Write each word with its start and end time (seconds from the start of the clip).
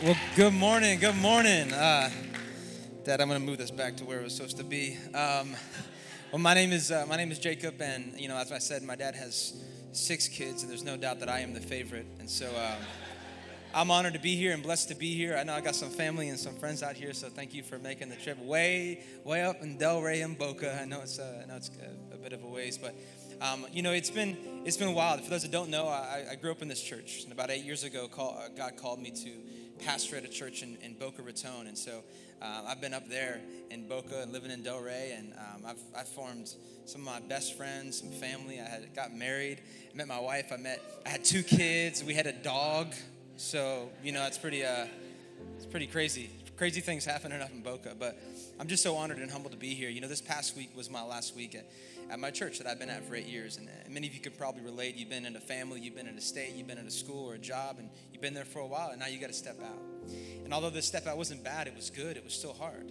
Well, 0.00 0.16
good 0.36 0.54
morning. 0.54 1.00
Good 1.00 1.16
morning. 1.16 1.72
Uh, 1.72 2.08
Dad, 3.02 3.20
I'm 3.20 3.26
going 3.26 3.40
to 3.40 3.44
move 3.44 3.58
this 3.58 3.72
back 3.72 3.96
to 3.96 4.04
where 4.04 4.20
it 4.20 4.22
was 4.22 4.32
supposed 4.32 4.56
to 4.58 4.62
be. 4.62 4.96
Um, 5.12 5.56
well, 6.30 6.38
my 6.38 6.54
name 6.54 6.70
is 6.70 6.92
uh, 6.92 7.04
my 7.08 7.16
name 7.16 7.32
is 7.32 7.40
Jacob, 7.40 7.82
and 7.82 8.12
you 8.16 8.28
know, 8.28 8.36
as 8.36 8.52
I 8.52 8.58
said, 8.58 8.84
my 8.84 8.94
dad 8.94 9.16
has 9.16 9.60
six 9.90 10.28
kids, 10.28 10.62
and 10.62 10.70
there's 10.70 10.84
no 10.84 10.96
doubt 10.96 11.18
that 11.18 11.28
I 11.28 11.40
am 11.40 11.52
the 11.52 11.60
favorite. 11.60 12.06
And 12.20 12.30
so, 12.30 12.46
um, 12.46 12.80
I'm 13.74 13.90
honored 13.90 14.12
to 14.12 14.20
be 14.20 14.36
here 14.36 14.52
and 14.52 14.62
blessed 14.62 14.88
to 14.90 14.94
be 14.94 15.14
here. 15.14 15.36
I 15.36 15.42
know 15.42 15.52
I 15.52 15.60
got 15.60 15.74
some 15.74 15.90
family 15.90 16.28
and 16.28 16.38
some 16.38 16.54
friends 16.54 16.84
out 16.84 16.94
here, 16.94 17.12
so 17.12 17.28
thank 17.28 17.52
you 17.52 17.64
for 17.64 17.80
making 17.80 18.08
the 18.08 18.16
trip 18.16 18.38
way, 18.38 19.02
way 19.24 19.42
up 19.42 19.62
in 19.62 19.78
Delray 19.78 20.24
and 20.24 20.38
Boca. 20.38 20.78
I 20.80 20.84
know 20.84 21.00
it's 21.00 21.18
uh, 21.18 21.42
I 21.42 21.48
know 21.48 21.56
it's 21.56 21.72
a, 22.12 22.14
a 22.14 22.18
bit 22.18 22.32
of 22.32 22.44
a 22.44 22.48
ways, 22.48 22.78
but 22.78 22.94
um, 23.40 23.66
you 23.72 23.82
know, 23.82 23.90
it's 23.90 24.10
been 24.10 24.62
it's 24.64 24.76
been 24.76 24.94
wild. 24.94 25.24
For 25.24 25.30
those 25.30 25.42
that 25.42 25.50
don't 25.50 25.70
know, 25.70 25.88
I, 25.88 26.24
I 26.30 26.34
grew 26.36 26.52
up 26.52 26.62
in 26.62 26.68
this 26.68 26.80
church, 26.80 27.24
and 27.24 27.32
about 27.32 27.50
eight 27.50 27.64
years 27.64 27.82
ago, 27.82 28.06
call, 28.06 28.40
God 28.56 28.76
called 28.76 29.00
me 29.00 29.10
to 29.10 29.30
pastor 29.78 30.16
at 30.16 30.24
a 30.24 30.28
church 30.28 30.62
in, 30.62 30.76
in 30.82 30.94
Boca 30.94 31.22
Raton. 31.22 31.66
And 31.66 31.76
so 31.76 32.02
um, 32.40 32.64
I've 32.66 32.80
been 32.80 32.94
up 32.94 33.08
there 33.08 33.40
in 33.70 33.88
Boca 33.88 34.22
and 34.22 34.32
living 34.32 34.50
in 34.50 34.62
Delray, 34.62 35.18
and 35.18 35.32
um, 35.34 35.62
I've, 35.66 35.80
I've 35.96 36.08
formed 36.08 36.52
some 36.84 37.00
of 37.00 37.06
my 37.06 37.20
best 37.20 37.56
friends, 37.56 37.98
some 37.98 38.10
family. 38.10 38.60
I 38.60 38.64
had 38.64 38.94
got 38.94 39.12
married, 39.12 39.60
I 39.92 39.96
met 39.96 40.08
my 40.08 40.20
wife. 40.20 40.52
I 40.52 40.56
met, 40.56 40.80
I 41.04 41.08
had 41.08 41.24
two 41.24 41.42
kids. 41.42 42.04
We 42.04 42.14
had 42.14 42.26
a 42.26 42.32
dog. 42.32 42.94
So 43.36 43.90
you 44.02 44.12
know, 44.12 44.24
it's 44.26 44.38
pretty, 44.38 44.64
uh, 44.64 44.86
it's 45.56 45.66
pretty 45.66 45.86
crazy. 45.86 46.30
Crazy 46.56 46.80
things 46.80 47.04
happening 47.04 47.40
up 47.40 47.50
in 47.52 47.60
Boca, 47.60 47.94
but 47.96 48.18
I'm 48.58 48.66
just 48.66 48.82
so 48.82 48.96
honored 48.96 49.18
and 49.18 49.30
humbled 49.30 49.52
to 49.52 49.58
be 49.58 49.74
here. 49.74 49.88
You 49.90 50.00
know, 50.00 50.08
this 50.08 50.20
past 50.20 50.56
week 50.56 50.70
was 50.76 50.90
my 50.90 51.04
last 51.04 51.36
week 51.36 51.54
at, 51.54 51.66
at 52.10 52.18
my 52.18 52.30
church 52.30 52.58
that 52.58 52.66
I've 52.66 52.78
been 52.78 52.90
at 52.90 53.04
for 53.04 53.14
eight 53.14 53.26
years. 53.26 53.56
And 53.56 53.68
many 53.88 54.06
of 54.06 54.14
you 54.14 54.20
could 54.20 54.38
probably 54.38 54.62
relate. 54.62 54.96
You've 54.96 55.10
been 55.10 55.26
in 55.26 55.36
a 55.36 55.40
family, 55.40 55.80
you've 55.80 55.94
been 55.94 56.06
in 56.06 56.16
a 56.16 56.20
state, 56.20 56.54
you've 56.54 56.66
been 56.66 56.78
in 56.78 56.86
a 56.86 56.90
school 56.90 57.28
or 57.30 57.34
a 57.34 57.38
job, 57.38 57.76
and 57.78 57.90
you've 58.12 58.22
been 58.22 58.34
there 58.34 58.44
for 58.44 58.60
a 58.60 58.66
while, 58.66 58.90
and 58.90 59.00
now 59.00 59.06
you 59.06 59.20
got 59.20 59.28
to 59.28 59.32
step 59.32 59.60
out. 59.62 59.82
And 60.44 60.54
although 60.54 60.70
this 60.70 60.86
step 60.86 61.06
out 61.06 61.16
wasn't 61.16 61.44
bad, 61.44 61.66
it 61.66 61.76
was 61.76 61.90
good, 61.90 62.16
it 62.16 62.24
was 62.24 62.32
still 62.32 62.54
hard. 62.54 62.90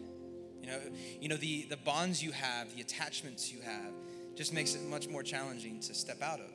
You 0.62 0.68
know, 0.68 0.80
you 1.22 1.30
know 1.30 1.38
the, 1.38 1.64
the 1.70 1.78
bonds 1.78 2.22
you 2.22 2.32
have, 2.32 2.76
the 2.76 2.82
attachments 2.82 3.52
you 3.52 3.62
have, 3.62 3.94
just 4.36 4.54
makes 4.54 4.76
it 4.76 4.82
much 4.84 5.08
more 5.08 5.23
challenging 5.23 5.80
to 5.82 5.94
step 5.94 6.22
out 6.22 6.40
of. 6.40 6.52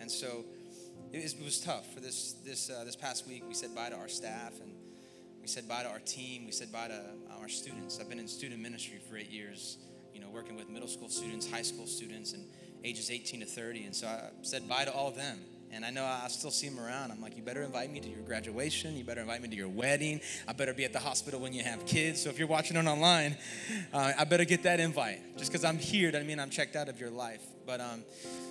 And 0.00 0.10
so 0.10 0.44
it 1.12 1.22
was, 1.22 1.34
it 1.34 1.44
was 1.44 1.60
tough 1.60 1.92
for 1.92 2.00
this, 2.00 2.34
this, 2.44 2.70
uh, 2.70 2.84
this 2.84 2.96
past 2.96 3.28
week. 3.28 3.44
We 3.46 3.54
said 3.54 3.74
bye 3.74 3.90
to 3.90 3.96
our 3.96 4.08
staff 4.08 4.52
and 4.60 4.72
we 5.40 5.48
said 5.48 5.68
bye 5.68 5.82
to 5.82 5.88
our 5.88 5.98
team. 5.98 6.46
We 6.46 6.52
said 6.52 6.72
bye 6.72 6.88
to 6.88 7.02
our 7.38 7.48
students. 7.48 7.98
I've 8.00 8.08
been 8.08 8.18
in 8.18 8.28
student 8.28 8.60
ministry 8.62 8.98
for 9.08 9.16
eight 9.16 9.30
years, 9.30 9.76
you 10.14 10.20
know, 10.20 10.28
working 10.32 10.56
with 10.56 10.68
middle 10.68 10.88
school 10.88 11.08
students, 11.08 11.50
high 11.50 11.62
school 11.62 11.86
students, 11.86 12.32
and 12.32 12.44
ages 12.84 13.10
18 13.10 13.40
to 13.40 13.46
30. 13.46 13.84
And 13.84 13.94
so 13.94 14.06
I 14.06 14.30
said 14.42 14.68
bye 14.68 14.84
to 14.84 14.92
all 14.92 15.08
of 15.08 15.16
them. 15.16 15.38
And 15.72 15.84
I 15.84 15.90
know 15.90 16.04
I 16.04 16.26
still 16.28 16.50
see 16.50 16.68
them 16.68 16.80
around. 16.80 17.12
I'm 17.12 17.22
like, 17.22 17.36
you 17.36 17.44
better 17.44 17.62
invite 17.62 17.92
me 17.92 18.00
to 18.00 18.08
your 18.08 18.22
graduation. 18.22 18.96
You 18.96 19.04
better 19.04 19.20
invite 19.20 19.40
me 19.40 19.48
to 19.48 19.54
your 19.54 19.68
wedding. 19.68 20.20
I 20.48 20.52
better 20.52 20.74
be 20.74 20.84
at 20.84 20.92
the 20.92 20.98
hospital 20.98 21.38
when 21.38 21.52
you 21.52 21.62
have 21.62 21.86
kids. 21.86 22.20
So 22.20 22.28
if 22.28 22.40
you're 22.40 22.48
watching 22.48 22.76
it 22.76 22.86
online, 22.86 23.36
uh, 23.92 24.12
I 24.18 24.24
better 24.24 24.44
get 24.44 24.64
that 24.64 24.80
invite. 24.80 25.36
Just 25.38 25.52
because 25.52 25.64
I'm 25.64 25.78
here 25.78 26.10
doesn't 26.10 26.26
mean 26.26 26.40
I'm 26.40 26.50
checked 26.50 26.74
out 26.74 26.88
of 26.88 26.98
your 26.98 27.10
life. 27.10 27.42
But 27.66 27.80
um, 27.80 28.02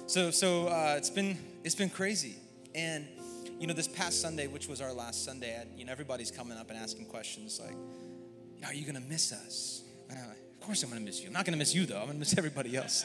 so 0.08 0.32
so 0.32 0.68
uh, 0.68 0.96
it's 0.98 1.10
been 1.10 1.38
it's 1.66 1.76
been 1.76 1.90
crazy. 1.90 2.38
And 2.74 3.06
you 3.60 3.68
know, 3.68 3.74
this 3.74 3.90
past 3.90 4.22
Sunday, 4.22 4.48
which 4.48 4.70
was 4.70 4.80
our 4.80 4.94
last 4.94 5.26
Sunday, 5.26 5.60
I, 5.60 5.66
you 5.78 5.84
know, 5.84 5.92
everybody's 5.92 6.32
coming 6.32 6.58
up 6.58 6.70
and 6.70 6.80
asking 6.80 7.08
questions 7.08 7.60
like, 7.62 7.76
"Are 8.66 8.74
you 8.74 8.86
gonna 8.86 9.02
miss 9.02 9.34
us?" 9.34 9.84
Course, 10.70 10.84
I'm 10.84 10.90
gonna 10.90 11.02
miss 11.02 11.20
you. 11.22 11.26
I'm 11.26 11.34
not 11.34 11.46
gonna 11.46 11.58
miss 11.58 11.74
you 11.74 11.88
though. 11.88 11.98
I'm 11.98 12.06
gonna 12.06 12.20
miss 12.20 12.38
everybody 12.38 12.76
else. 12.76 13.04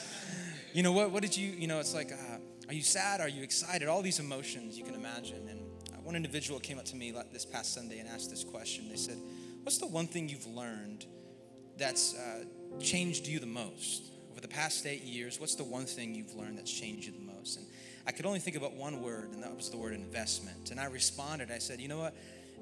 You 0.74 0.82
know 0.82 0.92
what? 0.92 1.12
What 1.12 1.22
did 1.22 1.34
you? 1.34 1.50
You 1.50 1.66
know, 1.66 1.80
it's 1.80 1.94
like, 1.94 2.12
uh, 2.12 2.36
are 2.68 2.74
you 2.74 2.82
sad? 2.82 3.22
Are 3.22 3.28
you 3.28 3.42
excited? 3.42 3.88
All 3.88 4.02
these 4.02 4.18
emotions 4.18 4.76
you 4.76 4.84
can 4.84 4.94
imagine. 4.94 5.48
And 5.48 5.60
uh, 5.90 6.02
one 6.02 6.14
individual 6.14 6.60
came 6.60 6.78
up 6.78 6.84
to 6.84 6.94
me 6.94 7.14
this 7.32 7.46
past 7.46 7.72
Sunday 7.72 8.00
and 8.00 8.08
asked 8.10 8.28
this 8.28 8.44
question. 8.44 8.90
They 8.90 8.96
said, 8.96 9.16
"What's 9.62 9.78
the 9.78 9.86
one 9.86 10.06
thing 10.06 10.28
you've 10.28 10.46
learned 10.46 11.06
that's 11.78 12.14
uh, 12.14 12.44
changed 12.80 13.26
you 13.26 13.40
the 13.40 13.46
most 13.46 14.10
over 14.30 14.42
the 14.42 14.48
past 14.48 14.84
eight 14.84 15.04
years? 15.04 15.40
What's 15.40 15.54
the 15.54 15.64
one 15.64 15.86
thing 15.86 16.14
you've 16.14 16.34
learned 16.34 16.58
that's 16.58 16.70
changed 16.70 17.06
you 17.06 17.12
the 17.12 17.32
most?" 17.34 17.56
And 17.56 17.66
I 18.06 18.12
could 18.12 18.26
only 18.26 18.40
think 18.40 18.58
about 18.58 18.74
one 18.74 19.00
word, 19.00 19.32
and 19.32 19.42
that 19.42 19.56
was 19.56 19.70
the 19.70 19.78
word 19.78 19.94
investment. 19.94 20.70
And 20.70 20.78
I 20.78 20.84
responded, 20.84 21.50
I 21.50 21.60
said, 21.60 21.80
you 21.80 21.88
know 21.88 22.00
what? 22.00 22.14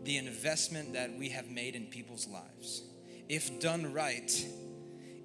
The 0.04 0.18
investment 0.18 0.92
that 0.92 1.12
we 1.18 1.30
have 1.30 1.50
made 1.50 1.74
in 1.74 1.86
people's 1.86 2.28
lives, 2.28 2.84
if 3.28 3.58
done 3.58 3.92
right, 3.92 4.30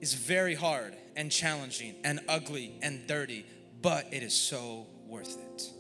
is 0.01 0.13
very 0.13 0.55
hard 0.55 0.95
and 1.15 1.31
challenging 1.31 1.95
and 2.03 2.19
ugly 2.27 2.73
and 2.81 3.07
dirty, 3.07 3.45
but 3.81 4.05
it 4.11 4.23
is 4.23 4.33
so 4.33 4.87
worth 5.07 5.37
it. 5.37 5.71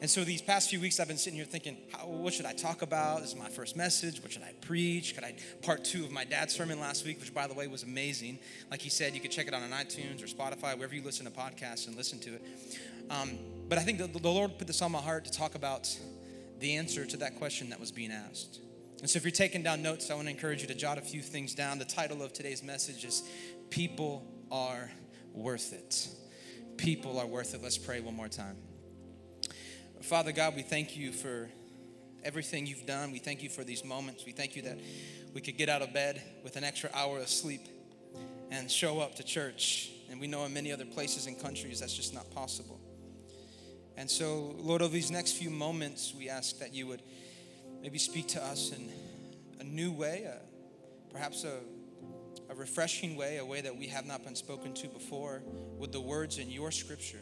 And 0.00 0.08
so 0.08 0.24
these 0.24 0.40
past 0.40 0.70
few 0.70 0.80
weeks, 0.80 1.00
I've 1.00 1.08
been 1.08 1.18
sitting 1.18 1.36
here 1.36 1.44
thinking, 1.44 1.76
how, 1.92 2.06
what 2.06 2.32
should 2.32 2.46
I 2.46 2.52
talk 2.52 2.82
about? 2.82 3.20
This 3.20 3.30
is 3.30 3.36
my 3.36 3.48
first 3.48 3.76
message. 3.76 4.22
What 4.22 4.32
should 4.32 4.42
I 4.42 4.52
preach? 4.62 5.14
Could 5.14 5.24
I 5.24 5.34
part 5.62 5.84
two 5.84 6.04
of 6.04 6.10
my 6.10 6.24
dad's 6.24 6.54
sermon 6.54 6.80
last 6.80 7.04
week, 7.04 7.20
which 7.20 7.34
by 7.34 7.46
the 7.46 7.54
way 7.54 7.66
was 7.66 7.82
amazing. 7.82 8.38
Like 8.70 8.80
he 8.80 8.88
said, 8.88 9.14
you 9.14 9.20
could 9.20 9.30
check 9.30 9.48
it 9.48 9.54
out 9.54 9.62
on 9.62 9.70
iTunes 9.70 10.22
or 10.22 10.26
Spotify, 10.26 10.74
wherever 10.76 10.94
you 10.94 11.02
listen 11.02 11.26
to 11.26 11.32
podcasts, 11.32 11.88
and 11.88 11.96
listen 11.96 12.18
to 12.20 12.34
it. 12.34 12.42
Um, 13.10 13.38
but 13.68 13.78
I 13.78 13.82
think 13.82 13.98
the, 13.98 14.06
the 14.06 14.28
Lord 14.28 14.58
put 14.58 14.66
this 14.66 14.82
on 14.82 14.92
my 14.92 15.00
heart 15.00 15.24
to 15.26 15.30
talk 15.30 15.54
about 15.54 15.94
the 16.58 16.76
answer 16.76 17.04
to 17.04 17.16
that 17.18 17.36
question 17.36 17.70
that 17.70 17.80
was 17.80 17.92
being 17.92 18.12
asked. 18.12 18.60
And 19.00 19.10
so 19.10 19.18
if 19.18 19.24
you're 19.24 19.30
taking 19.30 19.62
down 19.62 19.82
notes, 19.82 20.10
I 20.10 20.14
want 20.14 20.26
to 20.26 20.30
encourage 20.30 20.62
you 20.62 20.68
to 20.68 20.74
jot 20.74 20.96
a 20.96 21.02
few 21.02 21.20
things 21.20 21.54
down. 21.54 21.78
The 21.78 21.84
title 21.84 22.22
of 22.22 22.32
today's 22.32 22.62
message 22.62 23.04
is 23.04 23.22
People 23.68 24.26
Are 24.50 24.90
Worth 25.34 25.72
It. 25.72 26.08
People 26.78 27.18
are 27.18 27.26
worth 27.26 27.54
it. 27.54 27.62
Let's 27.62 27.78
pray 27.78 28.00
one 28.00 28.14
more 28.14 28.28
time. 28.28 28.56
Father 30.02 30.32
God, 30.32 30.56
we 30.56 30.62
thank 30.62 30.96
you 30.96 31.12
for 31.12 31.48
everything 32.24 32.66
you've 32.66 32.86
done. 32.86 33.12
We 33.12 33.18
thank 33.18 33.42
you 33.42 33.48
for 33.48 33.64
these 33.64 33.84
moments. 33.84 34.24
We 34.24 34.32
thank 34.32 34.56
you 34.56 34.62
that 34.62 34.78
we 35.34 35.40
could 35.40 35.56
get 35.56 35.68
out 35.68 35.82
of 35.82 35.92
bed 35.92 36.22
with 36.42 36.56
an 36.56 36.64
extra 36.64 36.90
hour 36.94 37.18
of 37.18 37.28
sleep 37.28 37.62
and 38.50 38.70
show 38.70 39.00
up 39.00 39.14
to 39.16 39.22
church. 39.22 39.90
And 40.10 40.20
we 40.20 40.26
know 40.26 40.44
in 40.44 40.54
many 40.54 40.72
other 40.72 40.84
places 40.84 41.26
and 41.26 41.40
countries 41.40 41.80
that's 41.80 41.94
just 41.94 42.14
not 42.14 42.30
possible. 42.30 42.80
And 43.96 44.10
so, 44.10 44.54
Lord, 44.58 44.82
over 44.82 44.92
these 44.92 45.10
next 45.10 45.32
few 45.32 45.50
moments, 45.50 46.14
we 46.16 46.28
ask 46.28 46.58
that 46.58 46.74
you 46.74 46.86
would 46.86 47.02
maybe 47.86 47.98
speak 48.00 48.26
to 48.26 48.44
us 48.44 48.72
in 48.72 48.90
a 49.60 49.62
new 49.62 49.92
way, 49.92 50.28
perhaps 51.12 51.44
a, 51.44 51.60
a 52.50 52.54
refreshing 52.56 53.14
way, 53.14 53.36
a 53.36 53.44
way 53.44 53.60
that 53.60 53.76
we 53.76 53.86
have 53.86 54.04
not 54.04 54.24
been 54.24 54.34
spoken 54.34 54.74
to 54.74 54.88
before, 54.88 55.40
with 55.78 55.92
the 55.92 56.00
words 56.00 56.38
in 56.38 56.50
your 56.50 56.72
scripture. 56.72 57.20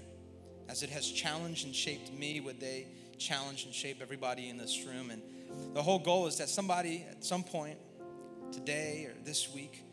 As 0.70 0.82
it 0.82 0.88
has 0.88 1.06
challenged 1.10 1.66
and 1.66 1.76
shaped 1.76 2.10
me, 2.14 2.40
would 2.40 2.60
they 2.60 2.86
challenge 3.18 3.66
and 3.66 3.74
shape 3.74 3.98
everybody 4.00 4.48
in 4.48 4.56
this 4.56 4.86
room? 4.86 5.10
And 5.10 5.20
the 5.74 5.82
whole 5.82 5.98
goal 5.98 6.26
is 6.28 6.38
that 6.38 6.48
somebody 6.48 7.04
at 7.10 7.22
some 7.22 7.44
point 7.44 7.76
today 8.50 9.06
or 9.10 9.22
this 9.22 9.52
week 9.54 9.84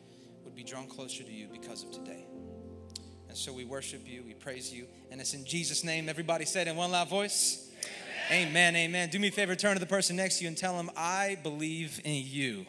would 0.46 0.56
be 0.56 0.64
drawn 0.64 0.88
closer 0.88 1.22
to 1.22 1.32
you 1.34 1.50
because 1.52 1.84
of 1.84 1.92
today. 1.92 2.24
And 3.28 3.38
so 3.38 3.52
we 3.52 3.66
worship 3.66 4.04
you, 4.06 4.24
we 4.24 4.36
praise 4.36 4.74
you, 4.74 4.88
and 5.12 5.20
it's 5.20 5.34
in 5.34 5.44
Jesus' 5.44 5.84
name. 5.84 6.08
Everybody 6.08 6.46
said 6.46 6.70
in 6.70 6.78
one 6.78 6.92
loud 6.92 7.10
voice, 7.10 7.71
Amen, 8.32 8.78
amen. 8.78 9.10
Do 9.10 9.20
me 9.20 9.28
a 9.28 9.32
favor, 9.32 9.58
turn 9.58 9.74
to 9.74 9.80
the 9.82 9.86
person 9.86 10.16
next 10.16 10.38
to 10.38 10.46
you 10.46 10.48
and 10.48 10.58
tell 10.58 10.78
them, 10.78 10.90
I 10.96 11.38
believe 11.44 12.00
in 12.06 12.24
you. 12.26 12.66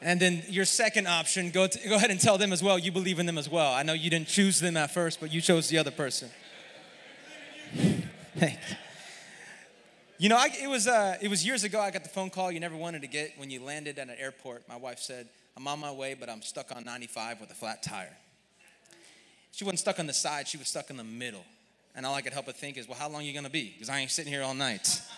And 0.00 0.20
then 0.20 0.44
your 0.48 0.64
second 0.64 1.08
option, 1.08 1.50
go, 1.50 1.66
to, 1.66 1.88
go 1.88 1.96
ahead 1.96 2.12
and 2.12 2.20
tell 2.20 2.38
them 2.38 2.52
as 2.52 2.62
well, 2.62 2.78
you 2.78 2.92
believe 2.92 3.18
in 3.18 3.26
them 3.26 3.36
as 3.36 3.48
well. 3.48 3.72
I 3.72 3.82
know 3.82 3.94
you 3.94 4.10
didn't 4.10 4.28
choose 4.28 4.60
them 4.60 4.76
at 4.76 4.92
first, 4.92 5.18
but 5.18 5.32
you 5.32 5.40
chose 5.40 5.68
the 5.68 5.78
other 5.78 5.90
person. 5.90 6.30
Thank 7.74 8.60
you. 8.70 8.76
You 10.18 10.28
know, 10.28 10.36
I, 10.36 10.50
it, 10.62 10.68
was, 10.68 10.86
uh, 10.86 11.16
it 11.20 11.28
was 11.28 11.44
years 11.44 11.64
ago 11.64 11.80
I 11.80 11.90
got 11.90 12.04
the 12.04 12.08
phone 12.08 12.30
call 12.30 12.52
you 12.52 12.60
never 12.60 12.76
wanted 12.76 13.02
to 13.02 13.08
get 13.08 13.32
when 13.38 13.50
you 13.50 13.60
landed 13.60 13.98
at 13.98 14.08
an 14.08 14.14
airport. 14.20 14.68
My 14.68 14.76
wife 14.76 15.00
said, 15.00 15.28
I'm 15.56 15.66
on 15.66 15.80
my 15.80 15.90
way, 15.90 16.14
but 16.14 16.28
I'm 16.28 16.42
stuck 16.42 16.74
on 16.74 16.84
95 16.84 17.40
with 17.40 17.50
a 17.50 17.54
flat 17.54 17.82
tire. 17.82 18.16
She 19.50 19.64
wasn't 19.64 19.80
stuck 19.80 19.98
on 19.98 20.06
the 20.06 20.12
side, 20.12 20.46
she 20.46 20.58
was 20.58 20.68
stuck 20.68 20.90
in 20.90 20.96
the 20.96 21.02
middle. 21.02 21.44
And 21.98 22.06
all 22.06 22.14
I 22.14 22.22
could 22.22 22.32
help 22.32 22.46
but 22.46 22.56
think 22.56 22.76
is, 22.76 22.86
well, 22.86 22.96
how 22.96 23.08
long 23.08 23.22
are 23.22 23.24
you 23.24 23.34
gonna 23.34 23.50
be? 23.50 23.72
Because 23.72 23.88
I 23.88 23.98
ain't 23.98 24.12
sitting 24.12 24.32
here 24.32 24.44
all 24.44 24.54
night. 24.54 25.02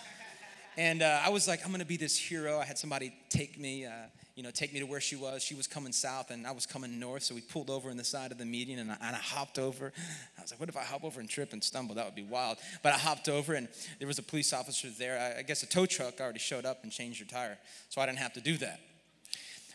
And 0.77 1.01
uh, 1.01 1.19
I 1.21 1.27
was 1.29 1.49
like, 1.49 1.65
I'm 1.65 1.71
gonna 1.71 1.83
be 1.83 1.97
this 1.97 2.17
hero. 2.17 2.57
I 2.57 2.63
had 2.63 2.77
somebody 2.77 3.13
take 3.29 3.59
me, 3.59 3.85
uh, 3.85 3.91
you 4.35 4.41
know, 4.41 4.51
take 4.51 4.73
me 4.73 4.79
to 4.79 4.85
where 4.85 5.01
she 5.01 5.17
was. 5.17 5.43
She 5.43 5.53
was 5.53 5.67
coming 5.67 5.91
south 5.91 6.31
and 6.31 6.47
I 6.47 6.51
was 6.51 6.65
coming 6.65 6.97
north. 6.97 7.23
So 7.23 7.35
we 7.35 7.41
pulled 7.41 7.69
over 7.69 7.89
in 7.89 7.97
the 7.97 8.05
side 8.05 8.31
of 8.31 8.37
the 8.37 8.45
median 8.45 8.79
and 8.79 8.89
I, 8.89 8.97
and 9.01 9.13
I 9.13 9.19
hopped 9.19 9.59
over. 9.59 9.91
I 10.39 10.41
was 10.41 10.49
like, 10.49 10.61
what 10.61 10.69
if 10.69 10.77
I 10.77 10.83
hop 10.83 11.03
over 11.03 11.19
and 11.19 11.29
trip 11.29 11.51
and 11.51 11.61
stumble? 11.61 11.95
That 11.95 12.05
would 12.05 12.15
be 12.15 12.23
wild. 12.23 12.57
But 12.83 12.93
I 12.93 12.97
hopped 12.97 13.27
over 13.27 13.53
and 13.53 13.67
there 13.99 14.07
was 14.07 14.17
a 14.17 14.23
police 14.23 14.53
officer 14.53 14.87
there. 14.97 15.19
I, 15.19 15.39
I 15.39 15.43
guess 15.43 15.61
a 15.61 15.67
tow 15.67 15.85
truck 15.85 16.21
already 16.21 16.39
showed 16.39 16.65
up 16.65 16.83
and 16.83 16.91
changed 16.91 17.19
your 17.19 17.27
tire. 17.27 17.57
So 17.89 17.99
I 17.99 18.05
didn't 18.05 18.19
have 18.19 18.33
to 18.35 18.41
do 18.41 18.55
that. 18.59 18.79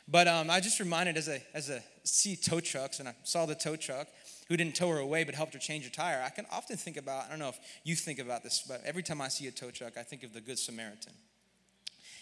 But 0.09 0.29
um, 0.29 0.49
I 0.49 0.61
just 0.61 0.81
reminded 0.81 1.19
as 1.19 1.29
a, 1.29 1.43
as 1.53 1.71
I 1.71 1.85
see 2.05 2.37
tow 2.37 2.61
trucks 2.61 3.01
and 3.01 3.09
I 3.09 3.15
saw 3.23 3.45
the 3.45 3.55
tow 3.55 3.77
truck 3.77 4.09
who 4.49 4.57
didn't 4.57 4.75
tow 4.77 4.89
her 4.91 4.99
away 4.99 5.25
but 5.25 5.35
helped 5.35 5.55
her 5.55 5.59
change 5.59 5.85
her 5.85 5.91
tire. 5.91 6.23
I 6.25 6.31
can 6.31 6.47
often 6.51 6.77
think 6.77 6.97
about 6.97 7.27
I 7.27 7.31
don't 7.31 7.39
know 7.39 7.49
if 7.49 7.59
you 7.85 7.95
think 7.95 8.19
about 8.19 8.43
this, 8.43 8.65
but 8.67 8.83
every 8.85 9.03
time 9.03 9.21
I 9.21 9.29
see 9.29 9.47
a 9.47 9.51
tow 9.51 9.71
truck, 9.71 9.97
I 9.99 10.03
think 10.03 10.23
of 10.23 10.33
the 10.33 10.41
Good 10.41 10.59
Samaritan. 10.59 11.13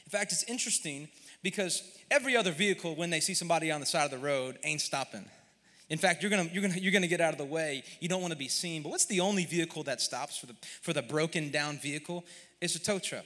In 0.04 0.10
fact, 0.10 0.32
it's 0.32 0.44
interesting 0.44 1.08
because 1.42 1.82
every 2.10 2.36
other 2.36 2.50
vehicle, 2.50 2.94
when 2.94 3.10
they 3.10 3.20
see 3.20 3.34
somebody 3.34 3.70
on 3.70 3.80
the 3.80 3.86
side 3.86 4.04
of 4.04 4.10
the 4.10 4.18
road, 4.18 4.58
ain't 4.62 4.80
stopping. 4.80 5.24
In 5.90 5.98
fact, 5.98 6.22
you're 6.22 6.30
gonna, 6.30 6.48
you're, 6.52 6.62
gonna, 6.62 6.78
you're 6.78 6.92
gonna 6.92 7.06
get 7.06 7.20
out 7.20 7.32
of 7.32 7.38
the 7.38 7.44
way. 7.44 7.84
You 8.00 8.08
don't 8.08 8.22
wanna 8.22 8.36
be 8.36 8.48
seen. 8.48 8.82
But 8.82 8.90
what's 8.90 9.06
the 9.06 9.20
only 9.20 9.44
vehicle 9.44 9.82
that 9.84 10.00
stops 10.00 10.36
for 10.36 10.46
the, 10.46 10.56
for 10.82 10.92
the 10.92 11.02
broken 11.02 11.50
down 11.50 11.78
vehicle? 11.78 12.24
It's 12.60 12.74
a 12.74 12.82
tow 12.82 12.98
truck. 12.98 13.24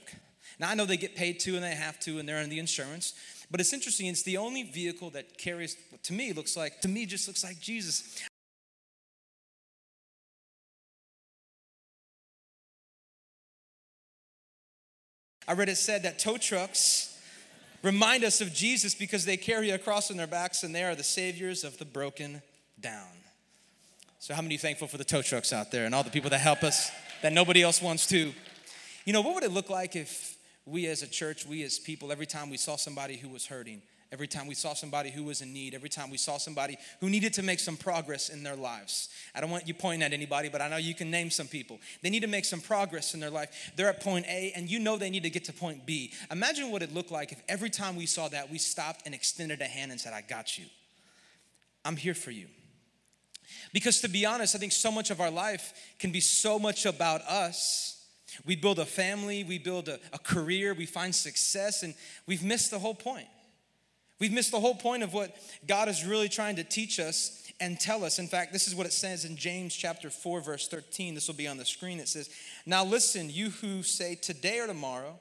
Now, 0.58 0.70
I 0.70 0.74
know 0.74 0.84
they 0.84 0.96
get 0.96 1.14
paid 1.14 1.40
to 1.40 1.54
and 1.54 1.62
they 1.62 1.74
have 1.74 2.00
to, 2.00 2.18
and 2.18 2.28
they're 2.28 2.40
in 2.40 2.50
the 2.50 2.58
insurance, 2.58 3.14
but 3.50 3.60
it's 3.60 3.72
interesting. 3.72 4.06
It's 4.06 4.22
the 4.22 4.38
only 4.38 4.64
vehicle 4.64 5.10
that 5.10 5.38
carries, 5.38 5.76
to 6.04 6.12
me, 6.12 6.32
looks 6.32 6.56
like, 6.56 6.80
to 6.80 6.88
me, 6.88 7.06
just 7.06 7.28
looks 7.28 7.44
like 7.44 7.60
Jesus. 7.60 8.20
I 15.48 15.54
read 15.54 15.70
it 15.70 15.76
said 15.76 16.02
that 16.02 16.18
tow 16.18 16.36
trucks 16.36 17.18
remind 17.82 18.22
us 18.22 18.42
of 18.42 18.52
Jesus 18.52 18.94
because 18.94 19.24
they 19.24 19.38
carry 19.38 19.70
a 19.70 19.78
cross 19.78 20.10
on 20.10 20.18
their 20.18 20.26
backs 20.26 20.62
and 20.62 20.74
they 20.74 20.84
are 20.84 20.94
the 20.94 21.02
saviors 21.02 21.64
of 21.64 21.78
the 21.78 21.86
broken 21.86 22.42
down. 22.78 23.08
So, 24.18 24.34
how 24.34 24.42
many 24.42 24.56
are 24.56 24.58
thankful 24.58 24.88
for 24.88 24.98
the 24.98 25.04
tow 25.04 25.22
trucks 25.22 25.52
out 25.54 25.70
there 25.72 25.86
and 25.86 25.94
all 25.94 26.02
the 26.02 26.10
people 26.10 26.28
that 26.30 26.40
help 26.40 26.62
us 26.62 26.90
that 27.22 27.32
nobody 27.32 27.62
else 27.62 27.80
wants 27.80 28.06
to? 28.08 28.34
You 29.06 29.12
know, 29.14 29.22
what 29.22 29.36
would 29.36 29.44
it 29.44 29.52
look 29.52 29.70
like 29.70 29.96
if 29.96 30.36
we 30.66 30.86
as 30.86 31.02
a 31.02 31.06
church, 31.06 31.46
we 31.46 31.62
as 31.62 31.78
people, 31.78 32.12
every 32.12 32.26
time 32.26 32.50
we 32.50 32.58
saw 32.58 32.76
somebody 32.76 33.16
who 33.16 33.30
was 33.30 33.46
hurting, 33.46 33.80
every 34.10 34.26
time 34.26 34.46
we 34.46 34.54
saw 34.54 34.74
somebody 34.74 35.10
who 35.10 35.24
was 35.24 35.42
in 35.42 35.52
need, 35.52 35.74
every 35.74 35.88
time 35.88 36.10
we 36.10 36.16
saw 36.16 36.38
somebody 36.38 36.78
who 37.00 37.10
needed 37.10 37.34
to 37.34 37.42
make 37.42 37.60
some 37.60 37.76
progress 37.76 38.28
in 38.28 38.42
their 38.42 38.56
lives. 38.56 39.08
I 39.34 39.40
don't 39.40 39.50
want 39.50 39.68
you 39.68 39.74
pointing 39.74 40.02
at 40.02 40.12
anybody, 40.12 40.48
but 40.48 40.62
I 40.62 40.68
know 40.68 40.76
you 40.76 40.94
can 40.94 41.10
name 41.10 41.30
some 41.30 41.46
people. 41.46 41.78
They 42.02 42.10
need 42.10 42.22
to 42.22 42.28
make 42.28 42.44
some 42.44 42.60
progress 42.60 43.14
in 43.14 43.20
their 43.20 43.30
life. 43.30 43.72
They're 43.76 43.88
at 43.88 44.00
point 44.00 44.26
A, 44.26 44.52
and 44.56 44.70
you 44.70 44.78
know 44.78 44.96
they 44.96 45.10
need 45.10 45.24
to 45.24 45.30
get 45.30 45.44
to 45.44 45.52
point 45.52 45.84
B. 45.84 46.12
Imagine 46.30 46.70
what 46.70 46.82
it 46.82 46.94
looked 46.94 47.10
like 47.10 47.32
if 47.32 47.42
every 47.48 47.70
time 47.70 47.96
we 47.96 48.06
saw 48.06 48.28
that, 48.28 48.50
we 48.50 48.58
stopped 48.58 49.02
and 49.04 49.14
extended 49.14 49.60
a 49.60 49.66
hand 49.66 49.90
and 49.90 50.00
said, 50.00 50.12
I 50.12 50.22
got 50.22 50.58
you. 50.58 50.64
I'm 51.84 51.96
here 51.96 52.14
for 52.14 52.30
you. 52.30 52.46
Because 53.72 54.00
to 54.00 54.08
be 54.08 54.24
honest, 54.24 54.54
I 54.54 54.58
think 54.58 54.72
so 54.72 54.90
much 54.90 55.10
of 55.10 55.20
our 55.20 55.30
life 55.30 55.72
can 55.98 56.12
be 56.12 56.20
so 56.20 56.58
much 56.58 56.86
about 56.86 57.22
us. 57.22 58.06
We 58.44 58.56
build 58.56 58.78
a 58.78 58.84
family, 58.86 59.44
we 59.44 59.58
build 59.58 59.88
a, 59.88 59.98
a 60.12 60.18
career, 60.18 60.74
we 60.74 60.86
find 60.86 61.14
success, 61.14 61.82
and 61.82 61.94
we've 62.26 62.42
missed 62.42 62.70
the 62.70 62.78
whole 62.78 62.94
point. 62.94 63.26
We've 64.18 64.32
missed 64.32 64.50
the 64.50 64.60
whole 64.60 64.74
point 64.74 65.02
of 65.02 65.14
what 65.14 65.36
God 65.66 65.88
is 65.88 66.04
really 66.04 66.28
trying 66.28 66.56
to 66.56 66.64
teach 66.64 66.98
us 66.98 67.42
and 67.60 67.78
tell 67.78 68.04
us. 68.04 68.18
In 68.18 68.26
fact, 68.26 68.52
this 68.52 68.66
is 68.66 68.74
what 68.74 68.86
it 68.86 68.92
says 68.92 69.24
in 69.24 69.36
James 69.36 69.74
chapter 69.74 70.10
4, 70.10 70.40
verse 70.40 70.68
13. 70.68 71.14
This 71.14 71.28
will 71.28 71.34
be 71.34 71.48
on 71.48 71.56
the 71.56 71.64
screen. 71.64 72.00
It 72.00 72.08
says, 72.08 72.30
Now 72.66 72.84
listen, 72.84 73.30
you 73.30 73.50
who 73.50 73.82
say 73.82 74.14
today 74.14 74.60
or 74.60 74.66
tomorrow, 74.66 75.18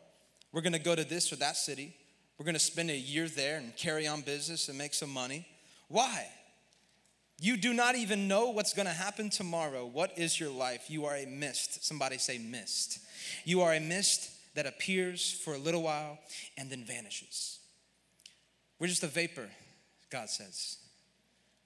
we're 0.51 0.61
gonna 0.61 0.79
go 0.79 0.95
to 0.95 1.03
this 1.03 1.31
or 1.31 1.35
that 1.37 1.57
city, 1.57 1.95
we're 2.37 2.45
gonna 2.45 2.59
spend 2.59 2.89
a 2.89 2.97
year 2.97 3.27
there 3.27 3.57
and 3.57 3.75
carry 3.75 4.07
on 4.07 4.21
business 4.21 4.69
and 4.69 4.77
make 4.77 4.93
some 4.93 5.09
money. 5.11 5.47
Why? 5.87 6.27
You 7.39 7.57
do 7.57 7.73
not 7.73 7.95
even 7.95 8.27
know 8.27 8.49
what's 8.49 8.73
gonna 8.73 8.89
happen 8.89 9.29
tomorrow. 9.29 9.85
What 9.85 10.17
is 10.17 10.39
your 10.39 10.49
life? 10.49 10.89
You 10.89 11.05
are 11.05 11.15
a 11.15 11.25
mist. 11.25 11.85
Somebody 11.85 12.17
say 12.17 12.37
mist. 12.39 12.99
You 13.45 13.61
are 13.61 13.73
a 13.73 13.79
mist 13.79 14.31
that 14.55 14.65
appears 14.65 15.31
for 15.31 15.53
a 15.53 15.57
little 15.57 15.83
while 15.83 16.17
and 16.57 16.69
then 16.69 16.83
vanishes. 16.83 17.56
We're 18.79 18.87
just 18.87 19.03
a 19.03 19.07
vapor, 19.07 19.47
God 20.09 20.29
says. 20.29 20.77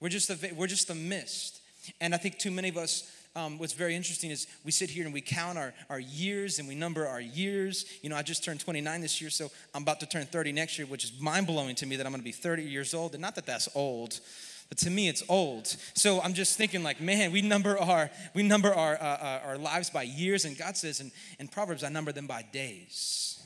We're 0.00 0.08
just 0.08 0.30
a, 0.30 0.54
we're 0.54 0.66
just 0.66 0.90
a 0.90 0.94
mist. 0.94 1.60
And 2.00 2.14
I 2.14 2.18
think 2.18 2.38
too 2.38 2.50
many 2.50 2.68
of 2.68 2.76
us, 2.76 3.10
um, 3.34 3.58
what's 3.58 3.72
very 3.72 3.94
interesting 3.94 4.30
is 4.30 4.46
we 4.64 4.70
sit 4.70 4.90
here 4.90 5.04
and 5.04 5.12
we 5.12 5.20
count 5.20 5.58
our, 5.58 5.72
our 5.88 6.00
years 6.00 6.58
and 6.58 6.68
we 6.68 6.74
number 6.74 7.06
our 7.06 7.20
years. 7.20 7.86
You 8.02 8.10
know, 8.10 8.16
I 8.16 8.22
just 8.22 8.44
turned 8.44 8.60
29 8.60 9.00
this 9.00 9.20
year, 9.20 9.30
so 9.30 9.50
I'm 9.74 9.82
about 9.82 10.00
to 10.00 10.06
turn 10.06 10.26
30 10.26 10.52
next 10.52 10.78
year, 10.78 10.86
which 10.86 11.04
is 11.04 11.20
mind 11.20 11.46
blowing 11.46 11.74
to 11.76 11.86
me 11.86 11.96
that 11.96 12.06
I'm 12.06 12.12
gonna 12.12 12.22
be 12.22 12.32
30 12.32 12.62
years 12.62 12.94
old. 12.94 13.14
And 13.14 13.22
not 13.22 13.34
that 13.36 13.46
that's 13.46 13.68
old, 13.74 14.20
but 14.68 14.78
to 14.78 14.88
me 14.88 15.06
it's 15.06 15.22
old 15.28 15.66
so 15.66 16.22
i'm 16.22 16.32
just 16.32 16.56
thinking 16.56 16.82
like 16.82 16.98
man 16.98 17.30
we 17.30 17.42
number 17.42 17.78
our 17.78 18.10
we 18.32 18.42
number 18.42 18.72
our 18.72 18.94
uh, 18.94 19.04
uh 19.04 19.40
our 19.44 19.58
lives 19.58 19.90
by 19.90 20.02
years 20.02 20.46
and 20.46 20.56
god 20.56 20.78
says 20.78 20.98
in, 20.98 21.12
in 21.38 21.46
proverbs 21.46 21.84
i 21.84 21.90
number 21.90 22.10
them 22.10 22.26
by 22.26 22.40
days 22.54 23.41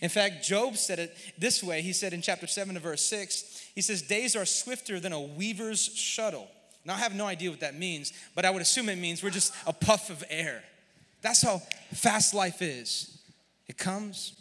in 0.00 0.08
fact, 0.08 0.44
Job 0.44 0.76
said 0.76 0.98
it 0.98 1.16
this 1.38 1.62
way. 1.62 1.82
He 1.82 1.92
said 1.92 2.12
in 2.12 2.22
chapter 2.22 2.46
7 2.46 2.76
of 2.76 2.82
verse 2.82 3.02
6, 3.02 3.70
he 3.74 3.82
says, 3.82 4.02
Days 4.02 4.36
are 4.36 4.44
swifter 4.44 5.00
than 5.00 5.12
a 5.12 5.20
weaver's 5.20 5.84
shuttle. 5.84 6.48
Now, 6.84 6.94
I 6.94 6.98
have 6.98 7.14
no 7.14 7.26
idea 7.26 7.50
what 7.50 7.60
that 7.60 7.76
means, 7.76 8.12
but 8.34 8.44
I 8.44 8.50
would 8.50 8.62
assume 8.62 8.88
it 8.88 8.96
means 8.96 9.22
we're 9.22 9.30
just 9.30 9.52
a 9.66 9.72
puff 9.72 10.08
of 10.08 10.22
air. 10.30 10.62
That's 11.20 11.42
how 11.42 11.60
fast 11.92 12.34
life 12.34 12.62
is. 12.62 13.18
It 13.66 13.76
comes 13.76 14.40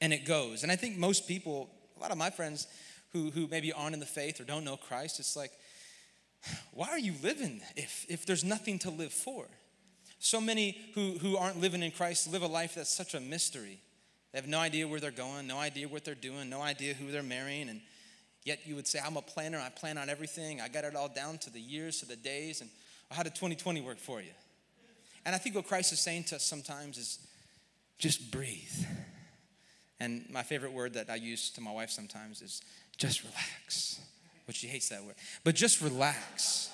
and 0.00 0.12
it 0.12 0.24
goes. 0.24 0.62
And 0.62 0.72
I 0.72 0.76
think 0.76 0.96
most 0.96 1.28
people, 1.28 1.68
a 1.98 2.00
lot 2.00 2.10
of 2.10 2.16
my 2.16 2.30
friends 2.30 2.66
who, 3.12 3.30
who 3.30 3.46
maybe 3.48 3.72
aren't 3.72 3.94
in 3.94 4.00
the 4.00 4.06
faith 4.06 4.40
or 4.40 4.44
don't 4.44 4.64
know 4.64 4.76
Christ, 4.76 5.20
it's 5.20 5.36
like, 5.36 5.52
why 6.72 6.88
are 6.88 6.98
you 6.98 7.12
living 7.22 7.60
if, 7.76 8.06
if 8.08 8.24
there's 8.24 8.44
nothing 8.44 8.78
to 8.80 8.90
live 8.90 9.12
for? 9.12 9.46
So 10.18 10.40
many 10.40 10.78
who, 10.94 11.18
who 11.18 11.36
aren't 11.36 11.60
living 11.60 11.82
in 11.82 11.90
Christ 11.90 12.32
live 12.32 12.42
a 12.42 12.46
life 12.46 12.74
that's 12.74 12.94
such 12.94 13.14
a 13.14 13.20
mystery. 13.20 13.80
They 14.32 14.38
have 14.38 14.48
no 14.48 14.58
idea 14.58 14.86
where 14.86 15.00
they're 15.00 15.10
going, 15.10 15.46
no 15.46 15.58
idea 15.58 15.88
what 15.88 16.04
they're 16.04 16.14
doing, 16.14 16.48
no 16.48 16.60
idea 16.60 16.94
who 16.94 17.10
they're 17.10 17.22
marrying. 17.22 17.68
And 17.68 17.80
yet 18.44 18.60
you 18.64 18.76
would 18.76 18.86
say, 18.86 19.00
I'm 19.04 19.16
a 19.16 19.22
planner, 19.22 19.58
I 19.58 19.70
plan 19.70 19.98
on 19.98 20.08
everything. 20.08 20.60
I 20.60 20.68
got 20.68 20.84
it 20.84 20.94
all 20.94 21.08
down 21.08 21.38
to 21.38 21.50
the 21.50 21.60
years, 21.60 22.00
to 22.00 22.06
the 22.06 22.16
days. 22.16 22.60
And 22.60 22.70
how 23.10 23.22
did 23.22 23.34
2020 23.34 23.80
work 23.80 23.98
for 23.98 24.20
you? 24.20 24.30
And 25.26 25.34
I 25.34 25.38
think 25.38 25.54
what 25.54 25.66
Christ 25.66 25.92
is 25.92 26.00
saying 26.00 26.24
to 26.24 26.36
us 26.36 26.44
sometimes 26.44 26.96
is 26.96 27.18
just 27.98 28.30
breathe. 28.30 28.86
And 29.98 30.24
my 30.30 30.42
favorite 30.42 30.72
word 30.72 30.94
that 30.94 31.10
I 31.10 31.16
use 31.16 31.50
to 31.50 31.60
my 31.60 31.72
wife 31.72 31.90
sometimes 31.90 32.40
is 32.40 32.62
just 32.96 33.22
relax, 33.22 34.00
but 34.46 34.54
she 34.54 34.66
hates 34.66 34.88
that 34.88 35.04
word. 35.04 35.16
But 35.44 35.54
just 35.54 35.82
relax. 35.82 36.70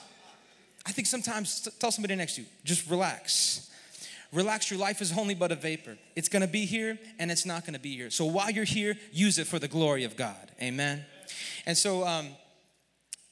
I 0.87 0.93
think 0.93 1.09
sometimes, 1.09 1.69
tell 1.81 1.91
somebody 1.91 2.15
next 2.15 2.37
to 2.37 2.43
you, 2.43 2.47
just 2.65 2.89
relax. 2.89 3.69
Relax, 4.33 4.71
your 4.71 4.81
life 4.81 5.01
is 5.01 5.17
only 5.17 5.35
but 5.35 5.53
a 5.53 5.57
vapor. 5.57 5.97
It's 6.15 6.29
gonna 6.29 6.47
be 6.47 6.67
here 6.67 6.99
and 7.19 7.31
it's 7.31 7.47
not 7.47 7.65
gonna 7.65 7.79
be 7.79 7.97
here. 7.97 8.11
So 8.11 8.25
while 8.25 8.51
you're 8.51 8.65
here, 8.65 8.97
use 9.13 9.39
it 9.39 9.47
for 9.47 9.59
the 9.59 9.69
glory 9.69 10.05
of 10.05 10.17
God. 10.17 10.51
Amen. 10.61 11.05
And 11.65 11.77
so, 11.77 12.07
um, 12.07 12.29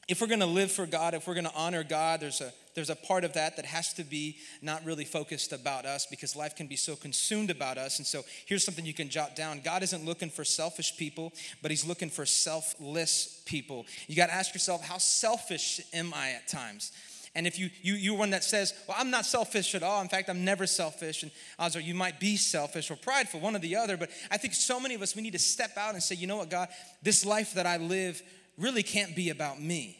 if 0.06 0.20
we're 0.20 0.26
gonna 0.26 0.46
live 0.46 0.70
for 0.70 0.86
God, 0.86 1.14
if 1.14 1.26
we're 1.26 1.34
gonna 1.34 1.52
honor 1.54 1.82
God, 1.82 2.20
there's 2.20 2.40
a 2.40 2.52
there's 2.74 2.90
a 2.90 2.96
part 2.96 3.24
of 3.24 3.34
that 3.34 3.56
that 3.56 3.66
has 3.66 3.92
to 3.94 4.04
be 4.04 4.36
not 4.60 4.84
really 4.84 5.04
focused 5.04 5.52
about 5.52 5.86
us 5.86 6.06
because 6.06 6.34
life 6.34 6.56
can 6.56 6.66
be 6.66 6.76
so 6.76 6.96
consumed 6.96 7.50
about 7.50 7.78
us. 7.78 7.98
And 7.98 8.06
so 8.06 8.22
here's 8.46 8.64
something 8.64 8.84
you 8.84 8.94
can 8.94 9.08
jot 9.08 9.36
down 9.36 9.60
God 9.64 9.82
isn't 9.82 10.04
looking 10.04 10.30
for 10.30 10.44
selfish 10.44 10.96
people, 10.96 11.32
but 11.62 11.70
He's 11.70 11.86
looking 11.86 12.10
for 12.10 12.26
selfless 12.26 13.42
people. 13.46 13.86
You 14.08 14.16
got 14.16 14.26
to 14.26 14.34
ask 14.34 14.54
yourself, 14.54 14.84
how 14.84 14.98
selfish 14.98 15.80
am 15.92 16.12
I 16.14 16.32
at 16.32 16.48
times? 16.48 16.92
And 17.34 17.46
if 17.46 17.58
you, 17.58 17.68
you, 17.82 17.94
you're 17.94 18.16
one 18.16 18.30
that 18.30 18.44
says, 18.44 18.72
well, 18.86 18.96
I'm 18.98 19.10
not 19.10 19.26
selfish 19.26 19.74
at 19.74 19.82
all. 19.82 20.00
In 20.00 20.08
fact, 20.08 20.28
I'm 20.28 20.44
never 20.44 20.66
selfish. 20.66 21.24
And 21.24 21.32
odds 21.58 21.74
are 21.74 21.80
you 21.80 21.94
might 21.94 22.20
be 22.20 22.36
selfish 22.36 22.90
or 22.90 22.96
prideful, 22.96 23.40
one 23.40 23.56
or 23.56 23.58
the 23.58 23.76
other. 23.76 23.96
But 23.96 24.10
I 24.30 24.36
think 24.36 24.54
so 24.54 24.78
many 24.78 24.94
of 24.94 25.02
us, 25.02 25.16
we 25.16 25.22
need 25.22 25.32
to 25.32 25.38
step 25.38 25.76
out 25.76 25.94
and 25.94 26.02
say, 26.02 26.14
you 26.14 26.28
know 26.28 26.36
what, 26.36 26.50
God, 26.50 26.68
this 27.02 27.26
life 27.26 27.54
that 27.54 27.66
I 27.66 27.78
live 27.78 28.22
really 28.56 28.84
can't 28.84 29.16
be 29.16 29.30
about 29.30 29.60
me. 29.60 29.98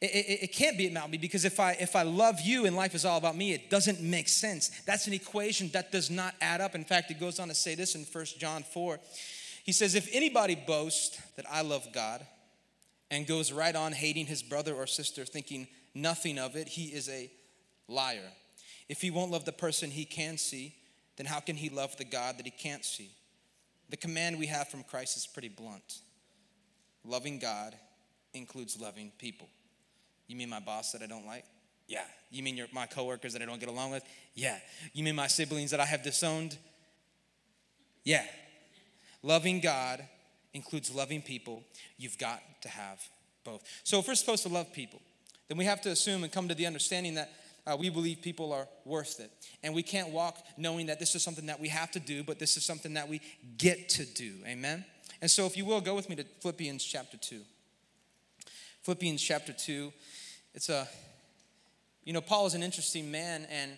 It, 0.00 0.10
it, 0.10 0.42
it, 0.44 0.52
can't 0.52 0.78
be 0.78 0.86
about 0.86 1.10
me 1.10 1.18
because 1.18 1.44
if 1.44 1.58
I 1.58 1.72
if 1.72 1.96
I 1.96 2.02
love 2.02 2.40
you 2.40 2.66
and 2.66 2.76
life 2.76 2.94
is 2.94 3.04
all 3.04 3.18
about 3.18 3.36
me, 3.36 3.52
it 3.52 3.68
doesn't 3.68 4.00
make 4.00 4.28
sense. 4.28 4.68
That's 4.86 5.08
an 5.08 5.12
equation 5.12 5.70
that 5.70 5.90
does 5.90 6.08
not 6.08 6.34
add 6.40 6.60
up. 6.60 6.76
In 6.76 6.84
fact, 6.84 7.10
it 7.10 7.18
goes 7.18 7.40
on 7.40 7.48
to 7.48 7.54
say 7.54 7.74
this 7.74 7.96
in 7.96 8.02
1 8.04 8.24
John 8.38 8.62
4. 8.62 9.00
He 9.64 9.72
says, 9.72 9.96
If 9.96 10.08
anybody 10.12 10.54
boasts 10.54 11.20
that 11.34 11.46
I 11.50 11.62
love 11.62 11.88
God 11.92 12.24
and 13.10 13.26
goes 13.26 13.50
right 13.50 13.74
on 13.74 13.92
hating 13.92 14.26
his 14.26 14.40
brother 14.40 14.72
or 14.72 14.86
sister, 14.86 15.24
thinking 15.24 15.66
nothing 15.94 16.38
of 16.38 16.56
it, 16.56 16.68
he 16.68 16.86
is 16.86 17.08
a 17.08 17.30
liar. 17.88 18.32
If 18.88 19.00
he 19.00 19.10
won't 19.10 19.30
love 19.30 19.44
the 19.44 19.52
person 19.52 19.90
he 19.90 20.04
can 20.04 20.38
see, 20.38 20.74
then 21.16 21.26
how 21.26 21.40
can 21.40 21.56
he 21.56 21.68
love 21.68 21.96
the 21.96 22.04
God 22.04 22.38
that 22.38 22.46
he 22.46 22.52
can't 22.52 22.84
see? 22.84 23.10
The 23.90 23.96
command 23.96 24.38
we 24.38 24.46
have 24.46 24.68
from 24.68 24.82
Christ 24.82 25.16
is 25.16 25.26
pretty 25.26 25.48
blunt. 25.48 26.00
Loving 27.04 27.38
God 27.38 27.74
includes 28.34 28.80
loving 28.80 29.12
people. 29.18 29.48
You 30.26 30.36
mean 30.36 30.50
my 30.50 30.60
boss 30.60 30.92
that 30.92 31.02
I 31.02 31.06
don't 31.06 31.26
like? 31.26 31.44
Yeah. 31.86 32.04
You 32.30 32.42
mean 32.42 32.56
your, 32.56 32.66
my 32.72 32.86
coworkers 32.86 33.32
that 33.32 33.42
I 33.42 33.46
don't 33.46 33.58
get 33.58 33.70
along 33.70 33.92
with? 33.92 34.04
Yeah. 34.34 34.58
You 34.92 35.02
mean 35.02 35.16
my 35.16 35.26
siblings 35.26 35.70
that 35.70 35.80
I 35.80 35.86
have 35.86 36.02
disowned? 36.02 36.56
Yeah. 38.04 38.24
Loving 39.22 39.60
God 39.60 40.06
includes 40.52 40.94
loving 40.94 41.22
people. 41.22 41.64
You've 41.96 42.18
got 42.18 42.42
to 42.62 42.68
have 42.68 43.02
both. 43.42 43.64
So 43.84 43.98
if 43.98 44.06
we're 44.06 44.14
supposed 44.14 44.42
to 44.42 44.50
love 44.50 44.72
people, 44.72 45.00
then 45.48 45.56
we 45.56 45.64
have 45.64 45.80
to 45.82 45.90
assume 45.90 46.24
and 46.24 46.32
come 46.32 46.48
to 46.48 46.54
the 46.54 46.66
understanding 46.66 47.14
that 47.14 47.30
uh, 47.66 47.76
we 47.76 47.90
believe 47.90 48.22
people 48.22 48.52
are 48.52 48.66
worth 48.84 49.20
it. 49.20 49.30
And 49.62 49.74
we 49.74 49.82
can't 49.82 50.10
walk 50.10 50.38
knowing 50.56 50.86
that 50.86 50.98
this 50.98 51.14
is 51.14 51.22
something 51.22 51.46
that 51.46 51.60
we 51.60 51.68
have 51.68 51.90
to 51.92 52.00
do, 52.00 52.22
but 52.22 52.38
this 52.38 52.56
is 52.56 52.64
something 52.64 52.94
that 52.94 53.08
we 53.08 53.20
get 53.56 53.88
to 53.90 54.06
do. 54.06 54.32
Amen? 54.46 54.84
And 55.20 55.30
so, 55.30 55.46
if 55.46 55.56
you 55.56 55.64
will, 55.64 55.80
go 55.80 55.94
with 55.94 56.08
me 56.08 56.16
to 56.16 56.24
Philippians 56.40 56.84
chapter 56.84 57.16
2. 57.16 57.40
Philippians 58.82 59.22
chapter 59.22 59.52
2. 59.52 59.92
It's 60.54 60.68
a, 60.68 60.88
you 62.04 62.12
know, 62.12 62.20
Paul 62.20 62.46
is 62.46 62.54
an 62.54 62.62
interesting 62.62 63.10
man 63.10 63.46
and, 63.50 63.72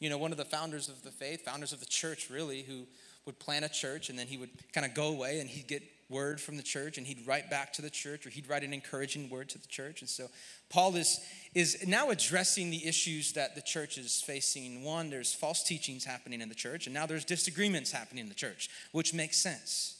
you 0.00 0.10
know, 0.10 0.18
one 0.18 0.32
of 0.32 0.38
the 0.38 0.44
founders 0.44 0.88
of 0.88 1.02
the 1.02 1.10
faith, 1.10 1.44
founders 1.44 1.72
of 1.72 1.80
the 1.80 1.86
church, 1.86 2.30
really, 2.30 2.62
who 2.62 2.86
would 3.24 3.38
plant 3.38 3.64
a 3.64 3.68
church 3.68 4.08
and 4.08 4.18
then 4.18 4.26
he 4.26 4.36
would 4.36 4.50
kind 4.72 4.84
of 4.86 4.94
go 4.94 5.08
away 5.08 5.40
and 5.40 5.48
he'd 5.48 5.68
get 5.68 5.82
word 6.08 6.40
from 6.40 6.56
the 6.56 6.62
church 6.62 6.96
and 6.96 7.06
he'd 7.06 7.26
write 7.26 7.50
back 7.50 7.72
to 7.74 7.82
the 7.82 7.90
church 7.90 8.26
or 8.26 8.30
he'd 8.30 8.48
write 8.48 8.62
an 8.62 8.72
encouraging 8.72 9.28
word 9.28 9.48
to 9.50 9.58
the 9.58 9.68
church. 9.68 10.00
And 10.00 10.08
so 10.08 10.28
Paul 10.70 10.96
is, 10.96 11.20
is 11.54 11.86
now 11.86 12.10
addressing 12.10 12.70
the 12.70 12.86
issues 12.86 13.32
that 13.34 13.54
the 13.54 13.60
church 13.60 13.98
is 13.98 14.22
facing. 14.22 14.82
One, 14.82 15.10
there's 15.10 15.34
false 15.34 15.62
teachings 15.62 16.04
happening 16.04 16.40
in 16.40 16.48
the 16.48 16.54
church, 16.54 16.86
and 16.86 16.94
now 16.94 17.06
there's 17.06 17.24
disagreements 17.24 17.92
happening 17.92 18.22
in 18.22 18.28
the 18.28 18.34
church, 18.34 18.70
which 18.92 19.12
makes 19.12 19.36
sense. 19.36 19.96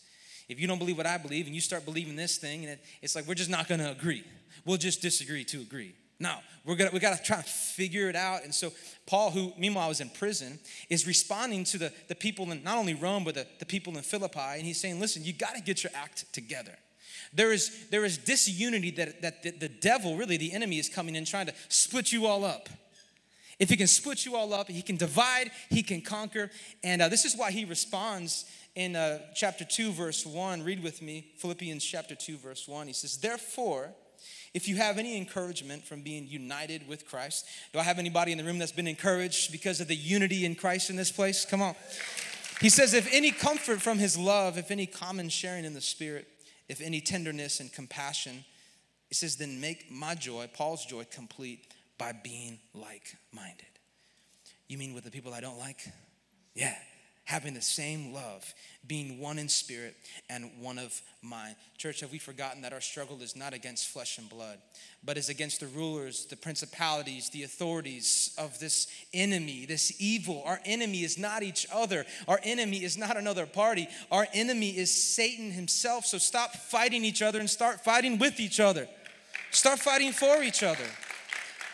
If 0.48 0.58
you 0.58 0.66
don't 0.66 0.78
believe 0.78 0.96
what 0.96 1.06
I 1.06 1.18
believe 1.18 1.46
and 1.46 1.54
you 1.54 1.60
start 1.60 1.84
believing 1.84 2.16
this 2.16 2.38
thing, 2.38 2.64
and 2.64 2.72
it, 2.74 2.84
it's 3.02 3.14
like 3.14 3.26
we're 3.26 3.34
just 3.34 3.50
not 3.50 3.68
to 3.68 3.90
agree. 3.90 4.24
We'll 4.64 4.78
just 4.78 5.02
disagree 5.02 5.44
to 5.44 5.60
agree. 5.60 5.94
No, 6.20 6.36
we're 6.64 6.74
gonna 6.74 6.90
we 6.92 6.98
gotta 6.98 7.22
try 7.22 7.36
to 7.36 7.42
figure 7.42 8.08
it 8.08 8.16
out. 8.16 8.42
And 8.42 8.52
so 8.52 8.72
Paul, 9.08 9.30
who 9.30 9.54
meanwhile 9.56 9.88
was 9.88 10.02
in 10.02 10.10
prison, 10.10 10.58
is 10.90 11.06
responding 11.06 11.64
to 11.64 11.78
the, 11.78 11.92
the 12.08 12.14
people 12.14 12.52
in 12.52 12.62
not 12.62 12.76
only 12.76 12.92
Rome, 12.92 13.24
but 13.24 13.34
the, 13.34 13.46
the 13.58 13.64
people 13.64 13.96
in 13.96 14.02
Philippi, 14.02 14.38
and 14.38 14.62
he's 14.62 14.78
saying, 14.78 15.00
listen, 15.00 15.24
you 15.24 15.32
gotta 15.32 15.62
get 15.62 15.82
your 15.82 15.90
act 15.94 16.30
together. 16.34 16.76
There 17.32 17.50
is 17.50 17.88
there 17.88 18.04
is 18.04 18.18
disunity 18.18 18.90
that, 18.92 19.22
that 19.22 19.42
the, 19.42 19.50
the 19.52 19.68
devil, 19.70 20.18
really 20.18 20.36
the 20.36 20.52
enemy, 20.52 20.78
is 20.78 20.90
coming 20.90 21.16
in 21.16 21.24
trying 21.24 21.46
to 21.46 21.54
split 21.68 22.12
you 22.12 22.26
all 22.26 22.44
up. 22.44 22.68
If 23.58 23.70
he 23.70 23.76
can 23.76 23.86
split 23.86 24.26
you 24.26 24.36
all 24.36 24.52
up, 24.52 24.68
he 24.68 24.82
can 24.82 24.96
divide, 24.96 25.52
he 25.70 25.82
can 25.82 26.02
conquer. 26.02 26.50
And 26.84 27.00
uh, 27.00 27.08
this 27.08 27.24
is 27.24 27.34
why 27.34 27.50
he 27.50 27.64
responds 27.64 28.44
in 28.74 28.94
uh, 28.94 29.20
chapter 29.34 29.64
2, 29.64 29.90
verse 29.92 30.26
1. 30.26 30.62
Read 30.62 30.82
with 30.82 31.00
me, 31.00 31.32
Philippians 31.38 31.82
chapter 31.82 32.14
2, 32.14 32.36
verse 32.36 32.68
1. 32.68 32.86
He 32.86 32.92
says, 32.92 33.16
Therefore, 33.16 33.94
if 34.54 34.68
you 34.68 34.76
have 34.76 34.98
any 34.98 35.16
encouragement 35.16 35.84
from 35.84 36.02
being 36.02 36.26
united 36.26 36.88
with 36.88 37.06
Christ, 37.06 37.46
do 37.72 37.78
I 37.78 37.82
have 37.82 37.98
anybody 37.98 38.32
in 38.32 38.38
the 38.38 38.44
room 38.44 38.58
that's 38.58 38.72
been 38.72 38.86
encouraged 38.86 39.52
because 39.52 39.80
of 39.80 39.88
the 39.88 39.96
unity 39.96 40.44
in 40.44 40.54
Christ 40.54 40.90
in 40.90 40.96
this 40.96 41.12
place? 41.12 41.44
Come 41.44 41.62
on. 41.62 41.74
He 42.60 42.70
says, 42.70 42.94
if 42.94 43.08
any 43.12 43.30
comfort 43.30 43.80
from 43.80 43.98
his 43.98 44.18
love, 44.18 44.58
if 44.58 44.70
any 44.70 44.86
common 44.86 45.28
sharing 45.28 45.64
in 45.64 45.74
the 45.74 45.80
Spirit, 45.80 46.26
if 46.68 46.80
any 46.80 47.00
tenderness 47.00 47.60
and 47.60 47.72
compassion, 47.72 48.44
he 49.08 49.14
says, 49.14 49.36
then 49.36 49.60
make 49.60 49.90
my 49.90 50.14
joy, 50.14 50.48
Paul's 50.52 50.84
joy, 50.84 51.04
complete 51.10 51.72
by 51.98 52.12
being 52.12 52.58
like 52.74 53.16
minded. 53.32 53.64
You 54.66 54.78
mean 54.78 54.94
with 54.94 55.04
the 55.04 55.10
people 55.10 55.32
I 55.32 55.40
don't 55.40 55.58
like? 55.58 55.80
Yeah 56.54 56.74
having 57.28 57.52
the 57.52 57.60
same 57.60 58.14
love, 58.14 58.54
being 58.86 59.20
one 59.20 59.38
in 59.38 59.50
spirit 59.50 59.94
and 60.30 60.50
one 60.60 60.78
of 60.78 60.98
mind. 61.20 61.54
Church, 61.76 62.00
have 62.00 62.10
we 62.10 62.16
forgotten 62.18 62.62
that 62.62 62.72
our 62.72 62.80
struggle 62.80 63.20
is 63.20 63.36
not 63.36 63.52
against 63.52 63.88
flesh 63.88 64.16
and 64.16 64.30
blood, 64.30 64.56
but 65.04 65.18
is 65.18 65.28
against 65.28 65.60
the 65.60 65.66
rulers, 65.66 66.24
the 66.24 66.36
principalities, 66.36 67.28
the 67.28 67.42
authorities 67.42 68.34
of 68.38 68.58
this 68.60 68.86
enemy, 69.12 69.66
this 69.66 70.00
evil? 70.00 70.42
Our 70.46 70.58
enemy 70.64 71.04
is 71.04 71.18
not 71.18 71.42
each 71.42 71.66
other. 71.70 72.06
Our 72.26 72.40
enemy 72.44 72.82
is 72.82 72.96
not 72.96 73.18
another 73.18 73.44
party. 73.44 73.88
Our 74.10 74.26
enemy 74.32 74.70
is 74.70 74.90
Satan 74.90 75.50
himself. 75.50 76.06
So 76.06 76.16
stop 76.16 76.54
fighting 76.54 77.04
each 77.04 77.20
other 77.20 77.40
and 77.40 77.50
start 77.50 77.84
fighting 77.84 78.16
with 78.16 78.40
each 78.40 78.58
other. 78.58 78.88
Start 79.50 79.80
fighting 79.80 80.12
for 80.12 80.42
each 80.42 80.62
other. 80.62 80.86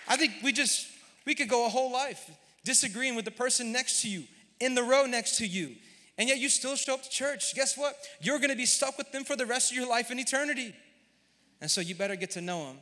I 0.08 0.16
think 0.16 0.32
we 0.42 0.50
just, 0.50 0.88
we 1.24 1.36
could 1.36 1.48
go 1.48 1.64
a 1.64 1.68
whole 1.68 1.92
life 1.92 2.28
disagreeing 2.64 3.14
with 3.14 3.24
the 3.24 3.30
person 3.30 3.70
next 3.70 4.02
to 4.02 4.08
you 4.08 4.24
in 4.60 4.74
the 4.74 4.82
row 4.82 5.06
next 5.06 5.38
to 5.38 5.46
you, 5.46 5.74
and 6.18 6.28
yet 6.28 6.38
you 6.38 6.48
still 6.48 6.76
show 6.76 6.94
up 6.94 7.02
to 7.02 7.10
church, 7.10 7.54
guess 7.54 7.76
what? 7.76 7.96
You're 8.20 8.38
gonna 8.38 8.56
be 8.56 8.66
stuck 8.66 8.96
with 8.96 9.10
them 9.12 9.24
for 9.24 9.36
the 9.36 9.46
rest 9.46 9.70
of 9.70 9.76
your 9.76 9.88
life 9.88 10.10
in 10.10 10.18
eternity. 10.18 10.74
And 11.60 11.70
so 11.70 11.80
you 11.80 11.94
better 11.94 12.16
get 12.16 12.32
to 12.32 12.40
know 12.40 12.66
them 12.66 12.76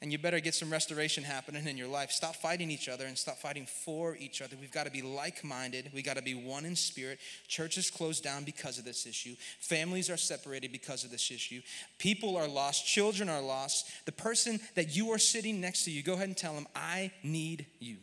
and 0.00 0.12
you 0.12 0.18
better 0.18 0.38
get 0.38 0.54
some 0.54 0.70
restoration 0.70 1.24
happening 1.24 1.66
in 1.66 1.76
your 1.76 1.88
life. 1.88 2.12
Stop 2.12 2.36
fighting 2.36 2.70
each 2.70 2.88
other 2.88 3.04
and 3.06 3.18
stop 3.18 3.36
fighting 3.36 3.66
for 3.66 4.16
each 4.16 4.40
other. 4.40 4.54
We've 4.60 4.70
got 4.70 4.86
to 4.86 4.92
be 4.92 5.02
like 5.02 5.42
minded. 5.42 5.90
We 5.92 6.02
got 6.02 6.16
to 6.16 6.22
be 6.22 6.34
one 6.34 6.64
in 6.64 6.76
spirit. 6.76 7.18
Churches 7.48 7.90
closed 7.90 8.22
down 8.22 8.44
because 8.44 8.78
of 8.78 8.84
this 8.84 9.06
issue. 9.06 9.34
Families 9.58 10.08
are 10.08 10.16
separated 10.16 10.70
because 10.70 11.02
of 11.02 11.10
this 11.10 11.32
issue. 11.32 11.62
People 11.98 12.36
are 12.36 12.46
lost. 12.46 12.86
Children 12.86 13.28
are 13.28 13.40
lost. 13.40 13.90
The 14.06 14.12
person 14.12 14.60
that 14.76 14.94
you 14.94 15.10
are 15.10 15.18
sitting 15.18 15.60
next 15.60 15.84
to 15.86 15.90
you, 15.90 16.04
go 16.04 16.12
ahead 16.12 16.28
and 16.28 16.36
tell 16.36 16.54
them, 16.54 16.68
I 16.76 17.10
need 17.24 17.66
you. 17.80 17.96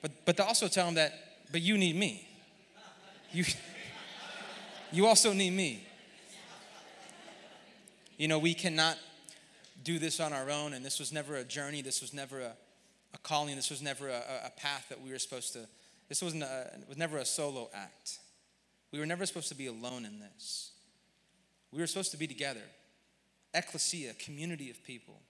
But, 0.00 0.12
but 0.24 0.36
to 0.36 0.44
also 0.44 0.68
tell 0.68 0.86
them 0.86 0.94
that, 0.94 1.12
but 1.50 1.60
you 1.60 1.76
need 1.76 1.96
me. 1.96 2.28
You, 3.32 3.44
you 4.92 5.06
also 5.06 5.32
need 5.32 5.52
me. 5.52 5.86
You 8.16 8.28
know, 8.28 8.38
we 8.38 8.54
cannot 8.54 8.98
do 9.84 9.98
this 9.98 10.20
on 10.20 10.32
our 10.32 10.50
own, 10.50 10.72
and 10.72 10.84
this 10.84 10.98
was 10.98 11.12
never 11.12 11.36
a 11.36 11.44
journey, 11.44 11.82
this 11.82 12.00
was 12.00 12.12
never 12.12 12.40
a, 12.40 12.52
a 13.14 13.18
calling, 13.22 13.56
this 13.56 13.70
was 13.70 13.80
never 13.80 14.08
a, 14.08 14.22
a 14.46 14.50
path 14.56 14.86
that 14.88 15.00
we 15.00 15.10
were 15.10 15.18
supposed 15.18 15.52
to, 15.52 15.60
this 16.08 16.22
wasn't 16.22 16.42
a, 16.42 16.70
was 16.88 16.98
never 16.98 17.18
a 17.18 17.24
solo 17.24 17.70
act. 17.72 18.18
We 18.92 18.98
were 18.98 19.06
never 19.06 19.26
supposed 19.26 19.48
to 19.48 19.54
be 19.54 19.66
alone 19.66 20.04
in 20.04 20.18
this. 20.18 20.72
We 21.70 21.80
were 21.80 21.86
supposed 21.86 22.10
to 22.12 22.16
be 22.16 22.26
together. 22.26 22.62
Ecclesia, 23.54 24.14
community 24.14 24.70
of 24.70 24.82
people. 24.82 25.20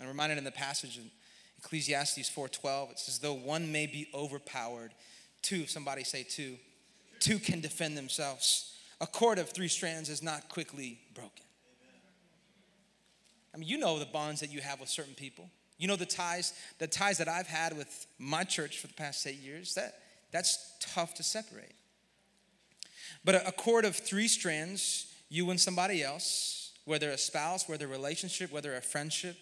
I'm 0.00 0.08
reminded 0.08 0.38
in 0.38 0.44
the 0.44 0.50
passage 0.50 0.98
Ecclesiastes 1.62 2.30
4:12 2.30 2.92
it 2.92 2.98
says 2.98 3.18
though 3.18 3.34
one 3.34 3.70
may 3.70 3.86
be 3.86 4.08
overpowered 4.14 4.92
two 5.42 5.66
somebody 5.66 6.04
say 6.04 6.22
two 6.22 6.56
two 7.20 7.38
can 7.38 7.60
defend 7.60 7.98
themselves. 7.98 8.74
A 9.02 9.06
cord 9.06 9.38
of 9.38 9.50
three 9.50 9.68
strands 9.68 10.08
is 10.08 10.22
not 10.22 10.48
quickly 10.48 11.00
broken. 11.14 11.44
I 13.54 13.58
mean 13.58 13.68
you 13.68 13.78
know 13.78 13.98
the 13.98 14.06
bonds 14.06 14.40
that 14.40 14.50
you 14.50 14.60
have 14.60 14.80
with 14.80 14.88
certain 14.88 15.14
people. 15.14 15.50
You 15.76 15.86
know 15.86 15.96
the 15.96 16.06
ties 16.06 16.54
the 16.78 16.86
ties 16.86 17.18
that 17.18 17.28
I've 17.28 17.46
had 17.46 17.76
with 17.76 18.06
my 18.18 18.44
church 18.44 18.78
for 18.78 18.86
the 18.86 18.94
past 18.94 19.26
8 19.26 19.34
years 19.34 19.74
that 19.74 20.00
that's 20.32 20.72
tough 20.80 21.14
to 21.14 21.22
separate. 21.22 21.74
But 23.24 23.34
a, 23.34 23.48
a 23.48 23.52
cord 23.52 23.84
of 23.84 23.96
three 23.96 24.28
strands 24.28 25.12
you 25.28 25.50
and 25.50 25.60
somebody 25.60 26.02
else 26.02 26.72
whether 26.86 27.10
a 27.10 27.18
spouse 27.18 27.68
whether 27.68 27.84
a 27.84 27.88
relationship 27.88 28.50
whether 28.50 28.74
a 28.76 28.80
friendship 28.80 29.36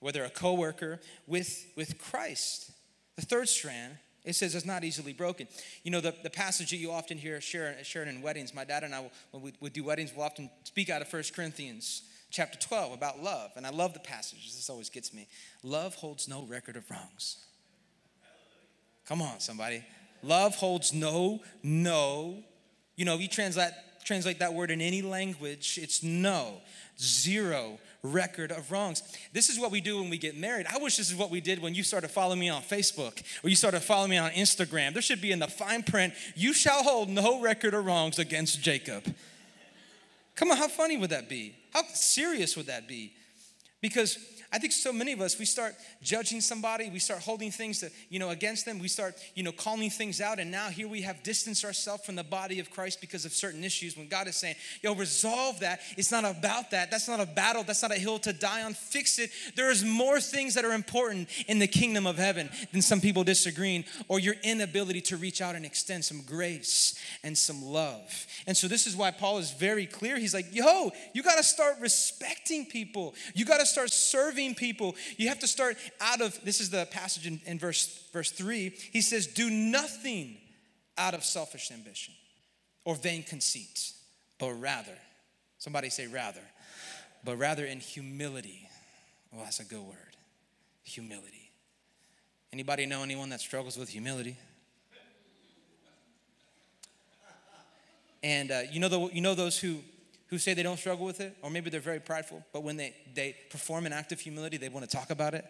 whether 0.00 0.24
a 0.24 0.30
coworker, 0.30 1.00
with, 1.26 1.66
with 1.76 1.98
Christ. 1.98 2.72
The 3.16 3.22
third 3.22 3.48
strand, 3.48 3.98
it 4.24 4.34
says 4.34 4.54
it's 4.54 4.66
not 4.66 4.84
easily 4.84 5.12
broken. 5.12 5.46
You 5.82 5.90
know, 5.90 6.00
the, 6.00 6.14
the 6.22 6.30
passage 6.30 6.70
that 6.70 6.76
you 6.76 6.90
often 6.90 7.18
hear 7.18 7.40
shared, 7.40 7.84
shared 7.86 8.08
in 8.08 8.22
weddings, 8.22 8.54
my 8.54 8.64
dad 8.64 8.82
and 8.82 8.94
I, 8.94 9.10
when 9.30 9.52
we, 9.60 9.70
do 9.70 9.84
weddings, 9.84 10.12
we'll 10.14 10.26
often 10.26 10.50
speak 10.64 10.90
out 10.90 11.02
of 11.02 11.12
1 11.12 11.22
Corinthians 11.34 12.02
chapter 12.30 12.58
12 12.58 12.92
about 12.92 13.22
love. 13.22 13.52
And 13.56 13.66
I 13.66 13.70
love 13.70 13.92
the 13.92 14.00
passage. 14.00 14.44
This 14.54 14.70
always 14.70 14.88
gets 14.88 15.12
me. 15.12 15.28
Love 15.62 15.94
holds 15.94 16.28
no 16.28 16.44
record 16.44 16.76
of 16.76 16.90
wrongs. 16.90 17.44
Come 19.06 19.22
on, 19.22 19.40
somebody. 19.40 19.84
Love 20.22 20.54
holds 20.54 20.92
no, 20.92 21.40
no. 21.62 22.42
You 22.96 23.04
know, 23.04 23.14
if 23.14 23.20
you 23.20 23.28
translate, 23.28 23.72
translate 24.04 24.38
that 24.38 24.54
word 24.54 24.70
in 24.70 24.80
any 24.80 25.02
language, 25.02 25.78
it's 25.82 26.02
no, 26.02 26.60
zero, 26.98 27.78
record 28.02 28.50
of 28.50 28.70
wrongs. 28.70 29.02
This 29.32 29.48
is 29.48 29.58
what 29.58 29.70
we 29.70 29.80
do 29.80 30.00
when 30.00 30.10
we 30.10 30.18
get 30.18 30.36
married. 30.36 30.66
I 30.72 30.78
wish 30.78 30.96
this 30.96 31.10
is 31.10 31.16
what 31.16 31.30
we 31.30 31.40
did 31.40 31.60
when 31.60 31.74
you 31.74 31.82
started 31.82 32.10
following 32.10 32.38
me 32.38 32.48
on 32.48 32.62
Facebook 32.62 33.22
or 33.42 33.50
you 33.50 33.56
started 33.56 33.80
following 33.80 34.10
me 34.10 34.18
on 34.18 34.30
Instagram. 34.30 34.92
There 34.92 35.02
should 35.02 35.20
be 35.20 35.32
in 35.32 35.38
the 35.38 35.48
fine 35.48 35.82
print, 35.82 36.14
you 36.34 36.52
shall 36.52 36.82
hold 36.82 37.08
no 37.08 37.40
record 37.40 37.74
of 37.74 37.84
wrongs 37.84 38.18
against 38.18 38.62
Jacob. 38.62 39.14
Come 40.34 40.50
on, 40.50 40.56
how 40.56 40.68
funny 40.68 40.96
would 40.96 41.10
that 41.10 41.28
be? 41.28 41.54
How 41.72 41.82
serious 41.92 42.56
would 42.56 42.66
that 42.66 42.88
be? 42.88 43.12
Because 43.80 44.18
I 44.52 44.58
think 44.58 44.72
so 44.72 44.92
many 44.92 45.12
of 45.12 45.20
us, 45.20 45.38
we 45.38 45.44
start 45.44 45.74
judging 46.02 46.40
somebody, 46.40 46.90
we 46.90 46.98
start 46.98 47.20
holding 47.20 47.52
things 47.52 47.78
to, 47.80 47.90
you 48.08 48.18
know, 48.18 48.30
against 48.30 48.64
them, 48.66 48.80
we 48.80 48.88
start, 48.88 49.14
you 49.36 49.44
know, 49.44 49.52
calling 49.52 49.90
things 49.90 50.20
out, 50.20 50.40
and 50.40 50.50
now 50.50 50.68
here 50.68 50.88
we 50.88 51.02
have 51.02 51.22
distanced 51.22 51.64
ourselves 51.64 52.04
from 52.04 52.16
the 52.16 52.24
body 52.24 52.58
of 52.58 52.68
Christ 52.68 53.00
because 53.00 53.24
of 53.24 53.32
certain 53.32 53.62
issues 53.62 53.96
when 53.96 54.08
God 54.08 54.26
is 54.26 54.34
saying, 54.34 54.56
yo, 54.82 54.94
resolve 54.94 55.60
that. 55.60 55.80
It's 55.96 56.10
not 56.10 56.24
about 56.24 56.72
that. 56.72 56.90
That's 56.90 57.06
not 57.06 57.20
a 57.20 57.26
battle. 57.26 57.62
That's 57.62 57.82
not 57.82 57.92
a 57.92 57.98
hill 57.98 58.18
to 58.20 58.32
die 58.32 58.62
on. 58.62 58.74
Fix 58.74 59.20
it. 59.20 59.30
There 59.54 59.70
is 59.70 59.84
more 59.84 60.20
things 60.20 60.54
that 60.54 60.64
are 60.64 60.72
important 60.72 61.28
in 61.46 61.60
the 61.60 61.68
kingdom 61.68 62.06
of 62.06 62.16
heaven 62.16 62.50
than 62.72 62.82
some 62.82 63.00
people 63.00 63.22
disagreeing 63.22 63.84
or 64.08 64.18
your 64.18 64.34
inability 64.42 65.00
to 65.02 65.16
reach 65.16 65.40
out 65.40 65.54
and 65.54 65.64
extend 65.64 66.04
some 66.04 66.22
grace 66.22 66.98
and 67.22 67.38
some 67.38 67.62
love. 67.62 68.26
And 68.48 68.56
so 68.56 68.66
this 68.66 68.88
is 68.88 68.96
why 68.96 69.12
Paul 69.12 69.38
is 69.38 69.52
very 69.52 69.86
clear. 69.86 70.18
He's 70.18 70.34
like, 70.34 70.52
yo, 70.52 70.90
you 71.12 71.22
got 71.22 71.36
to 71.36 71.44
start 71.44 71.76
respecting 71.80 72.66
people. 72.66 73.14
You 73.34 73.44
got 73.44 73.60
to 73.60 73.66
start 73.66 73.90
serving 73.90 74.39
people, 74.54 74.96
you 75.16 75.28
have 75.28 75.40
to 75.40 75.46
start 75.46 75.76
out 76.00 76.20
of 76.20 76.38
this 76.44 76.60
is 76.60 76.70
the 76.70 76.86
passage 76.90 77.26
in, 77.26 77.40
in 77.46 77.58
verse, 77.58 78.08
verse 78.12 78.30
3. 78.30 78.70
He 78.92 79.00
says, 79.00 79.26
Do 79.26 79.50
nothing 79.50 80.36
out 80.96 81.14
of 81.14 81.24
selfish 81.24 81.70
ambition 81.70 82.14
or 82.84 82.94
vain 82.94 83.22
conceit, 83.22 83.92
but 84.38 84.52
rather, 84.52 84.96
somebody 85.58 85.90
say 85.90 86.06
rather, 86.06 86.42
but 87.24 87.36
rather 87.36 87.64
in 87.64 87.80
humility. 87.80 88.68
Well, 89.32 89.44
that's 89.44 89.60
a 89.60 89.64
good 89.64 89.82
word. 89.82 89.96
Humility. 90.84 91.50
Anybody 92.52 92.86
know 92.86 93.02
anyone 93.02 93.28
that 93.28 93.40
struggles 93.40 93.76
with 93.76 93.88
humility? 93.88 94.36
And 98.22 98.50
uh, 98.50 98.60
you 98.70 98.80
know 98.80 98.88
the, 98.88 99.00
you 99.12 99.20
know 99.20 99.34
those 99.34 99.58
who 99.58 99.78
who 100.30 100.38
say 100.38 100.54
they 100.54 100.62
don't 100.62 100.78
struggle 100.78 101.04
with 101.04 101.20
it, 101.20 101.36
or 101.42 101.50
maybe 101.50 101.70
they're 101.70 101.80
very 101.80 102.00
prideful, 102.00 102.44
but 102.52 102.62
when 102.62 102.76
they, 102.76 102.94
they 103.14 103.36
perform 103.50 103.84
an 103.84 103.92
act 103.92 104.12
of 104.12 104.20
humility, 104.20 104.56
they 104.56 104.68
want 104.68 104.88
to 104.88 104.96
talk 104.96 105.10
about 105.10 105.34
it. 105.34 105.44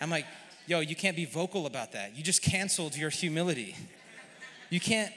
I'm 0.00 0.10
like, 0.10 0.26
yo, 0.66 0.80
you 0.80 0.96
can't 0.96 1.16
be 1.16 1.24
vocal 1.24 1.66
about 1.66 1.92
that. 1.92 2.16
You 2.16 2.22
just 2.22 2.42
canceled 2.42 2.96
your 2.96 3.10
humility. 3.10 3.76
You 4.70 4.80
can't. 4.80 5.12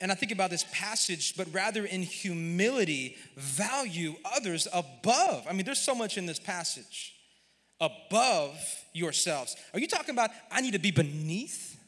and 0.00 0.10
I 0.10 0.14
think 0.14 0.32
about 0.32 0.50
this 0.50 0.64
passage, 0.72 1.36
but 1.36 1.46
rather 1.52 1.84
in 1.84 2.02
humility, 2.02 3.16
value 3.36 4.14
others 4.24 4.66
above. 4.72 5.46
I 5.48 5.52
mean, 5.52 5.64
there's 5.64 5.80
so 5.80 5.94
much 5.94 6.18
in 6.18 6.26
this 6.26 6.40
passage 6.40 7.14
above 7.80 8.56
yourselves. 8.92 9.56
Are 9.72 9.80
you 9.80 9.86
talking 9.86 10.14
about 10.14 10.30
I 10.50 10.60
need 10.60 10.72
to 10.72 10.78
be 10.78 10.90
beneath 10.90 11.78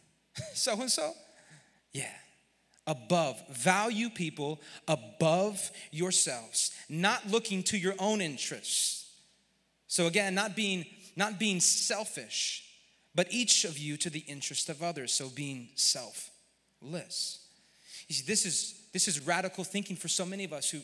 so 0.54 0.80
and 0.80 0.90
so? 0.90 1.12
Yeah. 1.92 2.12
Above. 2.86 3.42
Value 3.50 4.10
people 4.10 4.60
above 4.86 5.70
yourselves, 5.90 6.70
not 6.88 7.26
looking 7.28 7.62
to 7.64 7.76
your 7.76 7.94
own 7.98 8.20
interests. 8.20 9.10
So 9.88 10.06
again, 10.06 10.34
not 10.34 10.54
being 10.54 10.86
not 11.16 11.38
being 11.38 11.60
selfish, 11.60 12.64
but 13.14 13.26
each 13.32 13.64
of 13.64 13.78
you 13.78 13.96
to 13.96 14.10
the 14.10 14.20
interest 14.20 14.68
of 14.68 14.82
others, 14.82 15.12
so 15.12 15.30
being 15.30 15.68
selfless. 15.74 17.40
You 18.08 18.14
see, 18.14 18.24
this 18.26 18.44
is 18.44 18.80
this 18.92 19.08
is 19.08 19.26
radical 19.26 19.64
thinking 19.64 19.96
for 19.96 20.08
so 20.08 20.24
many 20.24 20.44
of 20.44 20.52
us 20.52 20.70
who, 20.70 20.78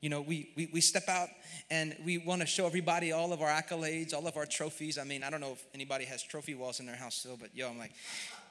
you 0.00 0.08
know, 0.08 0.20
we 0.20 0.50
we, 0.56 0.70
we 0.72 0.80
step 0.80 1.08
out 1.08 1.28
and 1.70 1.96
we 2.04 2.18
want 2.18 2.40
to 2.40 2.46
show 2.46 2.66
everybody 2.66 3.12
all 3.12 3.32
of 3.32 3.42
our 3.42 3.48
accolades, 3.48 4.14
all 4.14 4.26
of 4.26 4.36
our 4.36 4.46
trophies. 4.46 4.98
I 4.98 5.04
mean, 5.04 5.22
I 5.22 5.30
don't 5.30 5.40
know 5.40 5.52
if 5.52 5.64
anybody 5.74 6.04
has 6.04 6.22
trophy 6.22 6.54
walls 6.54 6.80
in 6.80 6.86
their 6.86 6.96
house 6.96 7.16
still, 7.16 7.36
but 7.36 7.54
yo, 7.54 7.68
I'm 7.68 7.78
like, 7.78 7.92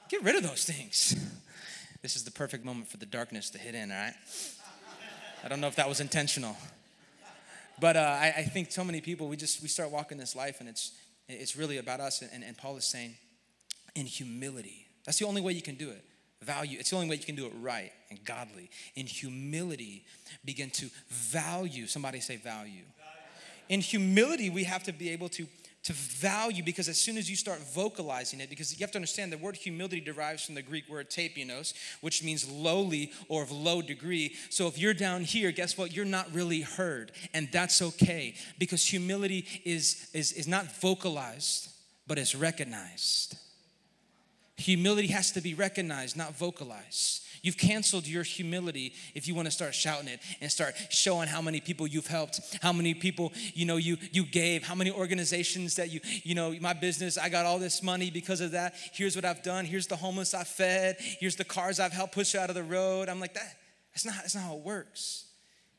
get 0.09 0.21
rid 0.23 0.35
of 0.35 0.43
those 0.43 0.65
things. 0.65 1.15
This 2.03 2.17
is 2.17 2.25
the 2.25 2.31
perfect 2.31 2.65
moment 2.65 2.89
for 2.89 2.97
the 2.97 3.05
darkness 3.05 3.49
to 3.51 3.57
hit 3.57 3.75
in, 3.75 3.89
all 3.89 3.97
right? 3.97 4.13
I 5.41 5.47
don't 5.47 5.61
know 5.61 5.67
if 5.67 5.77
that 5.77 5.87
was 5.87 6.01
intentional. 6.01 6.57
But 7.79 7.95
uh, 7.95 8.01
I, 8.01 8.33
I, 8.37 8.43
think 8.43 8.71
so 8.71 8.83
many 8.83 8.99
people, 8.99 9.29
we 9.29 9.37
just, 9.37 9.61
we 9.61 9.69
start 9.69 9.89
walking 9.89 10.17
this 10.17 10.35
life 10.35 10.59
and 10.59 10.67
it's, 10.67 10.91
it's 11.27 11.55
really 11.55 11.77
about 11.77 12.01
us. 12.01 12.21
And, 12.21 12.43
and 12.43 12.57
Paul 12.57 12.75
is 12.75 12.83
saying, 12.83 13.15
in 13.95 14.05
humility. 14.05 14.85
That's 15.05 15.17
the 15.17 15.25
only 15.25 15.41
way 15.41 15.53
you 15.53 15.61
can 15.61 15.75
do 15.75 15.89
it. 15.89 16.03
Value, 16.41 16.77
it's 16.77 16.89
the 16.89 16.97
only 16.97 17.09
way 17.09 17.15
you 17.15 17.23
can 17.23 17.35
do 17.35 17.45
it 17.45 17.53
right 17.61 17.91
and 18.09 18.23
godly. 18.25 18.69
In 18.95 19.07
humility, 19.07 20.03
begin 20.43 20.71
to 20.71 20.89
value. 21.09 21.87
Somebody 21.87 22.19
say 22.19 22.35
value. 22.35 22.83
In 23.69 23.79
humility, 23.79 24.49
we 24.49 24.65
have 24.65 24.83
to 24.83 24.91
be 24.91 25.09
able 25.11 25.29
to 25.29 25.47
to 25.83 25.93
value 25.93 26.63
because 26.63 26.87
as 26.87 26.97
soon 26.97 27.17
as 27.17 27.29
you 27.29 27.35
start 27.35 27.59
vocalizing 27.59 28.39
it, 28.39 28.49
because 28.49 28.71
you 28.71 28.83
have 28.83 28.91
to 28.91 28.97
understand 28.97 29.31
the 29.31 29.37
word 29.37 29.55
humility 29.55 29.99
derives 29.99 30.45
from 30.45 30.55
the 30.55 30.61
Greek 30.61 30.87
word 30.89 31.09
tapios, 31.09 31.73
which 32.01 32.23
means 32.23 32.49
lowly 32.49 33.11
or 33.27 33.43
of 33.43 33.51
low 33.51 33.81
degree. 33.81 34.35
So 34.49 34.67
if 34.67 34.77
you're 34.77 34.93
down 34.93 35.23
here, 35.23 35.51
guess 35.51 35.77
what? 35.77 35.93
You're 35.93 36.05
not 36.05 36.33
really 36.33 36.61
heard, 36.61 37.11
and 37.33 37.49
that's 37.51 37.81
okay 37.81 38.35
because 38.57 38.85
humility 38.85 39.45
is, 39.65 40.09
is, 40.13 40.31
is 40.31 40.47
not 40.47 40.73
vocalized, 40.77 41.69
but 42.07 42.17
it's 42.17 42.33
recognized. 42.33 43.35
Humility 44.57 45.07
has 45.07 45.31
to 45.31 45.41
be 45.41 45.53
recognized, 45.53 46.15
not 46.15 46.37
vocalized. 46.37 47.23
You've 47.43 47.57
canceled 47.57 48.07
your 48.07 48.23
humility 48.23 48.93
if 49.13 49.27
you 49.27 49.35
want 49.35 49.47
to 49.47 49.51
start 49.51 49.75
shouting 49.75 50.07
it 50.07 50.21
and 50.39 50.49
start 50.49 50.75
showing 50.89 51.27
how 51.27 51.41
many 51.41 51.59
people 51.59 51.85
you've 51.85 52.07
helped, 52.07 52.39
how 52.61 52.71
many 52.71 52.93
people 52.93 53.33
you 53.53 53.65
know 53.65 53.75
you 53.75 53.97
you 54.13 54.25
gave, 54.25 54.63
how 54.63 54.75
many 54.75 54.91
organizations 54.91 55.75
that 55.75 55.91
you 55.91 55.99
you 56.23 56.35
know 56.35 56.55
my 56.61 56.71
business. 56.71 57.17
I 57.17 57.27
got 57.27 57.45
all 57.45 57.59
this 57.59 57.83
money 57.83 58.09
because 58.09 58.39
of 58.39 58.51
that. 58.51 58.75
Here's 58.93 59.17
what 59.17 59.25
I've 59.25 59.43
done. 59.43 59.65
Here's 59.65 59.87
the 59.87 59.97
homeless 59.97 60.33
I 60.33 60.45
fed. 60.45 60.95
Here's 60.99 61.35
the 61.35 61.43
cars 61.43 61.81
I've 61.81 61.91
helped 61.91 62.13
push 62.13 62.33
out 62.33 62.47
of 62.47 62.55
the 62.55 62.63
road. 62.63 63.09
I'm 63.09 63.19
like 63.19 63.33
that. 63.33 63.57
That's 63.93 64.05
not 64.05 64.15
that's 64.15 64.35
not 64.35 64.45
how 64.45 64.55
it 64.55 64.63
works. 64.63 65.25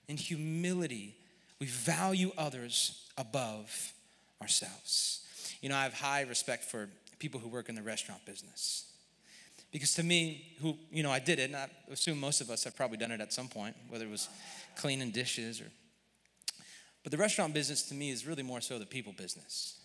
In 0.06 0.18
humility, 0.18 1.16
we 1.58 1.66
value 1.66 2.30
others 2.36 3.08
above 3.16 3.94
ourselves. 4.42 5.24
You 5.62 5.70
know, 5.70 5.76
I 5.76 5.84
have 5.84 5.94
high 5.94 6.22
respect 6.22 6.64
for 6.64 6.90
people 7.18 7.40
who 7.40 7.48
work 7.48 7.70
in 7.70 7.74
the 7.74 7.82
restaurant 7.82 8.22
business. 8.26 8.84
Because 9.74 9.92
to 9.94 10.04
me, 10.04 10.54
who, 10.62 10.78
you 10.92 11.02
know, 11.02 11.10
I 11.10 11.18
did 11.18 11.40
it, 11.40 11.50
and 11.50 11.56
I 11.56 11.66
assume 11.90 12.20
most 12.20 12.40
of 12.40 12.48
us 12.48 12.62
have 12.62 12.76
probably 12.76 12.96
done 12.96 13.10
it 13.10 13.20
at 13.20 13.32
some 13.32 13.48
point, 13.48 13.74
whether 13.88 14.04
it 14.04 14.10
was 14.10 14.28
cleaning 14.76 15.10
dishes 15.10 15.60
or. 15.60 15.64
But 17.02 17.10
the 17.10 17.18
restaurant 17.18 17.52
business 17.54 17.82
to 17.88 17.94
me 17.94 18.12
is 18.12 18.24
really 18.24 18.44
more 18.44 18.60
so 18.60 18.78
the 18.78 18.86
people 18.86 19.12
business. 19.12 19.80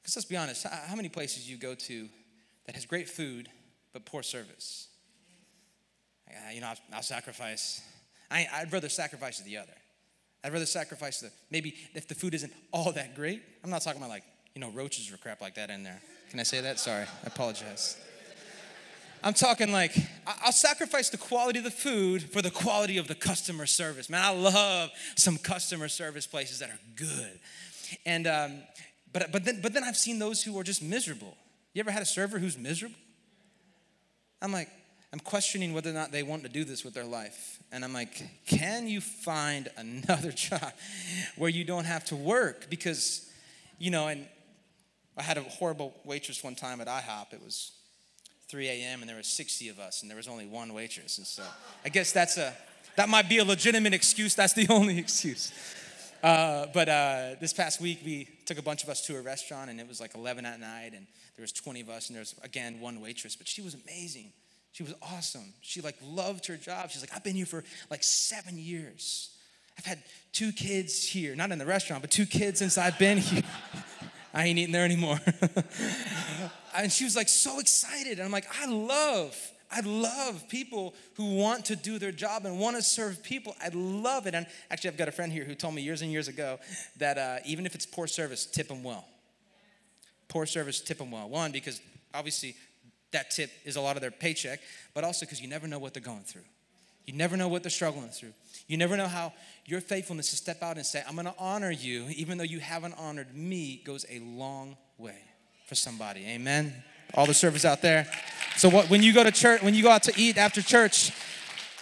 Because 0.00 0.14
let's 0.14 0.26
be 0.26 0.36
honest, 0.36 0.64
how 0.86 0.94
many 0.94 1.08
places 1.08 1.50
you 1.50 1.56
go 1.56 1.74
to 1.74 2.08
that 2.66 2.76
has 2.76 2.86
great 2.86 3.08
food 3.08 3.48
but 3.92 4.04
poor 4.04 4.22
service? 4.22 4.86
you 6.54 6.60
know, 6.60 6.68
I'll, 6.68 6.76
I'll 6.94 7.02
sacrifice. 7.02 7.82
I, 8.30 8.46
I'd 8.54 8.72
rather 8.72 8.88
sacrifice 8.88 9.40
the 9.40 9.56
other. 9.56 9.74
I'd 10.44 10.52
rather 10.52 10.66
sacrifice 10.66 11.18
the 11.18 11.32
maybe 11.50 11.74
if 11.94 12.06
the 12.06 12.14
food 12.14 12.32
isn't 12.32 12.52
all 12.72 12.92
that 12.92 13.16
great. 13.16 13.42
I'm 13.64 13.70
not 13.70 13.82
talking 13.82 14.00
about 14.00 14.10
like 14.10 14.24
you 14.54 14.60
know 14.60 14.70
roaches 14.70 15.12
or 15.12 15.16
crap 15.16 15.40
like 15.40 15.56
that 15.56 15.70
in 15.70 15.82
there. 15.82 16.00
Can 16.30 16.38
I 16.38 16.44
say 16.44 16.60
that? 16.60 16.78
Sorry, 16.78 17.02
I 17.02 17.26
apologize. 17.26 17.98
I'm 19.24 19.32
talking 19.32 19.72
like, 19.72 19.96
I'll 20.26 20.52
sacrifice 20.52 21.08
the 21.08 21.16
quality 21.16 21.58
of 21.58 21.64
the 21.64 21.70
food 21.70 22.22
for 22.22 22.42
the 22.42 22.50
quality 22.50 22.98
of 22.98 23.08
the 23.08 23.14
customer 23.14 23.64
service. 23.64 24.10
Man, 24.10 24.22
I 24.22 24.34
love 24.34 24.90
some 25.16 25.38
customer 25.38 25.88
service 25.88 26.26
places 26.26 26.58
that 26.58 26.68
are 26.68 26.78
good. 26.94 27.40
And, 28.04 28.26
um, 28.26 28.62
but, 29.14 29.32
but, 29.32 29.46
then, 29.46 29.60
but 29.62 29.72
then 29.72 29.82
I've 29.82 29.96
seen 29.96 30.18
those 30.18 30.42
who 30.42 30.58
are 30.58 30.62
just 30.62 30.82
miserable. 30.82 31.38
You 31.72 31.80
ever 31.80 31.90
had 31.90 32.02
a 32.02 32.06
server 32.06 32.38
who's 32.38 32.58
miserable? 32.58 32.98
I'm 34.42 34.52
like, 34.52 34.68
I'm 35.10 35.20
questioning 35.20 35.72
whether 35.72 35.88
or 35.88 35.94
not 35.94 36.12
they 36.12 36.22
want 36.22 36.42
to 36.42 36.50
do 36.50 36.64
this 36.64 36.84
with 36.84 36.92
their 36.92 37.06
life. 37.06 37.58
And 37.72 37.82
I'm 37.82 37.94
like, 37.94 38.22
can 38.46 38.86
you 38.88 39.00
find 39.00 39.70
another 39.78 40.32
job 40.36 40.70
where 41.36 41.48
you 41.48 41.64
don't 41.64 41.86
have 41.86 42.04
to 42.06 42.16
work? 42.16 42.68
Because, 42.68 43.26
you 43.78 43.90
know, 43.90 44.06
and 44.08 44.26
I 45.16 45.22
had 45.22 45.38
a 45.38 45.42
horrible 45.42 45.94
waitress 46.04 46.44
one 46.44 46.56
time 46.56 46.82
at 46.82 46.88
IHOP. 46.88 47.32
It 47.32 47.42
was 47.42 47.72
3 48.54 48.68
a.m. 48.68 49.00
and 49.00 49.08
there 49.08 49.16
were 49.16 49.22
60 49.24 49.68
of 49.68 49.80
us 49.80 50.02
and 50.02 50.08
there 50.08 50.16
was 50.16 50.28
only 50.28 50.46
one 50.46 50.72
waitress. 50.72 51.18
And 51.18 51.26
so 51.26 51.42
I 51.84 51.88
guess 51.88 52.12
that's 52.12 52.36
a, 52.36 52.54
that 52.94 53.08
might 53.08 53.28
be 53.28 53.38
a 53.38 53.44
legitimate 53.44 53.92
excuse. 53.92 54.36
That's 54.36 54.52
the 54.52 54.68
only 54.70 54.96
excuse. 54.96 55.52
Uh, 56.22 56.66
but 56.72 56.88
uh, 56.88 57.30
this 57.40 57.52
past 57.52 57.80
week, 57.80 57.98
we 58.04 58.28
took 58.46 58.56
a 58.56 58.62
bunch 58.62 58.84
of 58.84 58.88
us 58.88 59.04
to 59.08 59.16
a 59.16 59.20
restaurant 59.22 59.70
and 59.70 59.80
it 59.80 59.88
was 59.88 60.00
like 60.00 60.14
11 60.14 60.46
at 60.46 60.60
night 60.60 60.92
and 60.94 61.04
there 61.34 61.42
was 61.42 61.50
20 61.50 61.80
of 61.80 61.90
us 61.90 62.06
and 62.06 62.14
there 62.14 62.20
was, 62.20 62.36
again, 62.44 62.78
one 62.78 63.00
waitress. 63.00 63.34
But 63.34 63.48
she 63.48 63.60
was 63.60 63.74
amazing. 63.74 64.30
She 64.70 64.84
was 64.84 64.94
awesome. 65.02 65.52
She 65.60 65.80
like 65.80 65.96
loved 66.06 66.46
her 66.46 66.56
job. 66.56 66.92
She's 66.92 67.02
like, 67.02 67.10
I've 67.12 67.24
been 67.24 67.34
here 67.34 67.46
for 67.46 67.64
like 67.90 68.04
seven 68.04 68.56
years. 68.56 69.30
I've 69.76 69.84
had 69.84 69.98
two 70.32 70.52
kids 70.52 71.04
here, 71.04 71.34
not 71.34 71.50
in 71.50 71.58
the 71.58 71.66
restaurant, 71.66 72.04
but 72.04 72.12
two 72.12 72.26
kids 72.26 72.60
since 72.60 72.78
I've 72.78 73.00
been 73.00 73.18
here. 73.18 73.42
I 74.34 74.46
ain't 74.46 74.58
eating 74.58 74.72
there 74.72 74.84
anymore. 74.84 75.20
and 76.76 76.90
she 76.90 77.04
was 77.04 77.14
like 77.14 77.28
so 77.28 77.60
excited. 77.60 78.18
And 78.18 78.22
I'm 78.22 78.32
like, 78.32 78.46
I 78.60 78.66
love, 78.66 79.36
I 79.70 79.80
love 79.80 80.48
people 80.48 80.94
who 81.14 81.36
want 81.36 81.66
to 81.66 81.76
do 81.76 82.00
their 82.00 82.10
job 82.10 82.44
and 82.44 82.58
want 82.58 82.76
to 82.76 82.82
serve 82.82 83.22
people. 83.22 83.54
I 83.62 83.70
love 83.72 84.26
it. 84.26 84.34
And 84.34 84.46
actually, 84.70 84.90
I've 84.90 84.96
got 84.96 85.08
a 85.08 85.12
friend 85.12 85.32
here 85.32 85.44
who 85.44 85.54
told 85.54 85.74
me 85.74 85.82
years 85.82 86.02
and 86.02 86.10
years 86.10 86.26
ago 86.26 86.58
that 86.98 87.16
uh, 87.16 87.36
even 87.46 87.64
if 87.64 87.76
it's 87.76 87.86
poor 87.86 88.08
service, 88.08 88.44
tip 88.44 88.66
them 88.66 88.82
well. 88.82 89.04
Poor 90.28 90.46
service, 90.46 90.80
tip 90.80 90.98
them 90.98 91.12
well. 91.12 91.28
One, 91.28 91.52
because 91.52 91.80
obviously 92.12 92.56
that 93.12 93.30
tip 93.30 93.50
is 93.64 93.76
a 93.76 93.80
lot 93.80 93.94
of 93.94 94.02
their 94.02 94.10
paycheck, 94.10 94.58
but 94.94 95.04
also 95.04 95.26
because 95.26 95.40
you 95.40 95.48
never 95.48 95.68
know 95.68 95.78
what 95.78 95.94
they're 95.94 96.02
going 96.02 96.24
through. 96.24 96.42
You 97.06 97.14
never 97.14 97.36
know 97.36 97.48
what 97.48 97.62
they're 97.62 97.70
struggling 97.70 98.08
through. 98.08 98.32
You 98.66 98.76
never 98.76 98.96
know 98.96 99.08
how 99.08 99.32
your 99.66 99.80
faithfulness 99.80 100.30
to 100.30 100.36
step 100.36 100.62
out 100.62 100.76
and 100.76 100.86
say, 100.86 101.02
I'm 101.06 101.14
going 101.14 101.26
to 101.26 101.34
honor 101.38 101.70
you, 101.70 102.06
even 102.16 102.38
though 102.38 102.44
you 102.44 102.60
haven't 102.60 102.94
honored 102.98 103.34
me, 103.34 103.82
goes 103.84 104.06
a 104.10 104.20
long 104.20 104.76
way 104.98 105.18
for 105.66 105.74
somebody. 105.74 106.24
Amen. 106.26 106.72
All 107.14 107.26
the 107.26 107.34
servers 107.34 107.64
out 107.64 107.82
there. 107.82 108.06
So 108.56 108.68
what, 108.68 108.88
when 108.88 109.02
you 109.02 109.12
go 109.12 109.22
to 109.24 109.30
church, 109.30 109.62
when 109.62 109.74
you 109.74 109.82
go 109.82 109.90
out 109.90 110.04
to 110.04 110.12
eat 110.16 110.38
after 110.38 110.62
church, 110.62 111.12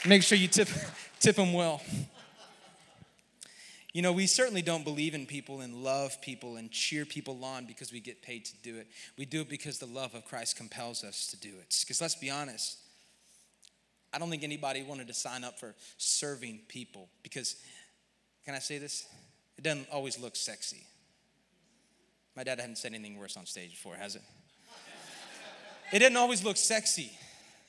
make 0.06 0.22
sure 0.22 0.36
you 0.36 0.48
tip, 0.48 0.68
tip 1.20 1.36
them 1.36 1.52
well. 1.52 1.80
You 3.92 4.00
know, 4.00 4.12
we 4.12 4.26
certainly 4.26 4.62
don't 4.62 4.84
believe 4.84 5.14
in 5.14 5.26
people 5.26 5.60
and 5.60 5.84
love 5.84 6.20
people 6.22 6.56
and 6.56 6.70
cheer 6.70 7.04
people 7.04 7.44
on 7.44 7.66
because 7.66 7.92
we 7.92 8.00
get 8.00 8.22
paid 8.22 8.46
to 8.46 8.52
do 8.62 8.76
it. 8.76 8.86
We 9.18 9.26
do 9.26 9.42
it 9.42 9.50
because 9.50 9.78
the 9.78 9.86
love 9.86 10.14
of 10.14 10.24
Christ 10.24 10.56
compels 10.56 11.04
us 11.04 11.26
to 11.28 11.36
do 11.36 11.50
it. 11.60 11.76
Because 11.82 12.00
let's 12.00 12.14
be 12.14 12.30
honest, 12.30 12.78
I 14.12 14.18
don't 14.18 14.30
think 14.30 14.44
anybody 14.44 14.82
wanted 14.82 15.06
to 15.08 15.14
sign 15.14 15.42
up 15.42 15.58
for 15.58 15.74
serving 15.96 16.60
people 16.68 17.08
because, 17.22 17.56
can 18.44 18.54
I 18.54 18.58
say 18.58 18.78
this? 18.78 19.06
It 19.56 19.64
doesn't 19.64 19.88
always 19.90 20.18
look 20.18 20.36
sexy. 20.36 20.84
My 22.36 22.44
dad 22.44 22.60
hadn't 22.60 22.76
said 22.76 22.94
anything 22.94 23.18
worse 23.18 23.36
on 23.36 23.46
stage 23.46 23.70
before, 23.70 23.94
has 23.96 24.16
it? 24.16 24.22
It 25.92 25.98
didn't 25.98 26.16
always 26.16 26.42
look 26.42 26.56
sexy. 26.56 27.12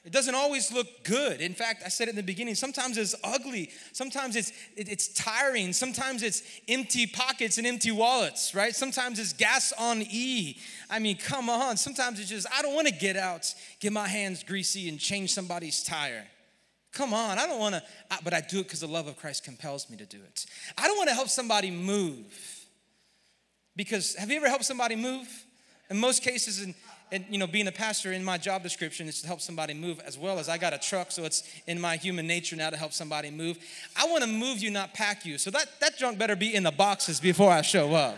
It 0.05 0.11
doesn't 0.11 0.35
always 0.35 0.69
look 0.69 1.05
good. 1.05 1.39
In 1.39 1.53
fact, 1.53 1.81
I 1.85 1.87
said 1.87 2.09
it 2.09 2.11
in 2.11 2.15
the 2.17 2.23
beginning. 2.23 2.55
Sometimes 2.55 2.97
it's 2.97 3.15
ugly. 3.23 3.69
Sometimes 3.93 4.35
it's 4.35 4.51
it, 4.75 4.89
it's 4.89 5.07
tiring. 5.07 5.71
Sometimes 5.71 6.23
it's 6.23 6.43
empty 6.67 7.07
pockets 7.07 7.57
and 7.57 7.65
empty 7.65 7.91
wallets, 7.91 8.53
right? 8.53 8.75
Sometimes 8.75 9.17
it's 9.17 9.31
gas 9.31 9.71
on 9.79 10.01
E. 10.01 10.57
I 10.89 10.99
mean, 10.99 11.17
come 11.17 11.49
on. 11.49 11.77
Sometimes 11.77 12.19
it's 12.19 12.29
just 12.29 12.47
I 12.53 12.61
don't 12.61 12.75
want 12.75 12.87
to 12.87 12.93
get 12.93 13.15
out, 13.15 13.53
get 13.79 13.93
my 13.93 14.07
hands 14.07 14.43
greasy, 14.43 14.89
and 14.89 14.99
change 14.99 15.33
somebody's 15.33 15.83
tire. 15.83 16.27
Come 16.91 17.13
on, 17.13 17.39
I 17.39 17.47
don't 17.47 17.59
want 17.59 17.75
to, 17.75 17.83
but 18.23 18.33
I 18.33 18.41
do 18.41 18.59
it 18.59 18.63
because 18.63 18.81
the 18.81 18.87
love 18.87 19.07
of 19.07 19.17
Christ 19.17 19.43
compels 19.43 19.89
me 19.89 19.97
to 19.97 20.05
do 20.05 20.17
it. 20.17 20.45
I 20.77 20.87
don't 20.87 20.97
want 20.97 21.09
to 21.09 21.15
help 21.15 21.29
somebody 21.29 21.71
move 21.71 22.25
because 23.75 24.15
have 24.15 24.29
you 24.29 24.37
ever 24.37 24.49
helped 24.49 24.65
somebody 24.65 24.95
move? 24.95 25.27
In 25.89 25.97
most 25.97 26.23
cases, 26.23 26.61
in, 26.61 26.75
and 27.11 27.25
you 27.29 27.37
know, 27.37 27.47
being 27.47 27.67
a 27.67 27.71
pastor 27.71 28.11
in 28.11 28.23
my 28.23 28.37
job 28.37 28.63
description 28.63 29.07
is 29.07 29.21
to 29.21 29.27
help 29.27 29.41
somebody 29.41 29.73
move 29.73 29.99
as 30.05 30.17
well 30.17 30.39
as 30.39 30.49
I 30.49 30.57
got 30.57 30.73
a 30.73 30.79
truck, 30.79 31.11
so 31.11 31.25
it's 31.25 31.43
in 31.67 31.79
my 31.79 31.97
human 31.97 32.25
nature 32.25 32.55
now 32.55 32.69
to 32.69 32.77
help 32.77 32.93
somebody 32.93 33.29
move. 33.29 33.57
I 33.95 34.07
want 34.07 34.23
to 34.23 34.29
move 34.29 34.59
you, 34.59 34.71
not 34.71 34.93
pack 34.93 35.25
you. 35.25 35.37
So 35.37 35.51
that, 35.51 35.67
that 35.79 35.97
junk 35.97 36.17
better 36.17 36.35
be 36.35 36.55
in 36.55 36.63
the 36.63 36.71
boxes 36.71 37.19
before 37.19 37.51
I 37.51 37.61
show 37.61 37.93
up. 37.93 38.17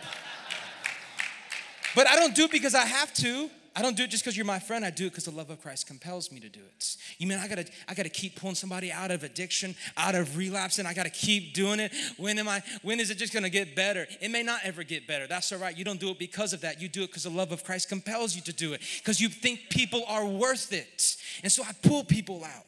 But 1.96 2.08
I 2.08 2.16
don't 2.16 2.36
do 2.36 2.46
it 2.46 2.52
because 2.52 2.76
I 2.76 2.86
have 2.86 3.14
to. 3.16 3.50
I 3.76 3.82
don't 3.82 3.98
do 3.98 4.04
it 4.04 4.10
just 4.10 4.24
because 4.24 4.38
you're 4.38 4.46
my 4.46 4.60
friend. 4.60 4.86
I 4.86 4.90
do 4.90 5.08
it 5.08 5.10
because 5.10 5.26
the 5.26 5.32
love 5.32 5.50
of 5.50 5.62
Christ 5.62 5.86
compels 5.86 6.32
me 6.32 6.40
to 6.40 6.48
do 6.48 6.62
it. 6.62 6.98
You 7.18 7.28
mean 7.28 7.40
I 7.40 7.48
gotta, 7.48 7.66
I 7.90 7.94
gotta 7.94 8.10
keep 8.10 8.40
pulling 8.40 8.56
somebody 8.56 8.92
out 8.92 9.12
of 9.12 9.24
addiction, 9.24 9.76
out 9.98 10.16
of 10.16 10.38
relapse, 10.38 10.80
and 10.80 10.88
I 10.88 10.94
gotta 10.94 11.10
keep 11.10 11.54
doing 11.54 11.82
it. 11.82 11.92
When 12.18 12.40
am 12.40 12.48
I? 12.48 12.64
When 12.84 13.02
is 13.02 13.10
it 13.10 13.18
just 13.18 13.34
gonna 13.34 13.50
get 13.50 13.76
better? 13.76 14.08
It 14.22 14.32
may 14.32 14.44
not 14.44 14.62
ever 14.64 14.84
get 14.84 15.08
better. 15.08 15.28
That's 15.28 15.52
all 15.52 15.60
right. 15.60 15.76
You 15.78 15.84
don't 15.84 16.00
do 16.00 16.10
it 16.10 16.20
because 16.20 16.54
of 16.54 16.62
that. 16.62 16.82
You 16.82 16.88
do 16.88 17.04
it 17.04 17.08
because 17.08 17.24
the 17.24 17.30
love 17.30 17.52
of 17.52 17.66
Christ 17.66 17.90
compels 17.90 18.36
you 18.36 18.42
to 18.44 18.54
do 18.54 18.74
it. 18.74 18.82
Because 19.00 19.20
you 19.20 19.28
think 19.28 19.70
people 19.70 20.04
are 20.08 20.26
worth 20.26 20.72
it, 20.72 21.18
and 21.44 21.52
so 21.52 21.64
I 21.64 21.72
pull 21.82 22.04
people 22.06 22.44
out. 22.44 22.66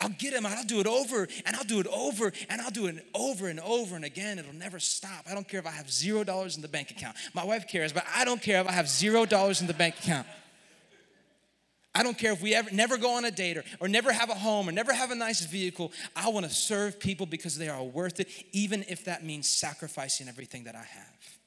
I'll 0.00 0.08
get 0.08 0.32
him. 0.32 0.46
I'll 0.46 0.64
do 0.64 0.80
it 0.80 0.86
over 0.86 1.28
and 1.44 1.56
I'll 1.56 1.64
do 1.64 1.78
it 1.80 1.86
over 1.86 2.32
and 2.48 2.60
I'll 2.60 2.70
do 2.70 2.86
it 2.86 3.04
over 3.14 3.48
and 3.48 3.60
over 3.60 3.96
and 3.96 4.04
again. 4.04 4.38
It'll 4.38 4.54
never 4.54 4.78
stop. 4.78 5.26
I 5.30 5.34
don't 5.34 5.46
care 5.46 5.60
if 5.60 5.66
I 5.66 5.72
have 5.72 5.92
zero 5.92 6.24
dollars 6.24 6.56
in 6.56 6.62
the 6.62 6.68
bank 6.68 6.90
account. 6.90 7.16
My 7.34 7.44
wife 7.44 7.68
cares, 7.68 7.92
but 7.92 8.04
I 8.14 8.24
don't 8.24 8.40
care 8.40 8.60
if 8.60 8.68
I 8.68 8.72
have 8.72 8.88
zero 8.88 9.26
dollars 9.26 9.60
in 9.60 9.66
the 9.66 9.74
bank 9.74 9.98
account. 9.98 10.26
I 11.94 12.02
don't 12.02 12.16
care 12.16 12.32
if 12.32 12.40
we 12.40 12.54
ever 12.54 12.70
never 12.70 12.96
go 12.96 13.16
on 13.16 13.24
a 13.24 13.30
date 13.30 13.58
or, 13.58 13.64
or 13.80 13.88
never 13.88 14.12
have 14.12 14.30
a 14.30 14.34
home 14.34 14.68
or 14.68 14.72
never 14.72 14.92
have 14.92 15.10
a 15.10 15.14
nice 15.14 15.44
vehicle. 15.44 15.92
I 16.14 16.30
want 16.30 16.46
to 16.46 16.52
serve 16.52 17.00
people 17.00 17.26
because 17.26 17.58
they 17.58 17.68
are 17.68 17.82
worth 17.82 18.20
it, 18.20 18.28
even 18.52 18.84
if 18.88 19.04
that 19.04 19.24
means 19.24 19.48
sacrificing 19.48 20.28
everything 20.28 20.64
that 20.64 20.76
I 20.76 20.84
have. 20.84 21.38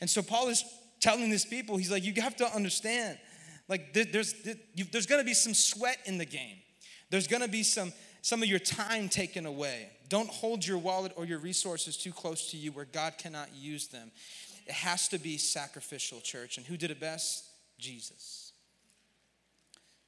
And 0.00 0.08
so 0.08 0.22
Paul 0.22 0.48
is 0.48 0.64
telling 1.00 1.28
these 1.28 1.44
people, 1.44 1.76
he's 1.76 1.90
like, 1.90 2.04
you 2.04 2.14
have 2.22 2.36
to 2.36 2.46
understand, 2.54 3.18
like 3.68 3.92
there's 3.92 4.34
there's 4.92 5.06
going 5.06 5.20
to 5.20 5.26
be 5.26 5.34
some 5.34 5.54
sweat 5.54 5.98
in 6.06 6.18
the 6.18 6.24
game. 6.24 6.56
There's 7.14 7.28
gonna 7.28 7.46
be 7.46 7.62
some, 7.62 7.92
some 8.22 8.42
of 8.42 8.48
your 8.48 8.58
time 8.58 9.08
taken 9.08 9.46
away. 9.46 9.88
Don't 10.08 10.28
hold 10.28 10.66
your 10.66 10.78
wallet 10.78 11.12
or 11.14 11.24
your 11.24 11.38
resources 11.38 11.96
too 11.96 12.10
close 12.10 12.50
to 12.50 12.56
you 12.56 12.72
where 12.72 12.86
God 12.86 13.18
cannot 13.18 13.54
use 13.54 13.86
them. 13.86 14.10
It 14.66 14.72
has 14.72 15.06
to 15.10 15.18
be 15.18 15.38
sacrificial, 15.38 16.20
church. 16.20 16.56
And 16.56 16.66
who 16.66 16.76
did 16.76 16.90
it 16.90 16.98
best? 16.98 17.44
Jesus. 17.78 18.50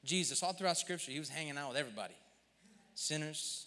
Jesus, 0.02 0.42
all 0.42 0.52
throughout 0.52 0.78
Scripture, 0.78 1.12
he 1.12 1.20
was 1.20 1.28
hanging 1.28 1.56
out 1.56 1.68
with 1.68 1.76
everybody 1.76 2.14
sinners, 2.96 3.66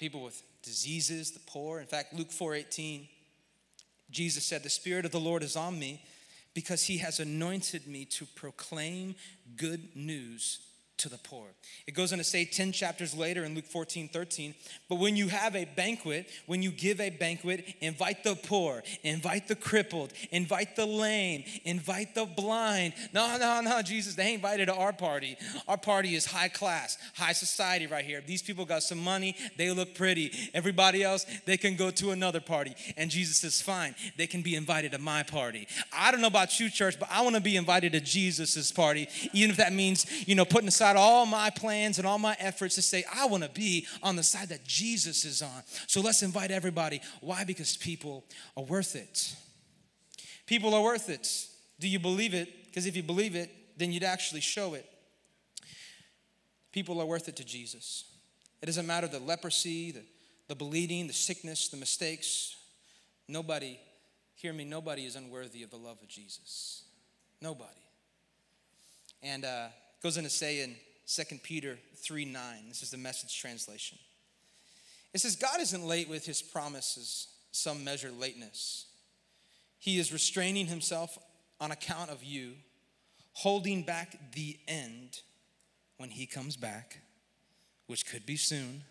people 0.00 0.20
with 0.20 0.42
diseases, 0.64 1.30
the 1.30 1.40
poor. 1.46 1.78
In 1.78 1.86
fact, 1.86 2.14
Luke 2.14 2.32
4 2.32 2.56
18, 2.56 3.06
Jesus 4.10 4.42
said, 4.42 4.64
The 4.64 4.70
Spirit 4.70 5.04
of 5.04 5.12
the 5.12 5.20
Lord 5.20 5.44
is 5.44 5.54
on 5.54 5.78
me 5.78 6.02
because 6.52 6.82
he 6.82 6.98
has 6.98 7.20
anointed 7.20 7.86
me 7.86 8.04
to 8.06 8.26
proclaim 8.26 9.14
good 9.56 9.94
news 9.94 10.58
to 10.98 11.08
the 11.08 11.18
poor. 11.18 11.46
It 11.86 11.92
goes 11.92 12.12
on 12.12 12.18
to 12.18 12.24
say 12.24 12.44
10 12.44 12.72
chapters 12.72 13.16
later 13.16 13.44
in 13.44 13.54
Luke 13.54 13.66
14, 13.66 14.08
13, 14.08 14.54
but 14.88 14.98
when 14.98 15.16
you 15.16 15.28
have 15.28 15.56
a 15.56 15.64
banquet, 15.64 16.28
when 16.46 16.62
you 16.62 16.70
give 16.70 17.00
a 17.00 17.10
banquet, 17.10 17.74
invite 17.80 18.22
the 18.22 18.36
poor, 18.36 18.82
invite 19.02 19.48
the 19.48 19.56
crippled, 19.56 20.12
invite 20.30 20.76
the 20.76 20.86
lame, 20.86 21.44
invite 21.64 22.14
the 22.14 22.26
blind. 22.26 22.94
No, 23.12 23.36
no, 23.38 23.60
no, 23.60 23.82
Jesus, 23.82 24.14
they 24.14 24.24
ain't 24.24 24.34
invited 24.36 24.66
to 24.66 24.74
our 24.74 24.92
party. 24.92 25.36
Our 25.66 25.76
party 25.76 26.14
is 26.14 26.26
high 26.26 26.48
class, 26.48 26.96
high 27.14 27.32
society 27.32 27.86
right 27.86 28.04
here. 28.04 28.22
These 28.24 28.42
people 28.42 28.64
got 28.64 28.82
some 28.82 28.98
money, 28.98 29.36
they 29.56 29.70
look 29.72 29.94
pretty. 29.94 30.30
Everybody 30.54 31.02
else, 31.02 31.26
they 31.44 31.56
can 31.56 31.74
go 31.74 31.90
to 31.90 32.12
another 32.12 32.40
party. 32.40 32.74
And 32.96 33.10
Jesus 33.10 33.38
says, 33.38 33.60
fine, 33.60 33.96
they 34.16 34.26
can 34.26 34.42
be 34.42 34.54
invited 34.54 34.92
to 34.92 34.98
my 34.98 35.24
party. 35.24 35.66
I 35.92 36.12
don't 36.12 36.20
know 36.20 36.28
about 36.28 36.60
you, 36.60 36.70
church, 36.70 37.00
but 37.00 37.08
I 37.10 37.22
want 37.22 37.34
to 37.34 37.40
be 37.40 37.56
invited 37.56 37.92
to 37.92 38.00
Jesus's 38.00 38.70
party, 38.70 39.08
even 39.32 39.50
if 39.50 39.56
that 39.56 39.72
means, 39.72 40.06
you 40.28 40.34
know, 40.34 40.44
putting 40.44 40.68
aside 40.68 40.83
aside 40.84 40.96
all 40.96 41.24
my 41.24 41.50
plans 41.50 41.98
and 41.98 42.06
all 42.06 42.18
my 42.18 42.36
efforts 42.38 42.74
to 42.74 42.82
say, 42.82 43.04
I 43.14 43.26
want 43.26 43.42
to 43.42 43.48
be 43.48 43.86
on 44.02 44.16
the 44.16 44.22
side 44.22 44.50
that 44.50 44.64
Jesus 44.64 45.24
is 45.24 45.40
on. 45.40 45.62
So 45.86 46.00
let's 46.00 46.22
invite 46.22 46.50
everybody. 46.50 47.00
Why? 47.20 47.44
Because 47.44 47.76
people 47.76 48.24
are 48.56 48.64
worth 48.64 48.94
it. 48.94 49.34
People 50.46 50.74
are 50.74 50.82
worth 50.82 51.08
it. 51.08 51.46
Do 51.80 51.88
you 51.88 51.98
believe 51.98 52.34
it? 52.34 52.66
Because 52.66 52.86
if 52.86 52.96
you 52.96 53.02
believe 53.02 53.34
it, 53.34 53.50
then 53.78 53.92
you'd 53.92 54.04
actually 54.04 54.42
show 54.42 54.74
it. 54.74 54.84
People 56.70 57.00
are 57.00 57.06
worth 57.06 57.28
it 57.28 57.36
to 57.36 57.44
Jesus. 57.44 58.04
It 58.60 58.66
doesn't 58.66 58.86
matter 58.86 59.06
the 59.06 59.20
leprosy, 59.20 59.90
the, 59.90 60.02
the 60.48 60.54
bleeding, 60.54 61.06
the 61.06 61.12
sickness, 61.14 61.68
the 61.68 61.76
mistakes. 61.78 62.56
Nobody, 63.26 63.78
hear 64.34 64.52
me, 64.52 64.64
nobody 64.64 65.06
is 65.06 65.16
unworthy 65.16 65.62
of 65.62 65.70
the 65.70 65.76
love 65.76 65.96
of 66.02 66.08
Jesus. 66.08 66.82
Nobody. 67.40 67.70
And 69.22 69.46
uh, 69.46 69.68
goes 70.04 70.18
on 70.18 70.24
to 70.24 70.30
say 70.30 70.60
in 70.60 70.76
2 71.06 71.38
Peter 71.42 71.78
3 71.96 72.26
9, 72.26 72.42
this 72.68 72.82
is 72.82 72.90
the 72.90 72.98
message 72.98 73.40
translation. 73.40 73.98
It 75.14 75.20
says, 75.20 75.34
God 75.34 75.60
isn't 75.60 75.82
late 75.82 76.10
with 76.10 76.26
his 76.26 76.42
promises, 76.42 77.28
some 77.52 77.82
measure 77.82 78.10
lateness. 78.10 78.84
He 79.78 79.98
is 79.98 80.12
restraining 80.12 80.66
himself 80.66 81.16
on 81.58 81.70
account 81.70 82.10
of 82.10 82.22
you, 82.22 82.52
holding 83.32 83.82
back 83.82 84.34
the 84.34 84.58
end 84.68 85.20
when 85.96 86.10
he 86.10 86.26
comes 86.26 86.56
back, 86.56 86.98
which 87.86 88.04
could 88.04 88.26
be 88.26 88.36
soon 88.36 88.82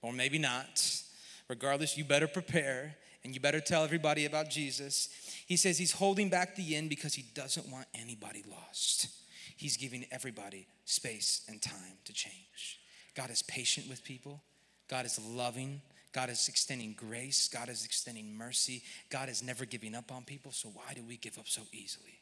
or 0.00 0.14
maybe 0.14 0.38
not. 0.38 1.02
Regardless, 1.48 1.98
you 1.98 2.04
better 2.04 2.28
prepare 2.28 2.94
and 3.22 3.34
you 3.34 3.40
better 3.40 3.60
tell 3.60 3.84
everybody 3.84 4.24
about 4.24 4.48
Jesus. 4.48 5.10
He 5.46 5.56
says 5.58 5.76
he's 5.76 5.92
holding 5.92 6.30
back 6.30 6.56
the 6.56 6.74
end 6.74 6.88
because 6.88 7.12
he 7.12 7.24
doesn't 7.34 7.68
want 7.68 7.86
anybody 7.94 8.42
lost. 8.50 9.08
He's 9.56 9.76
giving 9.76 10.04
everybody 10.10 10.66
space 10.84 11.42
and 11.48 11.60
time 11.60 11.98
to 12.04 12.12
change. 12.12 12.80
God 13.14 13.30
is 13.30 13.42
patient 13.42 13.88
with 13.88 14.04
people, 14.04 14.42
God 14.88 15.06
is 15.06 15.18
loving. 15.24 15.80
God 16.12 16.28
is 16.28 16.46
extending 16.48 16.92
grace. 16.92 17.48
God 17.48 17.70
is 17.70 17.86
extending 17.86 18.36
mercy. 18.36 18.82
God 19.08 19.30
is 19.30 19.42
never 19.42 19.64
giving 19.64 19.94
up 19.94 20.12
on 20.12 20.24
people. 20.24 20.52
So, 20.52 20.68
why 20.68 20.92
do 20.94 21.02
we 21.02 21.16
give 21.16 21.38
up 21.38 21.48
so 21.48 21.62
easily? 21.72 22.20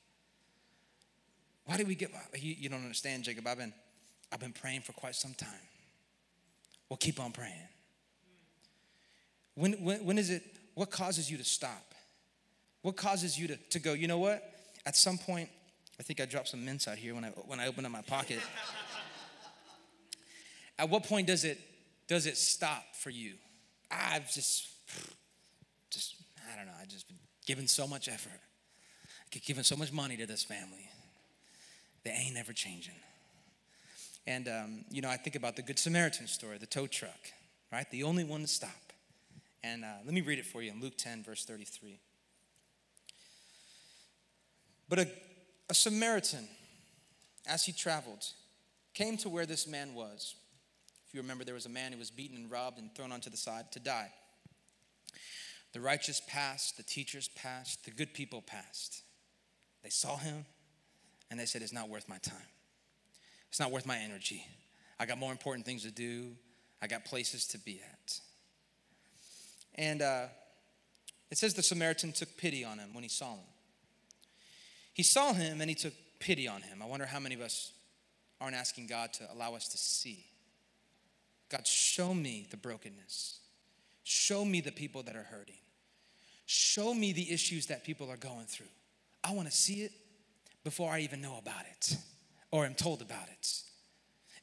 Why 1.65 1.77
do 1.77 1.85
we 1.85 1.97
give 1.97 2.15
up? 2.15 2.29
You, 2.37 2.55
you 2.57 2.69
don't 2.69 2.83
understand, 2.83 3.25
Jacob. 3.25 3.47
I've 3.47 3.59
been, 3.59 3.73
I've 4.33 4.41
been 4.41 4.53
praying 4.53 4.83
for 4.83 4.93
quite 4.93 5.17
some 5.17 5.35
time. 5.35 5.49
Well, 6.89 6.97
keep 6.97 7.21
on 7.21 7.33
praying. 7.33 7.69
When, 9.55 9.73
when, 9.85 10.05
when 10.05 10.19
is 10.19 10.31
it, 10.31 10.43
what 10.75 10.91
causes 10.91 11.31
you 11.31 11.37
to 11.37 11.45
stop? 11.45 11.95
What 12.83 12.97
causes 12.97 13.39
you 13.39 13.49
to, 13.49 13.57
to 13.57 13.79
go, 13.79 13.93
you 13.93 14.09
know 14.09 14.19
what? 14.19 14.43
At 14.87 14.97
some 14.97 15.19
point, 15.19 15.51
I 16.01 16.03
think 16.03 16.19
I 16.19 16.25
dropped 16.25 16.49
some 16.49 16.65
mints 16.65 16.89
out 16.89 16.97
here 16.97 17.15
when 17.15 17.27
I 17.27 17.29
when 17.29 17.61
I 17.61 17.67
opened 17.67 17.85
up 17.85 17.93
my 17.93 18.01
pocket. 18.01 18.39
At 20.79 20.89
what 20.89 21.05
point 21.05 21.27
does 21.27 21.45
it 21.45 21.61
does 22.09 22.25
it 22.25 22.39
stop 22.39 22.83
for 22.95 23.11
you? 23.11 23.35
I've 23.91 24.33
just 24.33 24.67
just 25.91 26.15
I 26.51 26.57
don't 26.57 26.65
know. 26.65 26.73
I've 26.81 26.89
just 26.89 27.07
been 27.07 27.19
giving 27.47 27.67
so 27.67 27.87
much 27.87 28.09
effort, 28.09 28.33
I 28.33 29.29
keep 29.31 29.45
giving 29.45 29.63
so 29.63 29.77
much 29.77 29.93
money 29.93 30.17
to 30.17 30.25
this 30.25 30.43
family. 30.43 30.89
They 32.03 32.13
ain't 32.13 32.39
ever 32.39 32.55
changing. 32.55 32.95
And 34.27 34.49
um, 34.49 34.85
you 34.91 35.03
know, 35.03 35.11
I 35.11 35.19
think 35.19 35.37
about 35.37 35.57
the 35.57 35.63
Good 35.63 35.79
Samaritan 35.79 36.29
story, 36.29 36.57
the 36.57 36.65
tow 36.65 36.87
truck, 36.87 37.31
right? 37.71 37.89
The 37.91 38.05
only 38.05 38.25
one 38.25 38.41
to 38.41 38.47
stop. 38.47 38.71
And 39.63 39.85
uh, 39.85 39.89
let 40.07 40.15
me 40.15 40.23
read 40.23 40.39
it 40.39 40.47
for 40.47 40.63
you 40.63 40.71
in 40.71 40.81
Luke 40.81 40.97
10, 40.97 41.25
verse 41.25 41.45
33. 41.45 42.01
But 44.89 45.01
a 45.01 45.09
a 45.71 45.75
Samaritan, 45.75 46.49
as 47.47 47.65
he 47.65 47.73
traveled, 47.73 48.27
came 48.93 49.17
to 49.19 49.29
where 49.29 49.47
this 49.47 49.69
man 49.69 49.95
was. 49.95 50.35
If 51.07 51.15
you 51.15 51.21
remember, 51.21 51.45
there 51.45 51.55
was 51.55 51.65
a 51.65 51.71
man 51.71 51.93
who 51.93 51.99
was 51.99 52.11
beaten 52.11 52.37
and 52.37 52.51
robbed 52.51 52.79
and 52.79 52.93
thrown 52.95 53.13
onto 53.13 53.31
the 53.31 53.37
side 53.37 53.71
to 53.73 53.81
die. 53.81 54.13
The 55.73 55.81
righteous 55.81 56.21
passed, 56.27 56.77
the 56.77 56.83
teachers 56.83 57.29
passed, 57.29 57.85
the 57.85 57.93
good 57.93 58.13
people 58.13 58.43
passed. 58.43 59.03
They 59.85 59.91
saw 59.91 60.17
him 60.17 60.45
and 61.31 61.39
they 61.39 61.47
said, 61.47 61.63
It's 61.63 61.73
not 61.73 61.89
worth 61.89 62.09
my 62.09 62.19
time. 62.19 62.37
It's 63.49 63.61
not 63.61 63.71
worth 63.71 63.87
my 63.87 63.97
energy. 63.97 64.45
I 64.99 65.07
got 65.07 65.19
more 65.19 65.31
important 65.31 65.65
things 65.65 65.85
to 65.85 65.93
do, 65.93 66.33
I 66.83 66.89
got 66.89 67.05
places 67.05 67.47
to 67.49 67.59
be 67.59 67.81
at. 67.81 68.21
And 69.77 70.03
uh, 70.03 70.27
it 71.31 71.39
says 71.39 71.55
the 71.55 71.63
Samaritan 71.63 72.13
took 72.13 72.37
pity 72.37 72.65
on 72.65 72.79
him 72.79 72.93
when 72.93 73.05
he 73.05 73.09
saw 73.09 73.35
him. 73.35 73.45
He 75.01 75.05
saw 75.05 75.33
him 75.33 75.63
and 75.63 75.71
he 75.71 75.75
took 75.75 75.95
pity 76.19 76.47
on 76.47 76.61
him. 76.61 76.83
I 76.83 76.85
wonder 76.85 77.07
how 77.07 77.21
many 77.21 77.35
of 77.35 77.41
us 77.41 77.73
aren't 78.39 78.55
asking 78.55 78.87
God 78.87 79.15
to 79.15 79.33
allow 79.33 79.55
us 79.55 79.67
to 79.69 79.79
see. 79.79 80.27
God, 81.49 81.67
show 81.67 82.13
me 82.13 82.47
the 82.51 82.59
brokenness. 82.59 83.39
Show 84.05 84.45
me 84.45 84.61
the 84.61 84.73
people 84.73 85.03
that 85.05 85.17
are 85.17 85.23
hurting. 85.23 85.57
Show 86.45 86.93
me 86.93 87.15
the 87.15 87.33
issues 87.33 87.65
that 87.69 87.83
people 87.83 88.11
are 88.11 88.19
going 88.19 88.45
through. 88.45 88.67
I 89.25 89.33
want 89.33 89.49
to 89.49 89.57
see 89.57 89.85
it 89.85 89.93
before 90.65 90.91
I 90.91 91.01
even 91.01 91.23
know 91.23 91.39
about 91.39 91.65
it 91.65 91.97
or 92.51 92.67
am 92.67 92.75
told 92.75 93.01
about 93.01 93.29
it. 93.33 93.63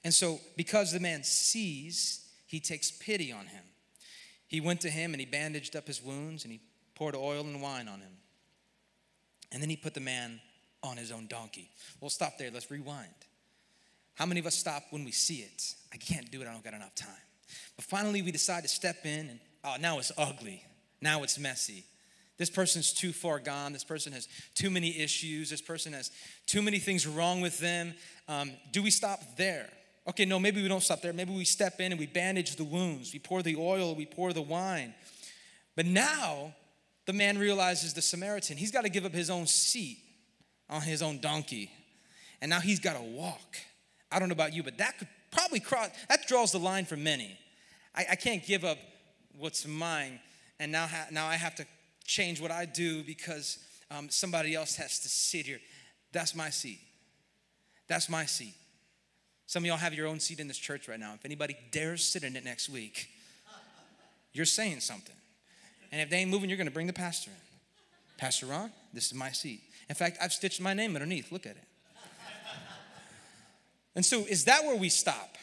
And 0.03 0.11
so, 0.11 0.39
because 0.55 0.91
the 0.91 0.99
man 0.99 1.23
sees, 1.23 2.27
he 2.47 2.59
takes 2.59 2.89
pity 2.89 3.31
on 3.31 3.45
him. 3.45 3.63
He 4.47 4.59
went 4.59 4.81
to 4.81 4.89
him 4.89 5.13
and 5.13 5.19
he 5.19 5.27
bandaged 5.27 5.75
up 5.75 5.85
his 5.85 6.01
wounds 6.01 6.45
and 6.45 6.51
he 6.51 6.61
poured 6.95 7.15
oil 7.15 7.41
and 7.41 7.61
wine 7.61 7.87
on 7.87 7.99
him. 7.99 8.13
And 9.51 9.61
then 9.61 9.69
he 9.69 9.77
put 9.77 9.93
the 9.93 9.99
man 9.99 10.41
on 10.83 10.97
his 10.97 11.11
own 11.11 11.27
donkey. 11.27 11.69
We'll 12.01 12.09
stop 12.09 12.37
there. 12.37 12.49
Let's 12.51 12.69
rewind. 12.71 13.07
How 14.15 14.25
many 14.25 14.39
of 14.39 14.45
us 14.45 14.55
stop 14.55 14.83
when 14.89 15.03
we 15.03 15.11
see 15.11 15.35
it? 15.35 15.75
I 15.93 15.97
can't 15.97 16.31
do 16.31 16.41
it. 16.41 16.47
I 16.47 16.51
don't 16.51 16.63
got 16.63 16.73
enough 16.73 16.95
time. 16.95 17.09
But 17.75 17.85
finally, 17.85 18.21
we 18.21 18.31
decide 18.31 18.63
to 18.63 18.69
step 18.69 18.97
in, 19.05 19.29
and 19.29 19.39
oh, 19.63 19.75
now 19.79 19.99
it's 19.99 20.11
ugly. 20.17 20.63
Now 21.01 21.23
it's 21.23 21.37
messy. 21.37 21.85
This 22.37 22.49
person's 22.49 22.93
too 22.93 23.13
far 23.13 23.39
gone. 23.39 23.73
This 23.73 23.83
person 23.83 24.13
has 24.13 24.27
too 24.53 24.69
many 24.69 24.99
issues. 24.99 25.49
This 25.49 25.61
person 25.61 25.93
has 25.93 26.11
too 26.45 26.61
many 26.61 26.79
things 26.79 27.07
wrong 27.07 27.41
with 27.41 27.59
them. 27.59 27.93
Um, 28.27 28.51
do 28.71 28.83
we 28.83 28.91
stop 28.91 29.19
there? 29.37 29.69
Okay, 30.07 30.25
no, 30.25 30.39
maybe 30.39 30.61
we 30.61 30.67
don't 30.67 30.83
stop 30.83 31.01
there. 31.01 31.13
Maybe 31.13 31.35
we 31.35 31.45
step 31.45 31.79
in 31.79 31.91
and 31.91 31.99
we 31.99 32.05
bandage 32.05 32.55
the 32.55 32.63
wounds. 32.63 33.11
We 33.11 33.19
pour 33.19 33.41
the 33.41 33.55
oil, 33.55 33.95
we 33.95 34.05
pour 34.05 34.33
the 34.33 34.41
wine. 34.41 34.93
But 35.75 35.85
now 35.85 36.53
the 37.05 37.13
man 37.13 37.37
realizes 37.37 37.93
the 37.93 38.01
Samaritan, 38.01 38.57
he's 38.57 38.71
got 38.71 38.83
to 38.83 38.89
give 38.89 39.05
up 39.05 39.13
his 39.13 39.29
own 39.29 39.47
seat 39.47 39.99
on 40.69 40.81
his 40.81 41.01
own 41.01 41.19
donkey. 41.19 41.71
And 42.41 42.49
now 42.49 42.59
he's 42.59 42.79
got 42.79 42.93
to 42.97 43.03
walk. 43.03 43.57
I 44.11 44.19
don't 44.19 44.29
know 44.29 44.33
about 44.33 44.53
you, 44.53 44.63
but 44.63 44.77
that 44.77 44.97
could 44.97 45.07
probably 45.31 45.59
cross, 45.59 45.89
that 46.09 46.27
draws 46.27 46.51
the 46.51 46.59
line 46.59 46.85
for 46.85 46.95
many. 46.95 47.37
I, 47.95 48.05
I 48.11 48.15
can't 48.15 48.45
give 48.45 48.63
up 48.63 48.77
what's 49.37 49.67
mine, 49.67 50.19
and 50.59 50.71
now, 50.71 50.87
ha, 50.87 51.07
now 51.11 51.27
I 51.27 51.35
have 51.35 51.55
to 51.55 51.65
change 52.05 52.41
what 52.41 52.51
I 52.51 52.65
do 52.65 53.03
because 53.03 53.59
um, 53.91 54.09
somebody 54.09 54.55
else 54.55 54.75
has 54.75 54.99
to 54.99 55.09
sit 55.09 55.45
here. 55.45 55.59
That's 56.11 56.35
my 56.35 56.49
seat. 56.49 56.79
That's 57.87 58.09
my 58.09 58.25
seat. 58.25 58.55
Some 59.45 59.63
of 59.63 59.67
y'all 59.67 59.77
have 59.77 59.93
your 59.93 60.07
own 60.07 60.19
seat 60.19 60.39
in 60.39 60.47
this 60.47 60.57
church 60.57 60.87
right 60.87 60.99
now. 60.99 61.13
If 61.13 61.23
anybody 61.23 61.55
dares 61.71 62.03
sit 62.03 62.23
in 62.23 62.35
it 62.35 62.43
next 62.43 62.69
week, 62.69 63.09
you're 64.33 64.45
saying 64.45 64.81
something. 64.81 65.15
And 65.91 66.01
if 66.01 66.09
they 66.09 66.17
ain't 66.17 66.29
moving, 66.29 66.49
you're 66.49 66.57
going 66.57 66.67
to 66.67 66.73
bring 66.73 66.87
the 66.87 66.93
pastor 66.93 67.31
in. 67.31 67.37
Pastor 68.17 68.47
Ron, 68.47 68.71
this 68.93 69.07
is 69.07 69.13
my 69.13 69.31
seat. 69.31 69.61
In 69.89 69.95
fact, 69.95 70.17
I've 70.21 70.33
stitched 70.33 70.61
my 70.61 70.73
name 70.73 70.95
underneath. 70.95 71.31
Look 71.31 71.45
at 71.45 71.55
it. 71.55 71.63
and 73.95 74.05
so, 74.05 74.25
is 74.25 74.45
that 74.45 74.63
where 74.63 74.75
we 74.75 74.89
stop? 74.89 75.37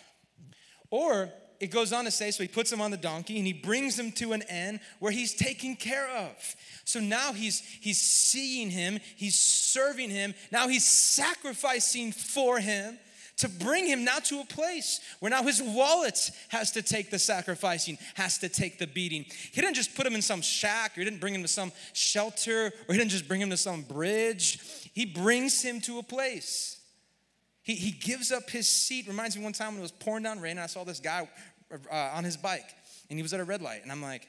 Or 0.91 1.31
it 1.61 1.71
goes 1.71 1.93
on 1.93 2.05
to 2.05 2.11
say, 2.11 2.31
so 2.31 2.43
he 2.43 2.49
puts 2.49 2.71
him 2.71 2.81
on 2.81 2.91
the 2.91 2.97
donkey 2.97 3.39
and 3.39 3.47
he 3.47 3.53
brings 3.53 3.99
him 3.99 4.13
to 4.13 4.33
an 4.33 4.43
end 4.43 4.81
where 4.99 5.13
he's 5.13 5.35
taken 5.35 5.77
care 5.77 6.09
of. 6.11 6.57
So 6.85 7.01
now 7.01 7.33
he's 7.33 7.61
he's 7.81 8.01
seeing 8.01 8.71
him, 8.71 8.99
he's 9.17 9.39
serving 9.39 10.11
him, 10.11 10.35
now 10.53 10.69
he's 10.69 10.87
sacrificing 10.87 12.13
for 12.13 12.59
him 12.59 12.99
to 13.37 13.49
bring 13.49 13.87
him 13.87 14.05
now 14.05 14.19
to 14.19 14.41
a 14.41 14.45
place 14.45 15.01
where 15.21 15.31
now 15.31 15.43
his 15.43 15.61
wallet 15.61 16.31
has 16.49 16.71
to 16.73 16.83
take 16.83 17.11
the 17.11 17.19
sacrificing, 17.19 17.99
has 18.15 18.39
to 18.39 18.49
take 18.49 18.79
the 18.79 18.87
beating. 18.87 19.25
He 19.53 19.61
didn't 19.61 19.75
just 19.75 19.95
put 19.97 20.07
him 20.07 20.15
in 20.15 20.23
some 20.23 20.41
shack, 20.41 20.97
or 20.97 21.01
he 21.01 21.05
didn't 21.05 21.21
bring 21.21 21.35
him 21.35 21.43
to 21.43 21.49
some 21.49 21.73
shelter, 21.93 22.73
or 22.89 22.93
he 22.95 22.99
didn't 22.99 23.11
just 23.11 23.27
bring 23.27 23.41
him 23.41 23.51
to 23.51 23.57
some 23.57 23.83
bridge. 23.83 24.61
He 24.95 25.05
brings 25.05 25.61
him 25.63 25.81
to 25.83 25.99
a 25.99 26.03
place. 26.03 26.81
He, 27.63 27.75
he 27.75 27.91
gives 27.91 28.31
up 28.31 28.51
his 28.51 28.69
seat. 28.69 29.09
Reminds 29.09 29.37
me 29.37 29.43
one 29.43 29.53
time 29.53 29.73
when 29.73 29.79
it 29.79 29.83
was 29.83 29.93
pouring 29.93 30.23
down 30.23 30.41
rain, 30.41 30.53
and 30.53 30.61
I 30.61 30.67
saw 30.67 30.85
this 30.85 31.01
guy 31.01 31.29
uh, 31.91 31.95
on 32.15 32.23
his 32.23 32.37
bike, 32.37 32.75
and 33.11 33.19
he 33.19 33.23
was 33.23 33.35
at 33.35 33.41
a 33.41 33.45
red 33.45 33.63
light, 33.63 33.83
and 33.83 33.91
I'm 33.91 34.03
like, 34.03 34.29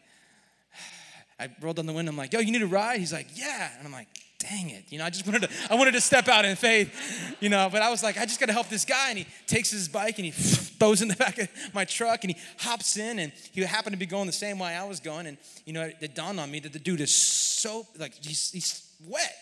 I 1.39 1.50
rolled 1.62 1.76
down 1.76 1.86
the 1.86 1.93
window. 1.93 2.12
I'm 2.12 2.17
like, 2.17 2.34
"Yo, 2.34 2.39
you 2.39 2.52
need 2.52 2.62
a 2.62 2.67
ride?" 2.67 3.00
He's 3.00 3.13
like, 3.13 3.28
"Yeah," 3.36 3.69
and 3.78 3.86
I'm 3.86 3.93
like, 3.93 4.08
dang 4.50 4.69
it. 4.69 4.86
You 4.89 5.00
know, 5.00 5.06
I 5.06 5.10
just 5.10 5.26
wanted 5.28 5.43
to, 5.43 5.50
I 5.69 5.76
wanted 5.76 5.93
to 5.93 6.02
step 6.02 6.28
out 6.28 6.45
in 6.45 6.56
faith, 6.56 7.36
you 7.39 7.50
know, 7.50 7.69
but 7.71 7.82
I 7.82 7.89
was 7.89 8.04
like, 8.04 8.17
I 8.17 8.26
just 8.26 8.39
got 8.39 8.48
to 8.48 8.54
help 8.54 8.69
this 8.69 8.86
guy. 8.86 9.10
And 9.10 9.17
he 9.19 9.28
takes 9.48 9.71
his 9.71 9.88
bike 9.88 10.17
and 10.17 10.26
he 10.26 10.32
throws 10.80 11.02
in 11.02 11.08
the 11.08 11.15
back 11.15 11.38
of 11.38 11.50
my 11.74 11.86
truck 11.86 12.24
and 12.24 12.34
he 12.34 12.41
hops 12.60 12.98
in 12.98 13.19
and 13.19 13.32
he 13.52 13.62
happened 13.62 13.93
to 13.93 14.00
be 14.00 14.06
going 14.06 14.28
the 14.28 14.34
same 14.34 14.60
way 14.60 14.76
I 14.76 14.84
was 14.86 15.00
going. 15.00 15.28
And, 15.28 15.38
you 15.65 15.74
know, 15.74 15.84
it, 15.84 15.98
it 16.02 16.15
dawned 16.15 16.39
on 16.39 16.52
me 16.52 16.60
that 16.62 16.74
the 16.74 16.80
dude 16.80 17.02
is 17.02 17.13
so, 17.13 17.86
like, 17.98 18.13
he's, 18.24 18.52
he's 18.52 18.91
wet. 19.08 19.36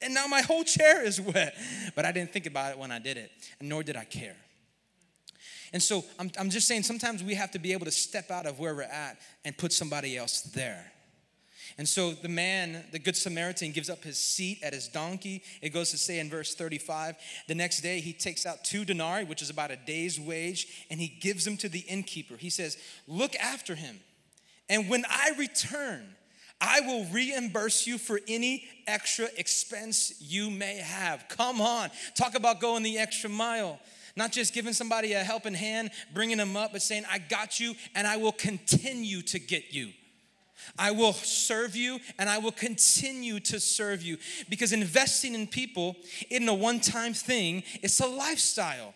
And 0.00 0.14
now 0.14 0.26
my 0.28 0.42
whole 0.42 0.62
chair 0.62 1.04
is 1.04 1.20
wet. 1.20 1.56
But 1.94 2.04
I 2.04 2.12
didn't 2.12 2.32
think 2.32 2.46
about 2.46 2.72
it 2.72 2.78
when 2.78 2.92
I 2.92 3.00
did 3.00 3.16
it, 3.16 3.32
and 3.58 3.68
nor 3.68 3.82
did 3.82 3.96
I 3.96 4.04
care. 4.04 4.36
And 5.72 5.82
so 5.82 6.04
I'm, 6.18 6.30
I'm 6.38 6.50
just 6.50 6.68
saying 6.68 6.84
sometimes 6.84 7.22
we 7.22 7.34
have 7.34 7.50
to 7.50 7.58
be 7.58 7.72
able 7.72 7.84
to 7.84 7.90
step 7.90 8.30
out 8.30 8.46
of 8.46 8.58
where 8.58 8.74
we're 8.74 8.82
at 8.82 9.18
and 9.44 9.58
put 9.58 9.72
somebody 9.72 10.16
else 10.16 10.40
there. 10.40 10.92
And 11.78 11.88
so 11.88 12.10
the 12.10 12.28
man, 12.28 12.84
the 12.90 12.98
Good 12.98 13.16
Samaritan, 13.16 13.70
gives 13.70 13.88
up 13.88 14.02
his 14.02 14.18
seat 14.18 14.58
at 14.64 14.74
his 14.74 14.88
donkey. 14.88 15.44
It 15.62 15.70
goes 15.70 15.92
to 15.92 15.98
say 15.98 16.18
in 16.18 16.28
verse 16.28 16.54
35 16.56 17.14
the 17.46 17.54
next 17.54 17.80
day 17.82 18.00
he 18.00 18.12
takes 18.12 18.44
out 18.44 18.64
two 18.64 18.84
denarii, 18.84 19.24
which 19.24 19.42
is 19.42 19.48
about 19.48 19.70
a 19.70 19.76
day's 19.76 20.18
wage, 20.18 20.86
and 20.90 21.00
he 21.00 21.06
gives 21.06 21.44
them 21.44 21.56
to 21.58 21.68
the 21.68 21.80
innkeeper. 21.80 22.36
He 22.36 22.50
says, 22.50 22.76
Look 23.06 23.36
after 23.36 23.76
him, 23.76 24.00
and 24.68 24.88
when 24.88 25.04
I 25.08 25.32
return, 25.38 26.16
I 26.60 26.80
will 26.80 27.04
reimburse 27.06 27.86
you 27.86 27.98
for 27.98 28.18
any 28.26 28.66
extra 28.88 29.28
expense 29.36 30.20
you 30.20 30.50
may 30.50 30.78
have. 30.78 31.26
Come 31.28 31.60
on, 31.60 31.90
talk 32.16 32.34
about 32.34 32.60
going 32.60 32.82
the 32.82 32.98
extra 32.98 33.30
mile. 33.30 33.78
Not 34.16 34.32
just 34.32 34.52
giving 34.52 34.72
somebody 34.72 35.12
a 35.12 35.22
helping 35.22 35.54
hand, 35.54 35.92
bringing 36.12 36.38
them 36.38 36.56
up, 36.56 36.72
but 36.72 36.82
saying, 36.82 37.04
I 37.08 37.18
got 37.18 37.60
you 37.60 37.76
and 37.94 38.04
I 38.04 38.16
will 38.16 38.32
continue 38.32 39.22
to 39.22 39.38
get 39.38 39.72
you. 39.72 39.92
I 40.78 40.90
will 40.90 41.12
serve 41.12 41.76
you 41.76 42.00
and 42.18 42.28
I 42.28 42.38
will 42.38 42.52
continue 42.52 43.40
to 43.40 43.60
serve 43.60 44.02
you 44.02 44.18
because 44.48 44.72
investing 44.72 45.34
in 45.34 45.46
people 45.46 45.96
isn't 46.30 46.48
a 46.48 46.54
one 46.54 46.80
time 46.80 47.14
thing, 47.14 47.62
it's 47.82 48.00
a 48.00 48.06
lifestyle. 48.06 48.94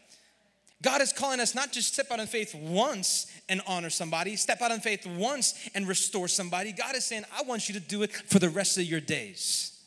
God 0.82 1.00
is 1.00 1.12
calling 1.12 1.38
us 1.38 1.54
not 1.54 1.70
just 1.70 1.92
step 1.94 2.10
out 2.10 2.18
in 2.18 2.26
faith 2.26 2.54
once 2.54 3.32
and 3.48 3.62
honor 3.66 3.90
somebody, 3.90 4.34
step 4.34 4.60
out 4.60 4.72
in 4.72 4.80
faith 4.80 5.06
once 5.06 5.54
and 5.74 5.86
restore 5.86 6.26
somebody. 6.26 6.72
God 6.72 6.96
is 6.96 7.04
saying, 7.04 7.24
I 7.38 7.42
want 7.42 7.68
you 7.68 7.74
to 7.74 7.80
do 7.80 8.02
it 8.02 8.12
for 8.12 8.40
the 8.40 8.48
rest 8.48 8.76
of 8.78 8.84
your 8.84 9.00
days. 9.00 9.80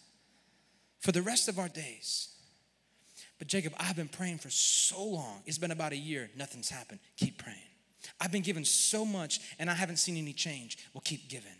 For 1.01 1.11
the 1.11 1.21
rest 1.21 1.49
of 1.49 1.59
our 1.59 1.67
days. 1.67 2.29
But 3.37 3.49
Jacob, 3.49 3.73
I've 3.77 3.97
been 3.97 4.07
praying 4.07 4.37
for 4.37 4.49
so 4.49 5.03
long. 5.03 5.41
It's 5.45 5.57
been 5.57 5.71
about 5.71 5.91
a 5.91 5.97
year, 5.97 6.29
nothing's 6.37 6.69
happened. 6.69 7.01
Keep 7.17 7.39
praying. 7.43 7.59
I've 8.21 8.31
been 8.31 8.43
given 8.43 8.63
so 8.63 9.03
much 9.03 9.41
and 9.59 9.69
I 9.69 9.73
haven't 9.73 9.97
seen 9.97 10.15
any 10.15 10.33
change. 10.33 10.77
Well, 10.93 11.01
keep 11.03 11.29
giving. 11.29 11.51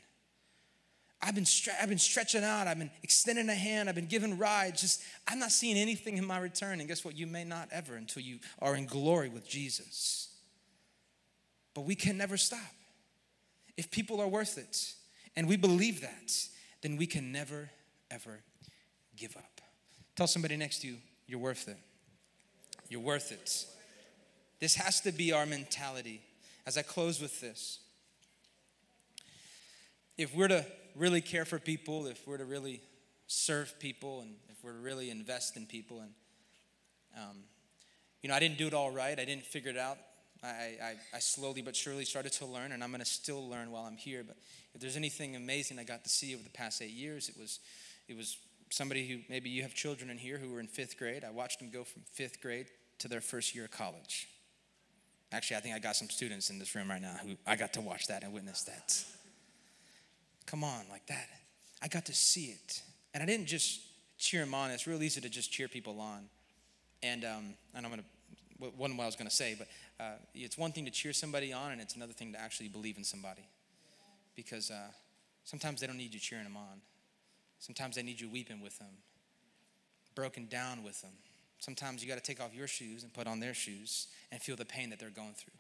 I've 1.26 1.34
been, 1.34 1.44
stre- 1.44 1.74
I've 1.82 1.90
been 1.90 1.98
stretching 1.98 2.44
out. 2.44 2.68
I've 2.68 2.78
been 2.78 2.92
extending 3.02 3.50
a 3.50 3.56
hand. 3.56 3.90
I've 3.90 3.96
been 3.96 4.06
giving 4.06 4.38
rides. 4.38 4.82
Just, 4.82 5.02
I'm 5.28 5.40
not 5.40 5.52
seeing 5.52 5.76
anything 5.76 6.20
in 6.20 6.26
my 6.26 6.38
return. 6.38 6.80
And 6.80 6.88
guess 6.88 7.04
what? 7.04 7.18
You 7.18 7.26
may 7.26 7.44
not 7.44 7.70
ever 7.72 7.96
until 7.96 8.22
you 8.22 8.38
are 8.62 8.76
in 8.76 8.86
glory 8.86 9.30
with 9.30 9.48
Jesus. 9.50 10.30
But 11.74 11.82
we 11.82 11.96
can 11.96 12.16
never 12.16 12.38
stop. 12.38 12.60
If 13.76 13.90
people 13.90 14.22
are 14.22 14.28
worth 14.28 14.60
it 14.60 14.94
and 15.36 15.50
we 15.50 15.58
believe 15.58 16.02
that, 16.02 16.32
then 16.82 16.96
we 16.96 17.08
can 17.08 17.32
never, 17.32 17.72
ever 18.12 18.42
give 19.18 19.36
up. 19.36 19.62
Tell 20.16 20.28
somebody 20.28 20.56
next 20.56 20.82
to 20.82 20.88
you, 20.88 20.98
you're 21.26 21.40
worth 21.40 21.68
it. 21.68 21.78
You're 22.88 23.02
worth 23.02 23.32
it. 23.32 23.66
This 24.60 24.76
has 24.76 25.02
to 25.02 25.12
be 25.12 25.34
our 25.34 25.48
mentality. 25.48 26.22
As 26.68 26.78
I 26.78 26.84
close 26.84 27.20
with 27.20 27.42
this, 27.42 27.80
if 30.18 30.34
we're 30.36 30.48
to 30.48 30.66
really 30.96 31.22
care 31.22 31.46
for 31.46 31.60
people, 31.60 32.08
if 32.08 32.28
we're 32.28 32.38
to 32.38 32.46
really 32.46 32.82
serve 33.28 33.80
people, 33.80 34.22
and 34.22 34.36
if 34.50 34.64
we're 34.64 34.74
to 34.74 34.80
really 34.80 35.10
invest 35.10 35.58
in 35.58 35.66
people, 35.66 36.02
and 36.02 36.12
um, 37.18 37.38
you 38.22 38.30
know, 38.30 38.36
I 38.36 38.40
didn't 38.40 38.58
do 38.58 38.68
it 38.68 38.74
all 38.74 38.92
right. 38.92 39.20
I 39.20 39.26
didn't 39.26 39.46
figure 39.46 39.72
it 39.72 39.78
out. 39.78 39.98
I, 40.44 40.48
I, 40.48 40.96
I 41.14 41.20
slowly 41.20 41.62
but 41.62 41.76
surely 41.76 42.06
started 42.06 42.32
to 42.34 42.46
learn, 42.46 42.72
and 42.72 42.84
I'm 42.84 42.90
going 42.90 43.00
to 43.00 43.06
still 43.06 43.50
learn 43.50 43.72
while 43.72 43.86
I'm 43.86 43.98
here. 43.98 44.24
But 44.26 44.38
if 44.74 44.82
there's 44.82 44.98
anything 44.98 45.36
amazing 45.36 45.80
I 45.80 45.84
got 45.84 46.04
to 46.04 46.10
see 46.10 46.34
over 46.34 46.44
the 46.44 46.50
past 46.50 46.82
eight 46.82 46.92
years, 46.92 47.30
it 47.30 47.36
was, 47.40 47.60
it 48.08 48.18
was 48.18 48.38
somebody 48.70 49.08
who 49.08 49.20
maybe 49.30 49.50
you 49.50 49.62
have 49.62 49.74
children 49.74 50.10
in 50.10 50.18
here 50.18 50.38
who 50.38 50.52
were 50.52 50.60
in 50.60 50.68
fifth 50.68 50.98
grade. 50.98 51.24
I 51.24 51.32
watched 51.32 51.60
them 51.60 51.70
go 51.72 51.84
from 51.84 52.04
fifth 52.12 52.42
grade 52.42 52.68
to 53.00 53.08
their 53.08 53.22
first 53.22 53.56
year 53.56 53.66
of 53.66 53.72
college. 53.72 54.28
Actually, 55.32 55.58
I 55.58 55.60
think 55.62 55.76
I 55.76 55.80
got 55.80 55.96
some 55.96 56.10
students 56.10 56.50
in 56.50 56.60
this 56.60 56.76
room 56.76 56.90
right 56.90 57.02
now 57.02 57.16
who 57.24 57.36
I 57.46 57.56
got 57.56 57.74
to 57.74 57.82
watch 57.82 58.08
that 58.08 58.24
and 58.24 58.34
witness 58.34 58.64
that. 58.64 59.04
Come 60.46 60.64
on, 60.64 60.86
like 60.90 61.06
that. 61.08 61.28
I 61.82 61.88
got 61.88 62.06
to 62.06 62.14
see 62.14 62.46
it. 62.46 62.82
And 63.14 63.24
I 63.24 63.26
didn't 63.26 63.48
just 63.48 63.82
cheer 64.18 64.44
him 64.44 64.54
on. 64.54 64.72
It's 64.72 64.88
real 64.88 65.02
easy 65.02 65.22
to 65.22 65.30
just 65.30 65.52
cheer 65.52 65.68
people 65.68 66.00
on. 66.00 66.30
And, 67.04 67.24
um, 67.24 67.54
and 67.74 67.86
I'm 67.86 67.92
going 67.92 68.04
to, 68.04 68.70
one 68.78 68.96
what 68.96 69.04
I 69.04 69.06
was 69.06 69.16
going 69.16 69.30
to 69.30 69.36
say, 69.36 69.56
but 69.58 69.68
uh, 70.00 70.14
it's 70.34 70.58
one 70.58 70.72
thing 70.72 70.86
to 70.86 70.92
cheer 70.92 71.14
somebody 71.14 71.52
on, 71.52 71.72
and 71.72 71.82
it's 71.82 71.96
another 71.96 72.14
thing 72.14 72.34
to 72.34 72.40
actually 72.40 72.70
believe 72.70 72.98
in 72.98 73.04
somebody. 73.04 73.48
Because 74.36 74.72
uh, 74.72 74.88
sometimes 75.44 75.82
they 75.82 75.88
don't 75.88 75.98
need 75.98 76.14
you 76.14 76.20
cheering 76.20 76.46
them 76.46 76.58
on. 76.58 76.82
Sometimes 77.60 77.96
they 77.96 78.04
need 78.04 78.20
you 78.20 78.30
weeping 78.30 78.62
with 78.62 78.78
them, 78.80 78.90
broken 80.14 80.48
down 80.48 80.84
with 80.84 81.02
them. 81.02 81.12
Sometimes 81.60 82.04
you 82.04 82.10
got 82.10 82.18
to 82.18 82.24
take 82.24 82.42
off 82.42 82.54
your 82.54 82.68
shoes 82.68 83.04
and 83.04 83.14
put 83.14 83.28
on 83.28 83.40
their 83.40 83.54
shoes 83.54 84.08
and 84.32 84.42
feel 84.42 84.56
the 84.56 84.66
pain 84.66 84.90
that 84.90 85.00
they're 85.00 85.10
going 85.10 85.34
through. 85.34 85.54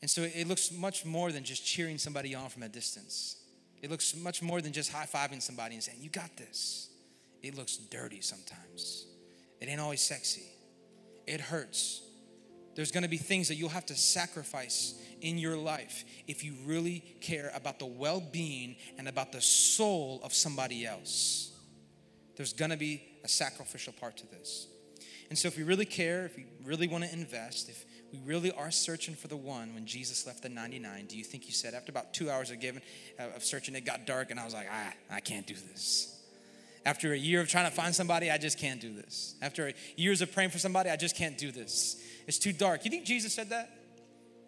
And 0.00 0.10
so 0.10 0.22
it 0.22 0.48
looks 0.48 0.72
much 0.72 1.04
more 1.04 1.30
than 1.30 1.44
just 1.44 1.64
cheering 1.64 1.98
somebody 1.98 2.34
on 2.34 2.48
from 2.48 2.62
a 2.62 2.68
distance. 2.68 3.36
It 3.82 3.90
looks 3.90 4.14
much 4.14 4.42
more 4.42 4.60
than 4.60 4.72
just 4.72 4.92
high 4.92 5.06
fiving 5.06 5.40
somebody 5.40 5.74
and 5.74 5.82
saying, 5.82 5.98
You 6.00 6.10
got 6.10 6.36
this. 6.36 6.90
It 7.42 7.56
looks 7.56 7.76
dirty 7.76 8.20
sometimes. 8.20 9.06
It 9.60 9.68
ain't 9.68 9.80
always 9.80 10.02
sexy. 10.02 10.44
It 11.26 11.40
hurts. 11.40 12.02
There's 12.74 12.90
gonna 12.90 13.08
be 13.08 13.16
things 13.16 13.48
that 13.48 13.56
you'll 13.56 13.70
have 13.70 13.86
to 13.86 13.94
sacrifice 13.96 14.94
in 15.20 15.38
your 15.38 15.56
life 15.56 16.04
if 16.26 16.44
you 16.44 16.54
really 16.64 17.00
care 17.20 17.50
about 17.54 17.78
the 17.78 17.86
well 17.86 18.20
being 18.20 18.76
and 18.98 19.08
about 19.08 19.32
the 19.32 19.40
soul 19.40 20.20
of 20.22 20.32
somebody 20.32 20.86
else. 20.86 21.52
There's 22.36 22.52
gonna 22.52 22.76
be 22.76 23.02
a 23.24 23.28
sacrificial 23.28 23.92
part 23.92 24.16
to 24.18 24.26
this. 24.26 24.66
And 25.28 25.38
so, 25.38 25.48
if 25.48 25.56
we 25.56 25.62
really 25.62 25.84
care, 25.84 26.26
if 26.26 26.36
we 26.36 26.46
really 26.64 26.88
want 26.88 27.04
to 27.04 27.12
invest, 27.12 27.68
if 27.68 27.84
we 28.12 28.18
really 28.24 28.50
are 28.52 28.70
searching 28.70 29.14
for 29.14 29.28
the 29.28 29.36
one 29.36 29.74
when 29.74 29.86
Jesus 29.86 30.26
left 30.26 30.42
the 30.42 30.48
99, 30.48 31.06
do 31.06 31.16
you 31.16 31.24
think 31.24 31.44
he 31.44 31.52
said, 31.52 31.74
after 31.74 31.90
about 31.90 32.12
two 32.12 32.30
hours 32.30 32.50
of 32.50 32.60
giving, 32.60 32.82
uh, 33.18 33.36
of 33.36 33.44
searching, 33.44 33.74
it 33.74 33.84
got 33.84 34.06
dark, 34.06 34.30
and 34.30 34.40
I 34.40 34.44
was 34.44 34.54
like, 34.54 34.68
ah, 34.70 34.92
I 35.10 35.20
can't 35.20 35.46
do 35.46 35.54
this. 35.54 36.16
After 36.84 37.12
a 37.12 37.16
year 37.16 37.40
of 37.40 37.48
trying 37.48 37.68
to 37.68 37.76
find 37.76 37.94
somebody, 37.94 38.30
I 38.30 38.38
just 38.38 38.58
can't 38.58 38.80
do 38.80 38.92
this. 38.94 39.34
After 39.42 39.72
years 39.96 40.22
of 40.22 40.32
praying 40.32 40.50
for 40.50 40.58
somebody, 40.58 40.90
I 40.90 40.96
just 40.96 41.16
can't 41.16 41.36
do 41.36 41.52
this. 41.52 42.02
It's 42.26 42.38
too 42.38 42.52
dark. 42.52 42.84
You 42.84 42.90
think 42.90 43.04
Jesus 43.04 43.34
said 43.34 43.50
that 43.50 43.70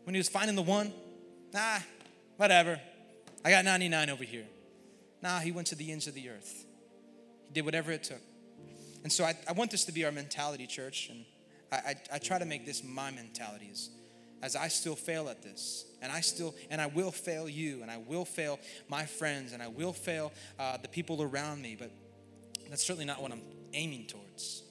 when 0.05 0.15
he 0.15 0.19
was 0.19 0.29
finding 0.29 0.57
the 0.57 0.63
one? 0.63 0.93
Nah, 1.53 1.79
whatever. 2.37 2.81
I 3.45 3.51
got 3.51 3.65
99 3.65 4.11
over 4.11 4.25
here. 4.25 4.47
Nah, 5.23 5.41
he 5.41 5.53
went 5.53 5.69
to 5.69 5.75
the 5.75 5.93
ends 5.93 6.07
of 6.07 6.15
the 6.15 6.31
earth. 6.31 6.65
He 7.47 7.53
did 7.53 7.65
whatever 7.65 7.93
it 7.93 8.05
took. 8.05 8.21
And 9.03 9.13
so 9.13 9.25
I, 9.25 9.35
I 9.49 9.53
want 9.53 9.71
this 9.71 9.85
to 9.85 9.93
be 9.93 10.05
our 10.05 10.13
mentality, 10.13 10.67
church. 10.67 11.09
And 11.11 11.25
I, 11.73 11.95
I, 12.13 12.19
try 12.19 12.39
to 12.39 12.45
make 12.45 12.67
this 12.67 12.85
my 12.85 13.11
mentality 13.11 13.69
as, 13.71 13.91
as 14.43 14.57
I 14.57 14.69
still 14.69 14.95
fail 14.95 15.29
at 15.29 15.43
this. 15.43 15.87
And 16.03 16.13
I 16.13 16.21
still, 16.21 16.55
and 16.71 16.81
I 16.81 16.87
will 16.87 17.11
fail 17.11 17.49
you, 17.49 17.81
and 17.81 17.91
I 17.91 17.97
will 17.97 18.27
fail 18.27 18.61
my 18.89 19.07
friends, 19.07 19.53
and 19.53 19.63
I 19.63 19.69
will 19.69 19.93
fail 19.93 20.33
uh, 20.59 20.77
the 20.77 20.89
people 20.89 21.23
around 21.23 21.63
me. 21.63 21.77
But 21.79 21.91
that's 22.69 22.85
certainly 22.85 23.07
not 23.07 23.23
what 23.23 23.33
I'm 23.33 23.43
aiming 23.73 24.07
towards. 24.07 24.65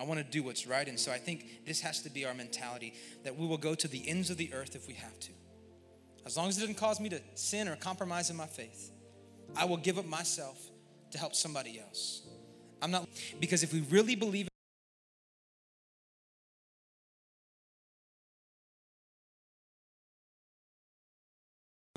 I 0.00 0.04
want 0.04 0.18
to 0.18 0.24
do 0.24 0.42
what's 0.42 0.66
right. 0.66 0.88
And 0.88 0.98
so 0.98 1.12
I 1.12 1.18
think 1.18 1.64
this 1.64 1.80
has 1.82 2.02
to 2.02 2.10
be 2.10 2.24
our 2.24 2.34
mentality 2.34 2.94
that 3.22 3.36
we 3.36 3.46
will 3.46 3.58
go 3.58 3.76
to 3.76 3.86
the 3.86 4.08
ends 4.08 4.30
of 4.30 4.36
the 4.36 4.52
earth 4.52 4.74
if 4.74 4.88
we 4.88 4.94
have 4.94 5.18
to. 5.20 5.30
As 6.26 6.36
long 6.36 6.48
as 6.48 6.56
it 6.56 6.60
doesn't 6.60 6.76
cause 6.76 6.98
me 6.98 7.08
to 7.10 7.20
sin 7.34 7.68
or 7.68 7.76
compromise 7.76 8.30
in 8.30 8.36
my 8.36 8.46
faith, 8.46 8.90
I 9.56 9.64
will 9.64 9.76
give 9.76 9.98
up 9.98 10.06
myself 10.06 10.58
to 11.12 11.18
help 11.18 11.34
somebody 11.34 11.78
else. 11.78 12.22
I'm 12.80 12.90
not, 12.90 13.08
because 13.38 13.62
if 13.62 13.72
we 13.72 13.80
really 13.90 14.16
believe 14.16 14.48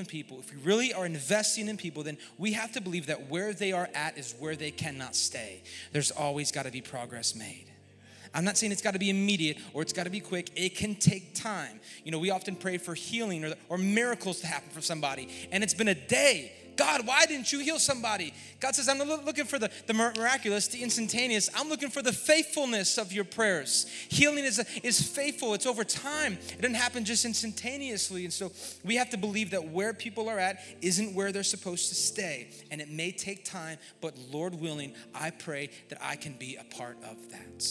people, 0.03 0.39
if 0.39 0.53
we 0.53 0.61
really 0.61 0.93
are 0.93 1.05
investing 1.05 1.69
in 1.69 1.77
people, 1.77 2.03
then 2.03 2.17
we 2.37 2.51
have 2.51 2.69
to 2.73 2.81
believe 2.81 3.05
that 3.05 3.29
where 3.29 3.53
they 3.53 3.71
are 3.71 3.87
at 3.95 4.17
is 4.17 4.35
where 4.39 4.57
they 4.57 4.69
cannot 4.69 5.15
stay. 5.15 5.61
There's 5.93 6.11
always 6.11 6.51
got 6.51 6.65
to 6.65 6.71
be 6.71 6.81
progress 6.81 7.33
made. 7.33 7.67
I'm 8.33 8.43
not 8.43 8.57
saying 8.57 8.73
it's 8.73 8.81
got 8.81 8.91
to 8.91 8.99
be 8.99 9.09
immediate 9.09 9.57
or 9.73 9.81
it's 9.81 9.93
got 9.93 10.03
to 10.03 10.09
be 10.09 10.19
quick. 10.19 10.51
It 10.57 10.75
can 10.75 10.95
take 10.95 11.33
time. 11.33 11.79
You 12.03 12.11
know, 12.11 12.19
we 12.19 12.29
often 12.29 12.57
pray 12.57 12.77
for 12.77 12.93
healing 12.93 13.45
or, 13.45 13.53
or 13.69 13.77
miracles 13.77 14.41
to 14.41 14.47
happen 14.47 14.69
for 14.71 14.81
somebody, 14.81 15.29
and 15.53 15.63
it's 15.63 15.73
been 15.73 15.87
a 15.87 15.95
day 15.95 16.51
God, 16.75 17.07
why 17.07 17.25
didn't 17.25 17.51
you 17.51 17.59
heal 17.59 17.79
somebody? 17.79 18.33
God 18.59 18.75
says, 18.75 18.89
I'm 18.89 18.97
not 18.97 19.25
looking 19.25 19.45
for 19.45 19.59
the, 19.59 19.69
the 19.87 19.93
miraculous, 19.93 20.67
the 20.67 20.83
instantaneous. 20.83 21.49
I'm 21.55 21.69
looking 21.69 21.89
for 21.89 22.01
the 22.01 22.11
faithfulness 22.11 22.97
of 22.97 23.11
your 23.11 23.23
prayers. 23.23 23.87
Healing 24.09 24.43
is, 24.43 24.59
is 24.83 25.01
faithful, 25.01 25.53
it's 25.53 25.65
over 25.65 25.83
time. 25.83 26.33
It 26.33 26.61
doesn't 26.61 26.75
happen 26.75 27.05
just 27.05 27.25
instantaneously. 27.25 28.23
And 28.23 28.33
so 28.33 28.51
we 28.83 28.95
have 28.95 29.09
to 29.11 29.17
believe 29.17 29.51
that 29.51 29.69
where 29.69 29.93
people 29.93 30.29
are 30.29 30.39
at 30.39 30.59
isn't 30.81 31.13
where 31.13 31.31
they're 31.31 31.43
supposed 31.43 31.89
to 31.89 31.95
stay. 31.95 32.49
And 32.71 32.81
it 32.81 32.89
may 32.89 33.11
take 33.11 33.45
time, 33.45 33.77
but 34.01 34.17
Lord 34.31 34.55
willing, 34.55 34.93
I 35.13 35.31
pray 35.31 35.69
that 35.89 35.99
I 36.01 36.15
can 36.15 36.33
be 36.33 36.55
a 36.55 36.75
part 36.75 36.97
of 37.03 37.31
that. 37.31 37.67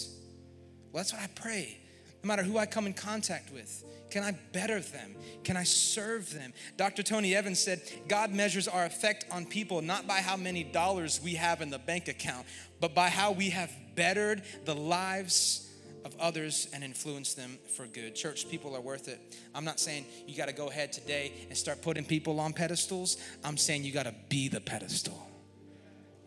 Well, 0.93 1.03
that's 1.03 1.13
what 1.13 1.23
I 1.23 1.29
pray, 1.35 1.79
no 2.25 2.29
matter 2.29 2.43
who 2.43 2.57
I 2.57 2.65
come 2.65 2.87
in 2.87 2.95
contact 2.95 3.53
with. 3.53 3.85
Can 4.11 4.23
I 4.23 4.33
better 4.53 4.81
them? 4.81 5.15
Can 5.45 5.59
I 5.59 5.65
serve 5.65 6.33
them? 6.33 6.55
Dr. 6.79 7.03
Tony 7.03 7.35
Evans 7.35 7.59
said, 7.59 7.83
God 8.09 8.33
measures 8.33 8.67
our 8.67 8.87
effect 8.87 9.27
on 9.31 9.45
people 9.45 9.83
not 9.83 10.07
by 10.07 10.21
how 10.21 10.37
many 10.37 10.65
dollars 10.65 11.21
we 11.23 11.35
have 11.35 11.61
in 11.61 11.69
the 11.69 11.79
bank 11.79 12.09
account, 12.09 12.47
but 12.81 12.95
by 12.95 13.11
how 13.11 13.33
we 13.33 13.51
have 13.51 13.71
bettered 13.95 14.43
the 14.65 14.75
lives 14.75 15.71
of 16.07 16.17
others 16.19 16.69
and 16.73 16.83
influenced 16.83 17.37
them 17.37 17.59
for 17.77 17.87
good. 17.87 18.15
Church, 18.15 18.49
people 18.49 18.75
are 18.75 18.81
worth 18.81 19.09
it. 19.09 19.21
I'm 19.55 19.65
not 19.65 19.79
saying 19.79 20.07
you 20.27 20.35
got 20.35 20.49
to 20.49 20.55
go 20.55 20.69
ahead 20.69 20.93
today 20.93 21.33
and 21.51 21.59
start 21.59 21.83
putting 21.83 22.05
people 22.05 22.41
on 22.41 22.55
pedestals. 22.55 23.19
I'm 23.43 23.59
saying 23.59 23.85
you 23.85 23.93
got 23.93 24.05
to 24.07 24.15
be 24.31 24.49
the 24.49 24.61
pedestal. 24.61 25.29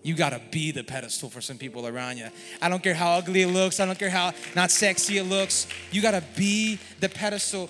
You 0.03 0.15
gotta 0.15 0.41
be 0.51 0.71
the 0.71 0.83
pedestal 0.83 1.29
for 1.29 1.41
some 1.41 1.57
people 1.57 1.87
around 1.87 2.17
you. 2.17 2.27
I 2.61 2.69
don't 2.69 2.81
care 2.81 2.93
how 2.93 3.13
ugly 3.13 3.41
it 3.41 3.47
looks, 3.47 3.79
I 3.79 3.85
don't 3.85 3.99
care 3.99 4.09
how 4.09 4.33
not 4.55 4.71
sexy 4.71 5.17
it 5.17 5.23
looks. 5.23 5.67
You 5.91 6.01
gotta 6.01 6.23
be 6.35 6.79
the 6.99 7.09
pedestal. 7.09 7.69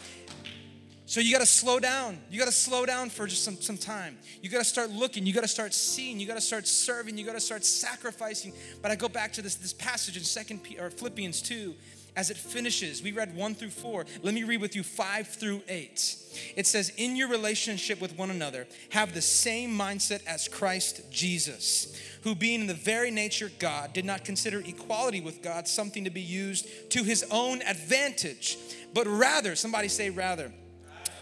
So 1.08 1.22
you 1.22 1.32
gotta 1.32 1.46
slow 1.46 1.80
down. 1.80 2.20
You 2.30 2.38
gotta 2.38 2.52
slow 2.52 2.86
down 2.86 3.10
for 3.10 3.28
just 3.28 3.46
some, 3.46 3.56
some 3.62 3.78
time. 3.78 4.18
You 4.42 4.50
gotta 4.50 4.66
start 4.66 4.90
looking, 4.92 5.26
you 5.26 5.34
gotta 5.34 5.48
start 5.48 5.74
seeing, 5.74 6.20
you 6.20 6.28
gotta 6.28 6.42
start 6.42 6.68
serving, 6.68 7.18
you 7.18 7.26
gotta 7.26 7.40
start 7.40 7.64
sacrificing. 7.64 8.52
But 8.82 8.92
I 8.92 8.96
go 8.96 9.08
back 9.08 9.32
to 9.34 9.42
this, 9.42 9.56
this 9.56 9.72
passage 9.72 10.18
in 10.18 10.24
Second 10.24 10.60
or 10.80 10.90
Philippians 10.90 11.42
2 11.42 11.74
as 12.18 12.32
it 12.32 12.36
finishes. 12.36 13.02
We 13.04 13.12
read 13.12 13.34
one 13.36 13.54
through 13.54 13.70
four. 13.70 14.06
Let 14.24 14.34
me 14.34 14.44
read 14.44 14.60
with 14.60 14.76
you 14.76 14.82
five 14.84 15.28
through 15.28 15.62
eight. 15.70 16.18
It 16.56 16.66
says, 16.66 16.92
In 16.98 17.16
your 17.16 17.30
relationship 17.30 18.02
with 18.02 18.18
one 18.18 18.32
another, 18.32 18.68
have 18.90 19.14
the 19.14 19.22
same 19.22 19.78
mindset 19.78 20.26
as 20.26 20.48
Christ 20.48 21.10
Jesus, 21.12 21.96
who, 22.28 22.36
being 22.36 22.60
in 22.60 22.68
the 22.68 22.74
very 22.74 23.10
nature 23.10 23.50
God, 23.58 23.94
did 23.94 24.04
not 24.04 24.26
consider 24.26 24.60
equality 24.60 25.22
with 25.22 25.42
God 25.42 25.66
something 25.66 26.04
to 26.04 26.10
be 26.10 26.20
used 26.20 26.68
to 26.90 27.02
his 27.06 27.26
own 27.32 27.62
advantage, 27.62 28.58
but 28.94 29.08
rather, 29.08 29.56
somebody 29.56 29.88
say, 29.88 30.10
rather. 30.10 30.52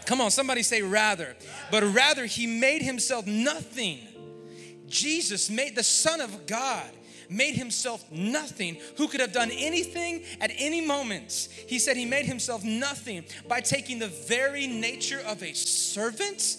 Come 0.04 0.20
on, 0.20 0.32
somebody 0.32 0.64
say, 0.64 0.82
rather. 0.82 1.36
But 1.70 1.84
rather, 1.94 2.26
he 2.26 2.48
made 2.48 2.82
himself 2.82 3.24
nothing. 3.24 4.00
Jesus 4.88 5.48
made 5.48 5.76
the 5.76 5.84
Son 5.84 6.20
of 6.20 6.44
God 6.48 6.90
made 7.28 7.56
himself 7.56 8.04
nothing, 8.12 8.76
who 8.96 9.08
could 9.08 9.20
have 9.20 9.32
done 9.32 9.50
anything 9.52 10.22
at 10.40 10.52
any 10.58 10.80
moment. 10.80 11.48
He 11.66 11.80
said 11.80 11.96
he 11.96 12.04
made 12.04 12.24
himself 12.24 12.62
nothing 12.62 13.24
by 13.48 13.60
taking 13.60 13.98
the 13.98 14.06
very 14.06 14.68
nature 14.68 15.20
of 15.26 15.42
a 15.42 15.52
servant. 15.52 16.56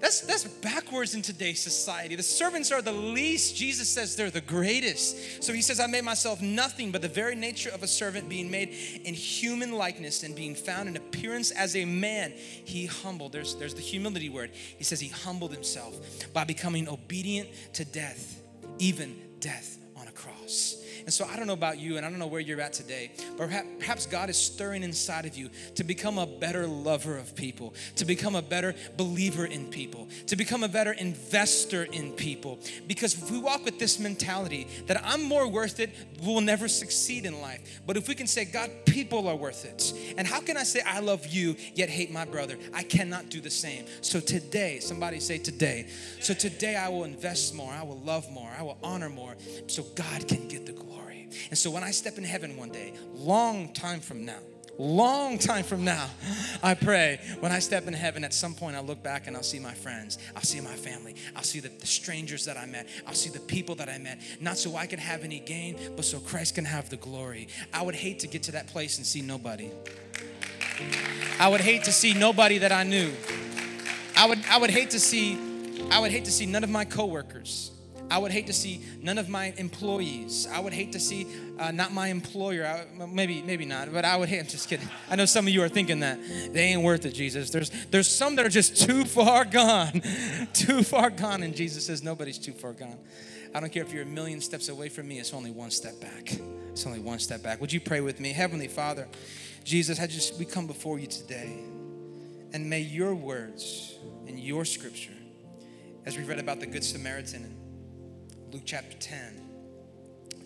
That's, 0.00 0.22
that's 0.22 0.44
backwards 0.44 1.14
in 1.14 1.20
today's 1.20 1.60
society. 1.60 2.16
The 2.16 2.22
servants 2.22 2.72
are 2.72 2.80
the 2.80 2.92
least. 2.92 3.54
Jesus 3.54 3.88
says 3.88 4.16
they're 4.16 4.30
the 4.30 4.40
greatest. 4.40 5.42
So 5.42 5.52
he 5.52 5.60
says, 5.60 5.78
I 5.78 5.86
made 5.86 6.04
myself 6.04 6.40
nothing 6.40 6.90
but 6.90 7.02
the 7.02 7.08
very 7.08 7.34
nature 7.34 7.70
of 7.70 7.82
a 7.82 7.86
servant, 7.86 8.28
being 8.28 8.50
made 8.50 8.70
in 9.04 9.12
human 9.12 9.72
likeness 9.72 10.22
and 10.22 10.34
being 10.34 10.54
found 10.54 10.88
in 10.88 10.96
appearance 10.96 11.50
as 11.50 11.76
a 11.76 11.84
man. 11.84 12.32
He 12.32 12.86
humbled. 12.86 13.32
There's, 13.32 13.54
there's 13.56 13.74
the 13.74 13.82
humility 13.82 14.30
word. 14.30 14.52
He 14.54 14.84
says 14.84 15.00
he 15.00 15.08
humbled 15.08 15.52
himself 15.52 15.94
by 16.32 16.44
becoming 16.44 16.88
obedient 16.88 17.50
to 17.74 17.84
death, 17.84 18.42
even 18.78 19.16
death 19.38 19.76
on 19.96 20.08
a 20.08 20.12
cross. 20.12 20.79
And 21.00 21.12
so 21.12 21.24
I 21.24 21.36
don't 21.36 21.46
know 21.46 21.52
about 21.52 21.78
you, 21.78 21.96
and 21.96 22.06
I 22.06 22.10
don't 22.10 22.18
know 22.18 22.26
where 22.26 22.40
you're 22.40 22.60
at 22.60 22.72
today, 22.72 23.12
but 23.36 23.50
perhaps 23.78 24.06
God 24.06 24.30
is 24.30 24.36
stirring 24.36 24.82
inside 24.82 25.26
of 25.26 25.36
you 25.36 25.50
to 25.74 25.84
become 25.84 26.18
a 26.18 26.26
better 26.26 26.66
lover 26.66 27.16
of 27.16 27.34
people, 27.34 27.74
to 27.96 28.04
become 28.04 28.34
a 28.34 28.42
better 28.42 28.74
believer 28.96 29.46
in 29.46 29.66
people, 29.66 30.08
to 30.26 30.36
become 30.36 30.62
a 30.62 30.68
better 30.68 30.92
investor 30.92 31.84
in 31.84 32.12
people. 32.12 32.58
Because 32.86 33.14
if 33.14 33.30
we 33.30 33.38
walk 33.38 33.64
with 33.64 33.78
this 33.78 33.98
mentality 33.98 34.66
that 34.86 35.00
I'm 35.04 35.22
more 35.22 35.48
worth 35.48 35.80
it, 35.80 35.90
we'll 36.22 36.40
never 36.40 36.68
succeed 36.68 37.26
in 37.26 37.40
life. 37.40 37.80
But 37.86 37.96
if 37.96 38.08
we 38.08 38.14
can 38.14 38.26
say, 38.26 38.44
God, 38.44 38.70
people 38.86 39.28
are 39.28 39.36
worth 39.36 39.64
it. 39.64 40.14
And 40.16 40.26
how 40.26 40.40
can 40.40 40.56
I 40.56 40.62
say 40.62 40.80
I 40.86 41.00
love 41.00 41.26
you 41.26 41.56
yet 41.74 41.88
hate 41.88 42.10
my 42.10 42.24
brother? 42.24 42.56
I 42.72 42.82
cannot 42.82 43.28
do 43.28 43.40
the 43.40 43.50
same. 43.50 43.86
So 44.00 44.20
today, 44.20 44.80
somebody 44.80 45.20
say 45.20 45.38
today. 45.38 45.88
So 46.20 46.34
today 46.34 46.76
I 46.76 46.88
will 46.88 47.04
invest 47.04 47.54
more, 47.54 47.72
I 47.72 47.82
will 47.82 48.00
love 48.00 48.30
more, 48.30 48.50
I 48.58 48.62
will 48.62 48.78
honor 48.82 49.08
more, 49.08 49.36
so 49.66 49.82
God 49.94 50.28
can 50.28 50.48
get 50.48 50.66
the 50.66 50.72
glory. 50.72 50.99
And 51.48 51.58
so 51.58 51.70
when 51.70 51.82
I 51.82 51.90
step 51.90 52.18
in 52.18 52.24
heaven 52.24 52.56
one 52.56 52.70
day, 52.70 52.94
long 53.14 53.72
time 53.72 54.00
from 54.00 54.24
now, 54.24 54.38
long 54.78 55.38
time 55.38 55.64
from 55.64 55.84
now, 55.84 56.08
I 56.62 56.74
pray 56.74 57.20
when 57.40 57.52
I 57.52 57.58
step 57.58 57.86
in 57.86 57.92
heaven, 57.92 58.24
at 58.24 58.32
some 58.32 58.54
point 58.54 58.76
I'll 58.76 58.84
look 58.84 59.02
back 59.02 59.26
and 59.26 59.36
I'll 59.36 59.42
see 59.42 59.58
my 59.58 59.74
friends, 59.74 60.18
I'll 60.34 60.42
see 60.42 60.60
my 60.60 60.74
family, 60.74 61.14
I'll 61.36 61.42
see 61.42 61.60
the, 61.60 61.68
the, 61.68 61.86
strangers 61.86 62.44
that 62.46 62.56
I 62.56 62.66
met, 62.66 62.88
I'll 63.06 63.14
see 63.14 63.30
the 63.30 63.40
people 63.40 63.74
that 63.76 63.88
I 63.88 63.98
met, 63.98 64.20
not 64.40 64.56
so 64.56 64.76
I 64.76 64.86
can 64.86 64.98
have 64.98 65.22
any 65.22 65.40
gain, 65.40 65.78
but 65.96 66.04
so 66.04 66.18
Christ 66.18 66.54
can 66.54 66.64
have 66.64 66.88
the 66.88 66.96
glory. 66.96 67.48
I 67.72 67.82
would 67.82 67.94
hate 67.94 68.20
to 68.20 68.26
get 68.26 68.42
to 68.44 68.52
that 68.52 68.68
place 68.68 68.96
and 68.96 69.06
see 69.06 69.20
nobody. 69.20 69.70
I 71.38 71.48
would 71.48 71.60
hate 71.60 71.84
to 71.84 71.92
see 71.92 72.14
nobody 72.14 72.58
that 72.58 72.72
I 72.72 72.84
knew. 72.84 73.12
I 74.16 74.26
would, 74.26 74.38
I 74.50 74.58
would 74.58 74.70
hate 74.70 74.90
to 74.90 75.00
see, 75.00 75.38
I 75.90 76.00
would 76.00 76.10
hate 76.10 76.24
to 76.26 76.32
see 76.32 76.46
none 76.46 76.64
of 76.64 76.70
my 76.70 76.84
coworkers. 76.84 77.70
I 78.10 78.18
would 78.18 78.32
hate 78.32 78.48
to 78.48 78.52
see 78.52 78.80
none 79.00 79.18
of 79.18 79.28
my 79.28 79.54
employees. 79.56 80.48
I 80.52 80.58
would 80.58 80.72
hate 80.72 80.92
to 80.92 81.00
see 81.00 81.28
uh, 81.60 81.70
not 81.70 81.92
my 81.92 82.08
employer. 82.08 82.66
I, 82.66 83.06
maybe, 83.06 83.40
maybe 83.40 83.64
not, 83.64 83.92
but 83.92 84.04
I 84.04 84.16
would 84.16 84.28
hate. 84.28 84.40
I'm 84.40 84.46
just 84.46 84.68
kidding. 84.68 84.88
I 85.08 85.14
know 85.14 85.26
some 85.26 85.46
of 85.46 85.52
you 85.52 85.62
are 85.62 85.68
thinking 85.68 86.00
that 86.00 86.18
they 86.52 86.64
ain't 86.64 86.82
worth 86.82 87.06
it, 87.06 87.12
Jesus. 87.12 87.50
There's 87.50 87.70
there's 87.90 88.08
some 88.08 88.34
that 88.36 88.44
are 88.44 88.50
just 88.50 88.76
too 88.82 89.04
far 89.04 89.44
gone, 89.44 90.02
too 90.52 90.82
far 90.82 91.10
gone, 91.10 91.44
and 91.44 91.54
Jesus 91.54 91.86
says 91.86 92.02
nobody's 92.02 92.38
too 92.38 92.52
far 92.52 92.72
gone. 92.72 92.98
I 93.54 93.60
don't 93.60 93.72
care 93.72 93.82
if 93.82 93.92
you're 93.92 94.02
a 94.02 94.06
million 94.06 94.40
steps 94.40 94.68
away 94.68 94.88
from 94.88 95.06
me. 95.06 95.20
It's 95.20 95.32
only 95.32 95.50
one 95.52 95.70
step 95.70 96.00
back. 96.00 96.32
It's 96.70 96.86
only 96.86 97.00
one 97.00 97.18
step 97.20 97.42
back. 97.42 97.60
Would 97.60 97.72
you 97.72 97.80
pray 97.80 98.00
with 98.00 98.18
me, 98.18 98.32
Heavenly 98.32 98.68
Father? 98.68 99.08
Jesus, 99.62 100.00
I 100.00 100.06
just 100.06 100.36
we 100.36 100.44
come 100.44 100.66
before 100.66 100.98
you 100.98 101.06
today, 101.06 101.60
and 102.52 102.68
may 102.68 102.80
your 102.80 103.14
words 103.14 103.94
and 104.26 104.38
your 104.38 104.64
scripture, 104.64 105.12
as 106.06 106.16
we 106.16 106.24
read 106.24 106.40
about 106.40 106.58
the 106.58 106.66
Good 106.66 106.82
Samaritan 106.82 107.59
Luke 108.52 108.62
chapter 108.64 108.96
10. 108.96 109.18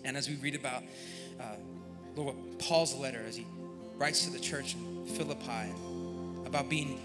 And 0.03 0.15
as 0.15 0.29
we 0.29 0.35
read 0.35 0.53
about 0.53 0.83
uh, 1.39 1.55
Lord, 2.15 2.35
Paul's 2.59 2.93
letter, 2.93 3.23
as 3.27 3.35
he 3.35 3.45
writes 3.95 4.25
to 4.25 4.31
the 4.31 4.39
church 4.39 4.75
in 4.75 5.05
Philippi 5.07 5.73
about 6.45 6.69
being 6.69 6.99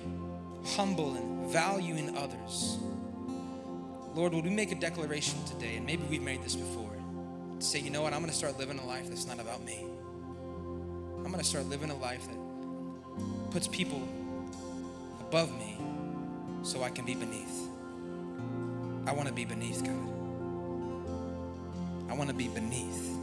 humble 0.76 1.14
and 1.14 1.50
valuing 1.50 2.16
others, 2.18 2.76
Lord, 4.14 4.34
would 4.34 4.44
we 4.44 4.50
make 4.50 4.72
a 4.72 4.74
declaration 4.74 5.42
today, 5.44 5.76
and 5.76 5.86
maybe 5.86 6.02
we've 6.10 6.20
made 6.20 6.42
this 6.42 6.54
before, 6.54 6.94
to 7.58 7.64
say, 7.64 7.78
you 7.78 7.90
know 7.90 8.02
what, 8.02 8.12
I'm 8.12 8.20
going 8.20 8.30
to 8.30 8.36
start 8.36 8.58
living 8.58 8.78
a 8.78 8.86
life 8.86 9.08
that's 9.08 9.26
not 9.26 9.40
about 9.40 9.64
me. 9.64 9.78
I'm 11.16 11.30
going 11.30 11.38
to 11.38 11.44
start 11.44 11.64
living 11.66 11.90
a 11.90 11.96
life 11.96 12.26
that 12.26 13.50
puts 13.52 13.68
people 13.68 14.06
above 15.20 15.50
me 15.58 15.78
so 16.62 16.82
I 16.82 16.90
can 16.90 17.06
be 17.06 17.14
beneath. 17.14 17.68
I 19.06 19.12
want 19.12 19.28
to 19.28 19.34
be 19.34 19.46
beneath, 19.46 19.82
God. 19.82 20.19
I 22.10 22.14
want 22.14 22.28
to 22.28 22.34
be 22.34 22.48
beneath. 22.48 23.16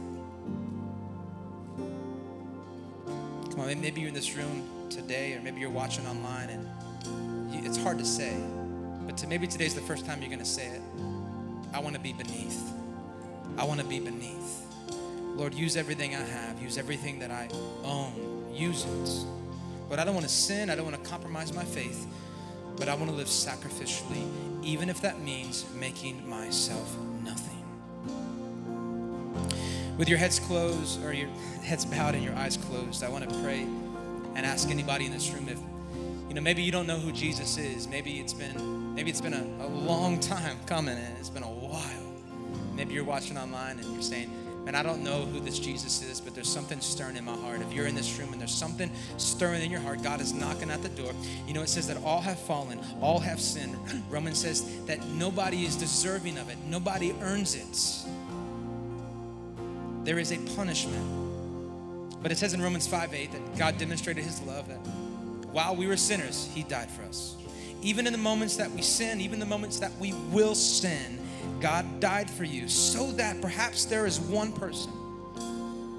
Come 3.50 3.60
on, 3.60 3.80
maybe 3.82 4.00
you're 4.00 4.08
in 4.08 4.14
this 4.14 4.34
room 4.34 4.88
today, 4.88 5.34
or 5.34 5.42
maybe 5.42 5.60
you're 5.60 5.68
watching 5.68 6.06
online, 6.06 6.48
and 6.48 7.52
you, 7.52 7.60
it's 7.68 7.76
hard 7.76 7.98
to 7.98 8.04
say, 8.04 8.34
but 9.04 9.18
to, 9.18 9.26
maybe 9.26 9.46
today's 9.46 9.74
the 9.74 9.82
first 9.82 10.06
time 10.06 10.20
you're 10.20 10.30
going 10.30 10.38
to 10.38 10.44
say 10.44 10.68
it. 10.68 10.80
I 11.74 11.80
want 11.80 11.96
to 11.96 12.00
be 12.00 12.14
beneath. 12.14 12.72
I 13.58 13.64
want 13.64 13.78
to 13.80 13.86
be 13.86 14.00
beneath. 14.00 14.62
Lord, 15.36 15.52
use 15.52 15.76
everything 15.76 16.14
I 16.14 16.20
have, 16.20 16.60
use 16.62 16.78
everything 16.78 17.18
that 17.18 17.30
I 17.30 17.48
own, 17.84 18.46
use 18.54 18.86
it. 18.86 19.26
But 19.90 19.98
I 19.98 20.04
don't 20.04 20.14
want 20.14 20.26
to 20.26 20.32
sin, 20.32 20.70
I 20.70 20.76
don't 20.76 20.86
want 20.90 21.02
to 21.02 21.10
compromise 21.10 21.52
my 21.52 21.64
faith, 21.64 22.06
but 22.76 22.88
I 22.88 22.94
want 22.94 23.10
to 23.10 23.16
live 23.16 23.26
sacrificially, 23.26 24.64
even 24.64 24.88
if 24.88 25.02
that 25.02 25.20
means 25.20 25.66
making 25.74 26.26
myself. 26.26 26.96
With 29.98 30.08
your 30.08 30.18
heads 30.18 30.38
closed 30.38 31.02
or 31.04 31.12
your 31.12 31.28
heads 31.64 31.84
bowed 31.84 32.14
and 32.14 32.22
your 32.22 32.34
eyes 32.36 32.56
closed, 32.56 33.02
I 33.02 33.08
want 33.08 33.28
to 33.28 33.40
pray 33.42 33.62
and 33.62 34.46
ask 34.46 34.70
anybody 34.70 35.06
in 35.06 35.12
this 35.12 35.32
room 35.32 35.48
if 35.48 35.58
you 36.28 36.34
know 36.34 36.40
maybe 36.40 36.62
you 36.62 36.70
don't 36.70 36.86
know 36.86 37.00
who 37.00 37.10
Jesus 37.10 37.58
is. 37.58 37.88
Maybe 37.88 38.20
it's 38.20 38.32
been 38.32 38.94
maybe 38.94 39.10
it's 39.10 39.20
been 39.20 39.34
a, 39.34 39.64
a 39.64 39.66
long 39.66 40.20
time 40.20 40.56
coming 40.66 40.96
and 40.96 41.18
it's 41.18 41.30
been 41.30 41.42
a 41.42 41.46
while. 41.46 42.14
Maybe 42.76 42.94
you're 42.94 43.02
watching 43.02 43.36
online 43.36 43.80
and 43.80 43.92
you're 43.92 44.02
saying, 44.02 44.30
Man, 44.64 44.76
I 44.76 44.84
don't 44.84 45.02
know 45.02 45.22
who 45.24 45.40
this 45.40 45.58
Jesus 45.58 46.00
is, 46.02 46.20
but 46.20 46.32
there's 46.32 46.48
something 46.48 46.80
stirring 46.80 47.16
in 47.16 47.24
my 47.24 47.36
heart. 47.36 47.60
If 47.60 47.72
you're 47.72 47.86
in 47.86 47.96
this 47.96 48.16
room 48.20 48.32
and 48.32 48.40
there's 48.40 48.54
something 48.54 48.92
stirring 49.16 49.62
in 49.62 49.70
your 49.70 49.80
heart, 49.80 50.04
God 50.04 50.20
is 50.20 50.32
knocking 50.32 50.70
at 50.70 50.80
the 50.80 50.90
door. 50.90 51.10
You 51.48 51.54
know, 51.54 51.62
it 51.62 51.68
says 51.68 51.88
that 51.88 51.96
all 52.04 52.20
have 52.20 52.38
fallen, 52.38 52.78
all 53.00 53.18
have 53.18 53.40
sinned. 53.40 53.76
Romans 54.10 54.38
says 54.38 54.84
that 54.86 55.04
nobody 55.08 55.64
is 55.64 55.74
deserving 55.74 56.38
of 56.38 56.50
it, 56.50 56.58
nobody 56.68 57.14
earns 57.20 57.56
it 57.56 58.08
there 60.08 60.18
is 60.18 60.32
a 60.32 60.38
punishment. 60.56 62.22
But 62.22 62.32
it 62.32 62.38
says 62.38 62.54
in 62.54 62.62
Romans 62.62 62.86
5 62.86 63.12
8 63.12 63.30
that 63.30 63.58
God 63.58 63.76
demonstrated 63.76 64.24
his 64.24 64.40
love 64.40 64.66
that 64.68 64.78
while 65.52 65.76
we 65.76 65.86
were 65.86 65.98
sinners, 65.98 66.48
he 66.54 66.62
died 66.62 66.90
for 66.90 67.02
us. 67.02 67.36
Even 67.82 68.06
in 68.06 68.14
the 68.14 68.18
moments 68.18 68.56
that 68.56 68.70
we 68.70 68.80
sin, 68.80 69.20
even 69.20 69.38
the 69.38 69.44
moments 69.44 69.78
that 69.80 69.94
we 69.98 70.14
will 70.32 70.54
sin, 70.54 71.18
God 71.60 72.00
died 72.00 72.30
for 72.30 72.44
you 72.44 72.68
so 72.68 73.12
that 73.12 73.42
perhaps 73.42 73.84
there 73.84 74.06
is 74.06 74.18
one 74.18 74.50
person 74.50 74.90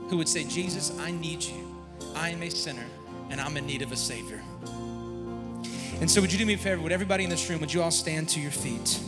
who 0.09 0.17
would 0.17 0.27
say, 0.27 0.43
Jesus, 0.43 0.91
I 0.97 1.11
need 1.11 1.43
you. 1.43 1.67
I 2.15 2.29
am 2.29 2.41
a 2.41 2.49
sinner 2.49 2.87
and 3.29 3.39
I'm 3.39 3.57
in 3.57 3.67
need 3.67 3.83
of 3.83 3.91
a 3.91 3.95
Savior. 3.95 4.41
And 6.01 6.09
so, 6.09 6.19
would 6.19 6.33
you 6.33 6.39
do 6.39 6.47
me 6.47 6.55
a 6.55 6.57
favor? 6.57 6.81
Would 6.81 6.91
everybody 6.91 7.25
in 7.25 7.29
this 7.29 7.47
room, 7.47 7.59
would 7.59 7.71
you 7.71 7.83
all 7.83 7.91
stand 7.91 8.27
to 8.29 8.39
your 8.39 8.49
feet? 8.49 8.99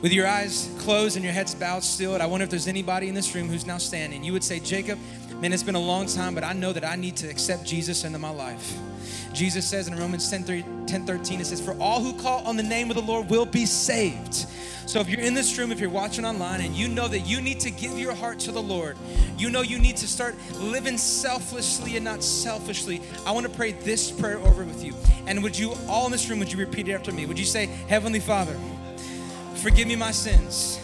With 0.00 0.12
your 0.12 0.26
eyes 0.26 0.70
closed 0.78 1.16
and 1.16 1.24
your 1.24 1.34
heads 1.34 1.54
bowed 1.54 1.82
still, 1.82 2.20
I 2.20 2.26
wonder 2.26 2.44
if 2.44 2.50
there's 2.50 2.68
anybody 2.68 3.08
in 3.08 3.14
this 3.14 3.34
room 3.34 3.48
who's 3.48 3.66
now 3.66 3.78
standing. 3.78 4.22
You 4.22 4.32
would 4.32 4.44
say, 4.44 4.60
Jacob, 4.60 4.98
man, 5.40 5.52
it's 5.52 5.62
been 5.62 5.74
a 5.74 5.80
long 5.80 6.06
time, 6.06 6.34
but 6.34 6.44
I 6.44 6.52
know 6.52 6.72
that 6.72 6.84
I 6.84 6.96
need 6.96 7.16
to 7.16 7.28
accept 7.28 7.64
Jesus 7.64 8.04
into 8.04 8.18
my 8.18 8.30
life. 8.30 8.76
Jesus 9.32 9.66
says 9.66 9.88
in 9.88 9.96
Romans 9.96 10.28
10, 10.30 10.86
10 10.86 11.06
13, 11.06 11.40
it 11.40 11.46
says, 11.46 11.60
For 11.60 11.76
all 11.80 12.00
who 12.00 12.12
call 12.20 12.46
on 12.46 12.56
the 12.56 12.62
name 12.62 12.90
of 12.90 12.96
the 12.96 13.02
Lord 13.02 13.28
will 13.28 13.46
be 13.46 13.66
saved. 13.66 14.46
So 14.86 15.00
if 15.00 15.08
you're 15.10 15.20
in 15.20 15.34
this 15.34 15.58
room, 15.58 15.70
if 15.70 15.80
you're 15.80 15.90
watching 15.90 16.24
online, 16.24 16.62
and 16.62 16.74
you 16.74 16.88
know 16.88 17.08
that 17.08 17.20
you 17.20 17.42
need 17.42 17.60
to 17.60 17.70
give 17.70 17.98
your 17.98 18.14
heart 18.14 18.38
to 18.40 18.52
the 18.52 18.62
Lord, 18.62 18.96
you 19.36 19.50
know 19.50 19.60
you 19.60 19.78
need 19.78 19.98
to 19.98 20.08
start 20.08 20.34
living 20.58 20.96
selflessly 20.96 21.96
and 21.96 22.04
not 22.04 22.22
selfishly, 22.22 23.02
I 23.26 23.32
want 23.32 23.46
to 23.46 23.52
pray 23.52 23.72
this 23.72 24.10
prayer 24.10 24.38
over 24.38 24.64
with 24.64 24.82
you. 24.82 24.94
And 25.26 25.42
would 25.42 25.58
you, 25.58 25.74
all 25.88 26.06
in 26.06 26.12
this 26.12 26.30
room, 26.30 26.38
would 26.38 26.50
you 26.50 26.58
repeat 26.58 26.88
it 26.88 26.92
after 26.92 27.12
me? 27.12 27.26
Would 27.26 27.38
you 27.38 27.44
say, 27.44 27.66
Heavenly 27.66 28.20
Father, 28.20 28.56
Forgive 29.68 29.86
me 29.86 29.96
my 29.96 30.12
sins. 30.12 30.80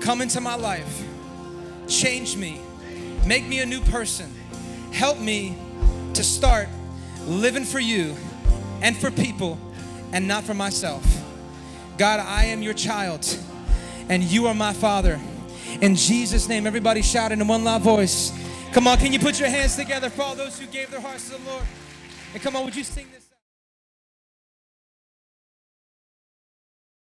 Come 0.00 0.20
into 0.20 0.40
my 0.40 0.56
life. 0.56 1.04
Change 1.86 2.36
me. 2.36 2.60
Make 3.24 3.46
me 3.46 3.60
a 3.60 3.66
new 3.66 3.80
person. 3.82 4.34
Help 4.90 5.20
me 5.20 5.56
to 6.14 6.24
start 6.24 6.68
living 7.28 7.62
for 7.62 7.78
you 7.78 8.16
and 8.82 8.96
for 8.96 9.12
people 9.12 9.60
and 10.12 10.26
not 10.26 10.42
for 10.42 10.54
myself. 10.54 11.06
God, 11.96 12.18
I 12.18 12.46
am 12.46 12.62
your 12.62 12.74
child 12.74 13.38
and 14.08 14.24
you 14.24 14.48
are 14.48 14.54
my 14.54 14.72
father. 14.72 15.20
In 15.80 15.94
Jesus' 15.94 16.48
name, 16.48 16.66
everybody 16.66 17.00
shout 17.00 17.30
in 17.30 17.46
one 17.46 17.62
loud 17.62 17.82
voice. 17.82 18.36
Come 18.72 18.88
on, 18.88 18.98
can 18.98 19.12
you 19.12 19.20
put 19.20 19.38
your 19.38 19.50
hands 19.50 19.76
together 19.76 20.10
for 20.10 20.22
all 20.22 20.34
those 20.34 20.58
who 20.58 20.66
gave 20.66 20.90
their 20.90 21.00
hearts 21.00 21.30
to 21.30 21.38
the 21.38 21.48
Lord? 21.48 21.62
And 22.32 22.42
come 22.42 22.56
on, 22.56 22.64
would 22.64 22.74
you 22.74 22.82
sing 22.82 23.06
this? 23.14 23.23